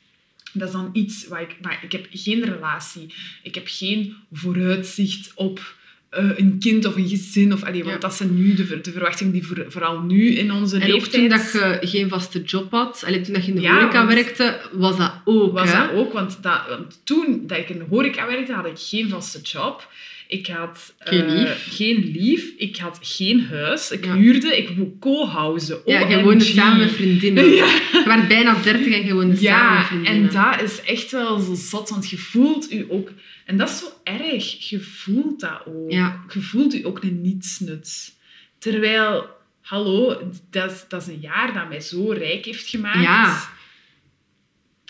[0.59, 3.14] Dat is dan iets waar ik, maar ik heb geen relatie.
[3.42, 5.74] Ik heb geen vooruitzicht op
[6.11, 7.52] eh, een kind of een gezin.
[7.52, 8.00] Of, allee, want Ja.
[8.00, 11.20] dat zijn nu de, de verwachtingen die voor- vooral nu in onze En ook toen
[11.28, 11.52] leeftijd...
[11.52, 14.61] dat je geen vaste job had, allee, toen dat je in de Ja, horeca werkte,
[14.72, 15.52] was dat ook.
[15.52, 15.78] was hè?
[15.78, 19.09] dat ook, want, dat, want toen dat ik in de horeca werkte, had ik geen
[19.09, 19.88] vaste job.
[20.29, 21.66] Ik had eh, Geen lief.
[21.70, 22.53] geen lief.
[22.57, 23.91] Ik had geen huis.
[23.91, 24.14] Ik Ja.
[24.14, 24.57] huurde.
[24.57, 25.81] Ik woonde co-housen.
[25.85, 27.45] Ja, je woonde samen met vriendinnen.
[27.55, 27.64] Ja.
[27.93, 30.22] Je werd bijna 30 en je woonde samen met Ja, vriendinnen.
[30.22, 33.11] en dat is echt wel zo zot, want je voelt je ook...
[33.45, 34.68] En dat is zo erg.
[34.68, 35.91] Je voelt dat ook.
[35.91, 36.24] Ja.
[36.35, 38.14] Je voelt je ook een nietsnut.
[38.59, 39.27] Terwijl,
[39.61, 43.03] hallo, dat is, dat is een jaar dat mij zo rijk heeft gemaakt.
[43.03, 43.39] Ja.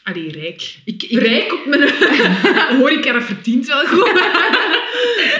[0.02, 0.76] Allee, rijk.
[0.84, 1.82] Ik, ik, Rijk op mijn...
[2.78, 4.04] Horeca, dat verdient wel goed.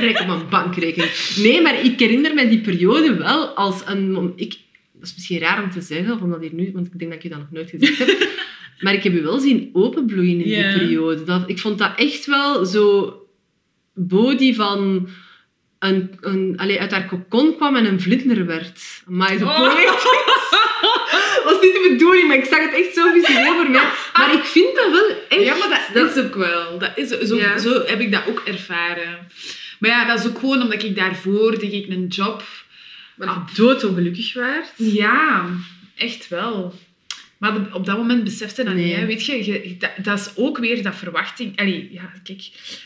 [0.01, 1.11] Rijk op mijn bankrekening.
[1.37, 4.33] Nee, maar ik herinner me die periode wel als een...
[4.37, 4.57] Ik,
[4.93, 6.71] dat is misschien raar om te zeggen, of omdat hier nu...
[6.73, 8.29] Want ik denk dat ik je dat nog nooit gezegd heb.
[8.81, 11.25] Maar ik heb je wel zien openbloeien in die periode.
[11.25, 13.15] Dat, ik vond dat echt wel zo...
[13.95, 15.09] Body van...
[15.79, 19.03] Een, een, allee, uit haar kokon kwam en een vlinder werd.
[19.07, 19.75] Maar zo Oh.
[21.89, 23.83] de bedoeling, maar ik zag het echt zo visueel voor mij.
[24.19, 25.43] Maar ik vind dat wel echt...
[25.43, 26.79] Ja, maar dat, is ook wel.
[26.79, 27.59] Dat is, zo, Ja.
[27.59, 29.29] zo heb ik dat ook ervaren.
[29.79, 32.45] Maar ja, dat is ook gewoon omdat ik daarvoor deed ik een job.
[33.17, 34.73] Maar ik doodongelukkig werd.
[34.77, 35.47] Ja,
[35.97, 36.75] echt wel.
[37.39, 38.85] Maar op dat moment besefte dat Nee.
[38.85, 38.97] niet.
[38.97, 39.07] Hè.
[39.07, 41.59] Weet je, je- dat, dat is ook weer dat verwachting.
[41.59, 42.43] Allee, ja, kijk,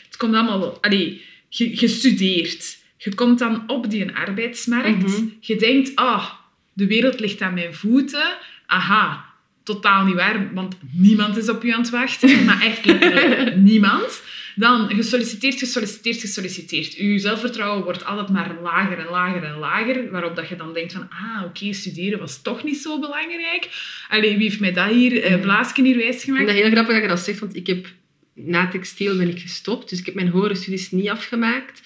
[0.07, 0.77] het komt allemaal wel.
[0.81, 2.77] Allee, je, je studeert.
[2.97, 5.01] Je komt dan op die arbeidsmarkt.
[5.07, 5.23] Mhm.
[5.39, 6.29] Je denkt, ah,
[6.73, 8.37] de wereld ligt aan mijn voeten.
[8.71, 9.25] Aha,
[9.63, 12.45] totaal niet waar, want niemand is op je aan het wachten.
[12.45, 14.21] maar echt letterlijk niemand.
[14.55, 16.93] Dan gesolliciteerd, gesolliciteerd, gesolliciteerd.
[16.93, 20.11] Je zelfvertrouwen wordt altijd maar lager en lager en lager.
[20.11, 23.69] Waarop dat je dan denkt van, ah, oké, studeren was toch niet zo belangrijk.
[24.09, 25.37] Allee, wie heeft mij dat hier, eh, Ja.
[25.37, 26.45] blaasje hier Ik vind wijsgemaakt?
[26.45, 27.87] dat heel grappig dat je dat zegt, want ik heb
[28.35, 29.89] na textiel ben ik gestopt.
[29.89, 31.81] Dus ik heb mijn hogere studies niet afgemaakt.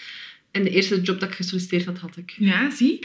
[0.52, 2.36] En de eerste job dat ik gesolliciteerd had, had ik.
[2.38, 3.00] Ja, zie?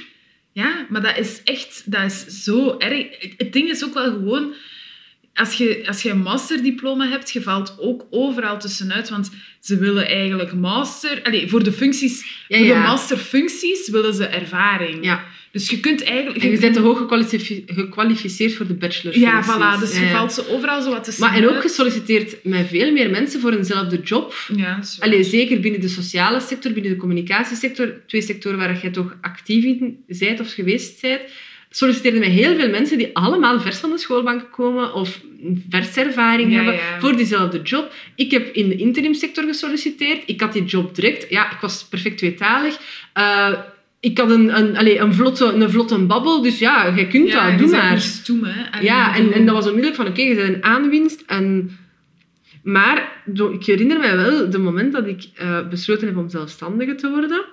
[0.52, 3.06] Ja, maar dat is echt, dat is zo erg.
[3.36, 4.54] Het- ding is ook wel gewoon,
[5.34, 9.30] als je, als je een masterdiploma hebt, je valt ook overal tussenuit, want
[9.60, 11.22] ze willen eigenlijk master...
[11.22, 15.04] Allee, voor de functies, Ja, voor de masterfuncties willen ze ervaring.
[15.04, 15.24] Ja.
[15.52, 16.44] Dus je kunt eigenlijk...
[16.44, 19.18] En je bent te hoog gekwalifice- gekwalificeerd voor de bachelor.
[19.18, 19.80] Ja, voilà.
[19.80, 20.16] Dus je Ja, ja.
[20.16, 21.32] valt ze overal zo wat tussenuit.
[21.32, 24.34] Maar en ook gesolliciteerd met veel meer mensen voor eenzelfde job.
[24.56, 24.80] Ja.
[24.98, 29.64] Allee, zeker binnen de sociale sector, binnen de communicatiesector, twee sectoren waar jij toch actief
[29.64, 31.20] in bent of geweest bent,
[31.70, 35.20] solliciteerden mij heel veel mensen die allemaal vers van de schoolbank komen of
[35.68, 37.00] verservaring Ja, hebben ja.
[37.00, 37.92] voor diezelfde job.
[38.14, 40.22] Ik heb in de interimsector gesolliciteerd.
[40.26, 41.26] Ik had die job direct.
[41.30, 42.78] Ja, ik was perfect tweetalig.
[43.12, 43.52] Eh,
[44.00, 47.50] ik had een, een, allee, een, vlotte, een vlotte babbel, dus ja, jij kunt ja,
[47.50, 48.00] dat, doe maar.
[48.00, 48.44] stoem.
[48.44, 51.22] Allee, Ja, en, en dat was onmiddellijk van, oké, je bent een aanwinst.
[51.26, 51.70] En...
[52.62, 53.22] Maar
[53.52, 57.44] ik herinner mij wel de moment dat ik eh, besloten heb om zelfstandige te worden.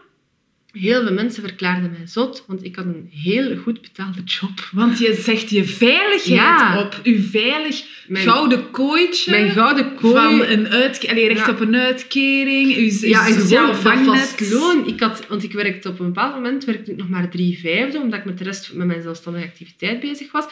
[0.71, 4.69] Heel veel mensen verklaarden mij zot, want ik had een heel goed betaalde job.
[4.71, 6.25] Want je zegt je veiligheid
[6.59, 6.79] Ja.
[6.81, 6.99] op.
[7.03, 9.31] Je veilig Mijn, gouden kooitje.
[9.31, 10.13] mijn gouden kooi...
[10.13, 11.51] Van een uit, allee, recht Ja.
[11.51, 14.49] op een uitkering, uw, ja, en gewoon vangnet.
[14.51, 14.87] loon.
[14.87, 17.99] Ik had, want ik werkte op een bepaald moment werkte ik nog maar drie vijfde,
[17.99, 20.45] omdat ik met de rest met mijn zelfstandige activiteit bezig was.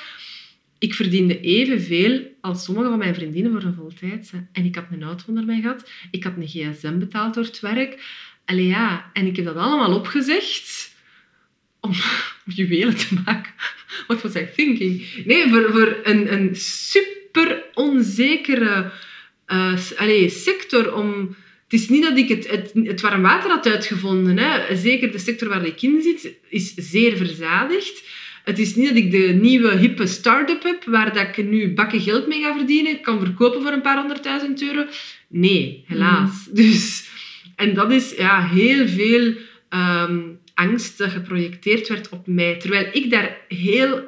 [0.80, 4.45] Ik verdiende evenveel als sommige van mijn vriendinnen voor een voltijdse.
[4.51, 5.89] En ik had een auto onder mij gehad.
[6.11, 8.03] Ik had een gsm betaald door het werk.
[8.45, 9.09] Allee, ja.
[9.13, 10.93] En ik heb dat allemaal opgezegd
[11.79, 11.91] om
[12.55, 13.53] juwelen te maken.
[14.07, 15.23] What was I thinking?
[15.25, 18.91] Nee, voor, voor een, een super onzekere
[19.45, 21.35] eh, allee, sector om...
[21.63, 24.37] Het is niet dat ik het, het, het warm water had uitgevonden.
[24.37, 24.75] Hè.
[24.75, 28.03] Zeker de sector waar ik in zit, is zeer verzadigd.
[28.43, 32.01] Het is niet dat ik de nieuwe hippe start-up heb, waar dat ik nu bakken
[32.01, 34.85] geld mee ga verdienen, kan verkopen voor een paar honderdduizend euro.
[35.27, 36.47] Nee, helaas.
[36.51, 37.09] Dus,
[37.55, 39.33] en dat is ja, heel veel
[39.69, 40.19] ehm,
[40.53, 42.55] angst dat geprojecteerd werd op mij.
[42.59, 44.01] Terwijl ik daar heel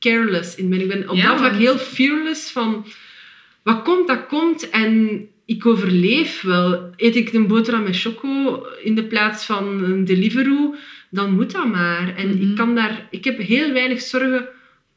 [0.00, 0.80] careless in ben.
[0.80, 2.86] Ik ben op Ja, dat vlak want- heel fearless van...
[3.62, 4.70] Wat komt, dat komt.
[4.70, 6.90] En ik overleef wel.
[6.96, 10.74] Eet ik een boterham met choco in de plaats van een Deliveroo,
[11.10, 12.14] dan moet dat maar.
[12.16, 12.50] En Mhm.
[12.50, 14.48] ik, kan daar, ik heb heel weinig zorgen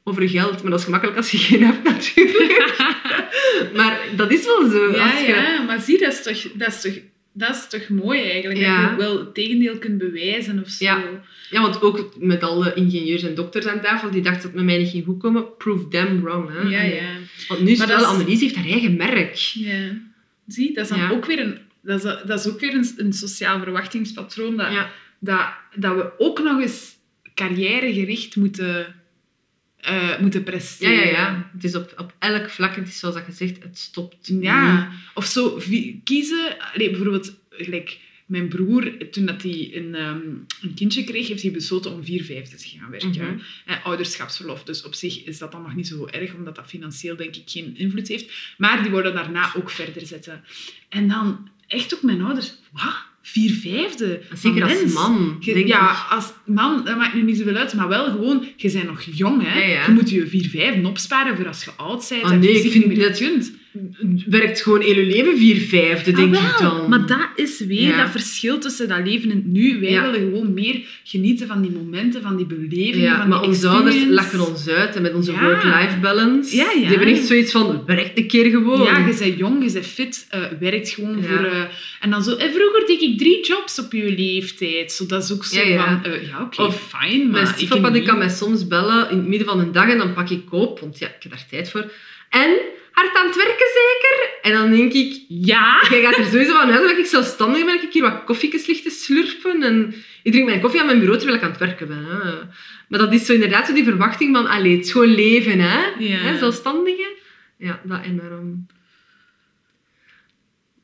[0.04, 0.62] over geld.
[0.62, 2.74] Maar dat is gemakkelijk als je geen hebt, natuurlijk.
[3.78, 4.92] maar dat is wel zo.
[4.92, 5.28] Ja, als je...
[5.28, 6.94] ja, maar zie, dat is toch, dat is toch,
[7.40, 8.60] dat is toch mooi eigenlijk.
[8.60, 8.82] Ja.
[8.82, 10.86] Dat je wel het tegendeel kunt bewijzen of zo.
[10.86, 11.04] Ja.
[11.50, 14.66] Ja, want ook met alle ingenieurs en dokters aan tafel, die dachten dat het met
[14.66, 16.50] mij niet ging goed komen, prove them wrong.
[16.52, 16.60] Hè?
[16.60, 16.82] ja.
[16.82, 17.10] ja.
[17.48, 19.34] Want nu is wel, Annelies heeft haar eigen merk.
[19.36, 19.98] Ja.
[20.48, 21.10] Zie, dat is dan Ja.
[21.10, 24.88] ook weer een, dat is, dat is ook weer een, een sociaal verwachtingspatroon dat,
[25.20, 26.98] dat, dat we ook nog eens
[27.36, 28.96] carrièregericht moeten,
[29.82, 30.96] eh, moeten Ja, presteren.
[30.96, 31.50] ja, ja.
[31.54, 34.44] Het is op, op elk vlak, het is zoals dat gezegd, het stopt niet.
[34.44, 35.62] Ja, of zo
[36.04, 36.58] kiezen.
[36.74, 40.20] Allee, bijvoorbeeld, gelijk mijn broer, toen dat hij een, ehm,
[40.62, 43.42] een kindje kreeg, heeft hij besloten om vier vijfde te gaan werken.
[43.66, 44.64] Eh, ouderschapsverlof.
[44.64, 47.44] Dus op zich is dat dan nog niet zo erg, omdat dat financieel denk ik
[47.46, 48.32] geen invloed heeft.
[48.58, 50.44] Maar die worden daarna ook verder zetten.
[50.90, 52.96] En dan echt ook mijn ouders, wat?
[53.22, 54.22] Vier vijfde?
[54.34, 55.38] Zeker als mens, man.
[55.40, 56.12] ja, ik.
[56.12, 59.42] als man, dat maakt nu niet zoveel uit, maar wel gewoon, je bent nog jong,
[59.46, 59.60] hè.
[59.60, 59.86] Ja, ja.
[59.86, 62.86] Je moet je vier vijfden opsparen voor als je oud bent en nee, ik vind
[62.86, 63.58] niet meer dat- kunt.
[64.26, 66.90] Werkt gewoon heel je leven vier vijfde, denk Ah, ik wel, dan.
[66.90, 67.98] Maar dat is weer Ja.
[68.02, 69.80] dat verschil tussen dat leven en het nu.
[69.80, 73.48] Wij willen gewoon meer genieten van die momenten, van die belevingen, Ja, van maar die
[73.48, 76.56] onze ouders lachen ons uit en met onze work-life balance.
[76.56, 76.74] Ja, ja.
[76.78, 78.82] Die hebben echt zoiets van, werk een keer gewoon.
[78.84, 81.46] Ja, je bent jong, je bent fit, eh, werkt gewoon voor...
[81.46, 81.62] eh,
[82.00, 82.36] en dan zo...
[82.36, 84.92] En vroeger deed ik drie jobs op je leeftijd.
[84.92, 86.04] Zo, dat is ook zo van...
[86.04, 88.08] eh, ja, oké, Of fijn, maar Mijn stiefpapa niet.
[88.08, 90.80] kan mij soms bellen in het midden van een dag en dan pak ik op,
[90.80, 91.92] want ja, ik heb daar tijd voor.
[92.30, 92.50] En,
[92.92, 94.30] hard aan het werken zeker?
[94.42, 95.86] En dan denk ik, Ja!
[95.90, 98.68] jij gaat er sowieso van uit dat ik zelfstandig ben, dat ik hier wat koffiekes
[98.68, 99.64] ligt te slurpen.
[99.64, 102.06] En ik drink mijn koffie aan mijn bureau terwijl ik aan het werken ben.
[102.06, 102.32] Hè.
[102.88, 105.80] Maar dat is zo inderdaad zo die verwachting van, allee, het is gewoon leven, hè?
[106.00, 106.18] Ja.
[106.18, 107.16] hè zelfstandige.
[107.58, 108.66] Ja, dat enorm.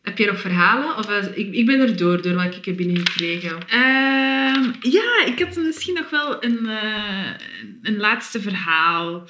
[0.06, 0.98] Heb je nog verhalen?
[0.98, 3.58] Of, eh, ik, ik ben er door, door wat ik heb binnengekregen.
[3.68, 7.30] Ehm, ja, ik had misschien nog wel een, eh,
[7.82, 9.28] een laatste verhaal.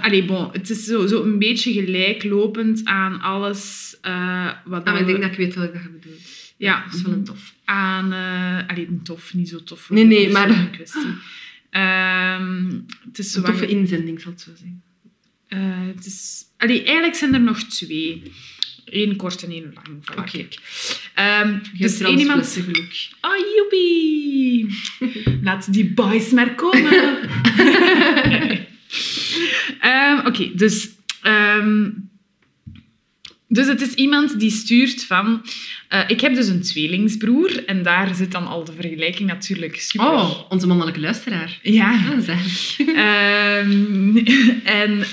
[0.00, 5.00] Allee, bon, het is zo, zo een beetje gelijklopend aan alles eh, wat Ah, ik
[5.00, 6.20] we- denk dat ik weet wat ik dat bedoelt.
[6.56, 6.84] Ja.
[6.84, 7.54] Dat is wel een tof.
[7.64, 8.12] aan...
[8.66, 9.90] allee, een tof, niet zo tof.
[9.90, 11.16] Nee, nee, maar- een kwestie.
[11.70, 12.70] Ehm,
[13.06, 14.82] het is Een toffe inzending, zal het zo zeggen.
[15.48, 16.42] eh, het is...
[16.58, 18.22] Allee, eigenlijk zijn er nog twee.
[18.90, 20.04] Eén kort en één lang.
[20.04, 20.30] Voilà, Oké.
[20.30, 20.58] kijk.
[21.14, 22.46] Ehm, dus één iemand...
[22.46, 23.08] geluk.
[23.20, 24.66] Oh, joepie!
[25.44, 27.18] Laat die boys maar komen.
[29.80, 30.88] Ehm, Oké, dus...
[31.22, 31.88] ehm,
[33.48, 35.42] dus het is iemand die stuurt van...
[35.88, 40.06] eh, ik heb dus een tweelingsbroer en daar zit dan al de vergelijking natuurlijk super...
[40.06, 41.58] Oh, onze mannelijke luisteraar.
[41.62, 41.92] Ja.
[41.92, 42.78] Ah, zeg.
[42.78, 44.16] Ehm,
[44.80, 45.04] en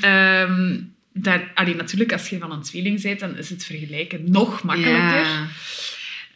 [1.19, 5.21] daar, allee, natuurlijk, als je van een tweeling bent, dan is het vergelijken nog makkelijker.
[5.21, 5.47] Ja.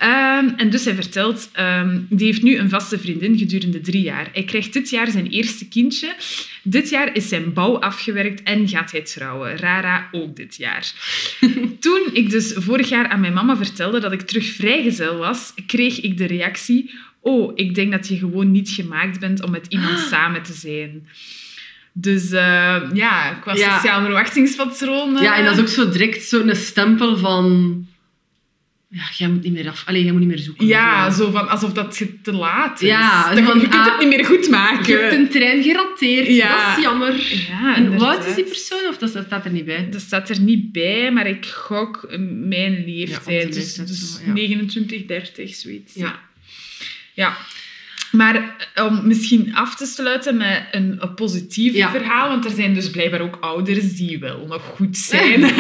[0.02, 4.30] Ehm, en dus hij vertelt, ehm, die heeft nu een vaste vriendin gedurende drie jaar.
[4.34, 6.16] Hij krijgt dit jaar zijn eerste kindje.
[6.64, 9.58] Dit jaar is zijn bouw afgewerkt en gaat hij trouwen.
[9.58, 10.94] Rara ook dit jaar.
[11.80, 16.00] Toen ik dus vorig jaar aan mijn mama vertelde dat ik terug vrijgezel was, kreeg
[16.00, 16.92] ik de reactie...
[17.24, 21.08] Oh, ik denk dat je gewoon niet gemaakt bent om met iemand samen te zijn.
[21.94, 23.76] Dus eh, ja, qua Ja.
[23.76, 25.18] sociaal verwachtingspatroon...
[25.18, 27.86] eh, ja, en dat is ook zo direct zo'n stempel van...
[28.90, 29.84] Ja, jij moet niet meer af...
[29.86, 30.68] Allee, jij moet niet meer zoeken.
[30.68, 31.24] Ja, Zo.
[31.24, 32.88] zo van alsof dat je te laat is.
[32.88, 34.94] Ja, Dat je, van, je kunt ah, het niet meer goed maken.
[34.94, 36.28] Je hebt een trein gerateerd.
[36.28, 36.68] Ja.
[36.68, 37.16] Dat is jammer.
[37.50, 38.88] Ja, En hoe oud is die persoon?
[38.90, 39.90] Of dat, dat staat er niet bij?
[39.90, 43.48] Dat staat er niet bij, maar ik gok eh, mijn leeftijd.
[43.54, 44.34] dus leeftijd dus zo, ja.
[44.34, 45.94] 29, 30, zoiets.
[45.94, 46.20] Ja.
[47.14, 47.38] Ja.
[48.12, 51.90] Maar eh, om misschien af te sluiten met een, een positief Ja.
[51.92, 55.42] verhaal, want er zijn dus blijkbaar ook ouders die wel nog goed zijn.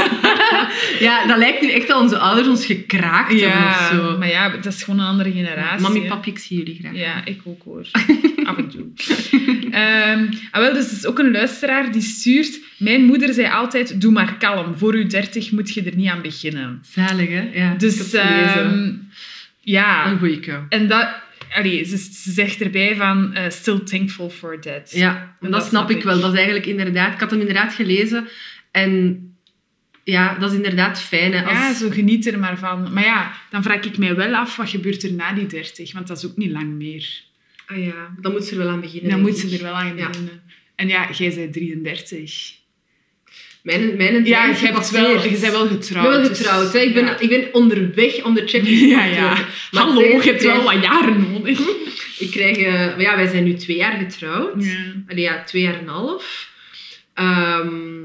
[0.99, 4.17] Ja, dat lijkt nu echt dat onze ouders ons gekraakt hebben of zo.
[4.17, 5.81] maar ja, dat is gewoon een andere generatie.
[5.81, 6.95] Mami, papi, ik zie jullie graag.
[6.95, 7.87] Ja, ik ook hoor.
[8.43, 8.85] Af en toe.
[9.71, 12.59] Ehm, ah, wel, dus er is ook een luisteraar die stuurt...
[12.77, 14.77] Mijn moeder zei altijd, doe maar kalm.
[14.77, 16.81] Voor uw dertig moet je er niet aan beginnen.
[16.93, 17.35] Zalig, hè?
[17.35, 18.91] Ja, ik heb Dus het ehm,
[19.61, 20.59] ja, Een goeie kou.
[20.69, 21.07] en dat...
[21.53, 24.91] Allee, ze, ze zegt erbij van, eh, still thankful for that.
[24.91, 26.19] Ja, en dat, snap ik wel.
[26.19, 27.13] Dat is eigenlijk inderdaad...
[27.13, 28.27] Ik had hem inderdaad gelezen.
[28.71, 29.25] En
[30.03, 31.33] ja, dat is inderdaad fijn.
[31.33, 31.57] Hè, als...
[31.57, 32.93] Ja, zo geniet er maar van.
[32.93, 35.93] Maar ja, dan vraag ik mij wel af, wat gebeurt er na die dertig?
[35.93, 37.21] Want dat is ook niet lang meer.
[37.65, 39.09] Ah ja, dan moet ze er wel aan beginnen.
[39.11, 40.07] Dan moet ze er wel aan Ja.
[40.07, 40.41] beginnen.
[40.75, 42.59] En ja, jij bent 33.
[43.63, 46.09] Mijn, mijn Ja, je, hebt wel, je bent wel Ik getrouwd.
[46.09, 46.75] ben wel dus- getrouwd.
[46.75, 47.19] Ik, ben, ja.
[47.19, 49.33] ik ben onderweg om de checklist Ja, ja.
[49.71, 51.59] Maar Hallo, je hebt wel wat jaren nodig.
[52.19, 52.57] Ik krijg...
[52.57, 54.63] eh, ja, wij zijn nu twee jaar getrouwd.
[54.63, 54.75] Ja.
[55.07, 56.49] Allee, ja, twee jaar en een half.
[57.13, 57.99] Ehm,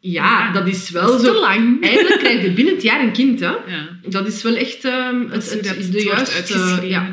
[0.00, 1.40] ja, Ja, dat is wel Dat is te zo...
[1.40, 1.82] lang.
[1.84, 3.46] Eigenlijk krijg je binnen het jaar een kind, hè.
[3.46, 3.98] Ja.
[4.06, 6.86] Dat is wel echt ehm, het, het, de juiste...
[6.88, 7.10] ja.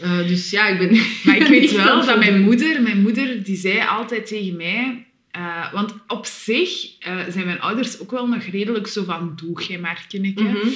[0.00, 1.00] Eh, dus ja, ik ben...
[1.24, 5.06] Maar ik weet wel dat mijn moeder, mijn moeder die zei altijd tegen mij...
[5.36, 9.32] eh, want op zich eh, zijn mijn ouders ook wel nog redelijk zo van...
[9.36, 10.44] Doe jij maar, kindje.
[10.44, 10.68] Mhm.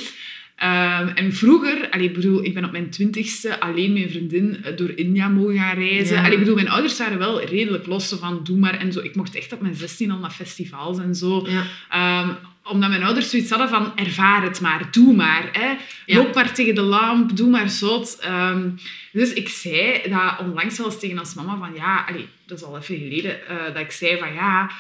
[0.57, 4.77] Ehm, en vroeger, allee, ik bedoel, ik ben op mijn twintigste alleen mijn vriendin eh,
[4.77, 6.15] door India mogen gaan reizen.
[6.15, 6.20] Ja.
[6.20, 9.01] Allee, ik bedoel, mijn ouders waren wel redelijk los van doe maar en zo.
[9.01, 11.47] Ik mocht echt op mijn 16 al naar festivals en zo.
[11.49, 11.65] Ja.
[11.91, 12.35] Ehm,
[12.65, 15.49] omdat mijn ouders zoiets hadden van ervaar het maar, doe maar.
[15.53, 15.69] Hè.
[16.07, 16.16] Ja.
[16.16, 18.19] Loop maar tegen de lamp, doe maar zot.
[18.20, 18.69] Ehm,
[19.12, 22.65] dus ik zei dat onlangs wel eens tegen ons mama van ja, allee, dat is
[22.65, 24.70] al even geleden, eh, dat ik zei van ja,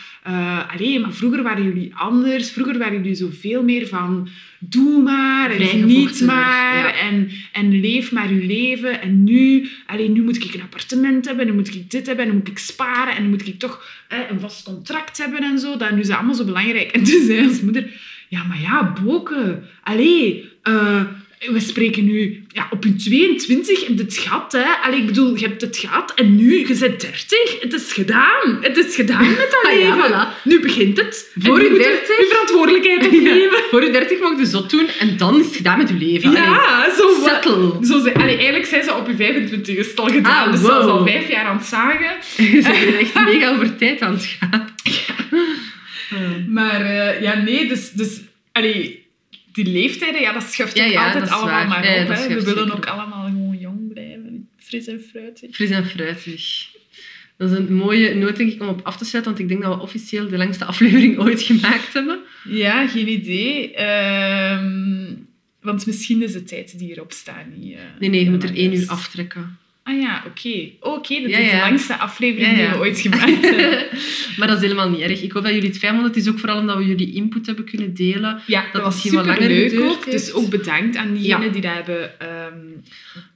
[0.72, 2.50] allee, maar vroeger waren jullie anders.
[2.50, 4.28] Vroeger waren jullie zoveel meer van
[4.62, 6.98] doe maar en geniet maar ja.
[6.98, 9.00] en, en leef maar je leven.
[9.00, 12.30] En nu, allee, nu moet ik een appartement hebben, nu moet ik dit hebben, en
[12.30, 15.58] nu moet ik sparen en nu moet ik toch eh, een vast contract hebben en
[15.58, 15.76] zo.
[15.76, 16.90] Dat nu is allemaal zo belangrijk.
[17.00, 17.90] En toen zei ons moeder,
[18.28, 21.02] ja, maar ja, Boke, allee, eh,
[21.48, 24.64] we spreken nu ja, op je 22 en het gat, hè.
[24.82, 27.60] Allee, ik bedoel, je hebt het gehad en nu, je bent 30.
[27.60, 28.58] Het is gedaan.
[28.60, 30.10] Het is gedaan met dat Ah, ja, leven.
[30.10, 30.42] voilà.
[30.44, 31.30] Nu begint het.
[31.38, 32.06] Voor je je moet 30?
[32.08, 33.62] je verantwoordelijkheid opnemen.
[33.70, 36.28] Voor je 30 mag je zot doen en dan is het gedaan met je leven.
[36.28, 37.86] Allee, Ja, zo settle.
[37.86, 40.46] Zo allee, eigenlijk zijn ze op je 25 is het al gedaan.
[40.46, 41.08] Ah, dus ze is al wow.
[41.08, 42.16] vijf jaar aan het zagen.
[42.54, 44.68] Je bent echt mega over tijd aan het gaan.
[46.48, 47.90] Maar eh, ja, nee, dus...
[47.90, 48.20] dus
[48.52, 48.99] allee,
[49.52, 51.84] die leeftijden, ja, dat schuift Ja, ook ja, altijd allemaal maar op.
[51.84, 52.00] hè.
[52.06, 54.48] We willen zeker ook allemaal gewoon jong blijven.
[54.56, 55.54] Fris en fruitig.
[55.54, 56.68] Fris en fruitig.
[57.36, 59.62] Dat is een mooie noot, denk ik, om op af te sluiten, want ik denk
[59.62, 62.20] dat we officieel de langste aflevering ooit gemaakt hebben.
[62.44, 63.74] Ja, geen idee.
[63.74, 65.14] Ehm,
[65.60, 67.74] want misschien is de tijd die erop staat niet...
[67.74, 69.58] eh, Nee, nee, je moet er één uur aftrekken.
[69.82, 70.70] Ah ja, oké.
[70.80, 71.68] Oké, dat Ja, is de ja.
[71.68, 73.86] langste aflevering Ja, die we ooit gemaakt hebben.
[74.36, 75.22] maar dat is helemaal niet erg.
[75.22, 76.10] Ik hoop dat jullie het fijn vonden.
[76.12, 78.40] Het is ook vooral omdat we jullie input hebben kunnen delen.
[78.46, 80.04] Ja, Dat dat, was super langer leuk ook.
[80.04, 80.10] heeft.
[80.10, 82.58] Dus ook bedankt aan diegenen die dat hebben ehm,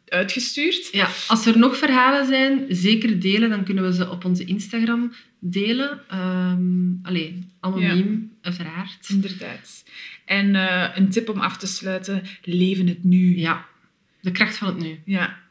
[0.09, 0.89] uitgestuurd.
[0.93, 3.51] Ja, als er nog verhalen zijn, zeker delen.
[3.51, 6.01] Dan kunnen we ze op onze Instagram delen.
[6.09, 6.63] Ehm
[7.03, 9.09] allee, anoniem, uiteraard.
[9.09, 9.85] Inderdaad.
[10.25, 13.39] En eh, een tip om af te sluiten: leven het nu.
[13.39, 13.65] Ja,
[14.21, 14.99] de kracht van het nu.
[15.05, 15.43] Ja.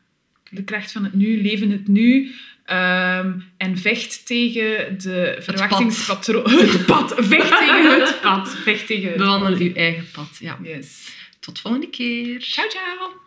[0.54, 2.32] De kracht van het nu, leven het nu.
[2.66, 6.50] Ehm, en vecht tegen de verwachtingspatroon.
[6.72, 7.14] Het pad.
[7.18, 8.56] Vecht tegen het pad.
[8.56, 10.38] Vecht tegen het Bewandel uw eigen pad.
[10.40, 10.60] Ja.
[10.64, 11.10] Yes.
[11.40, 12.42] Tot volgende keer.
[12.42, 13.23] Ciao, ciao.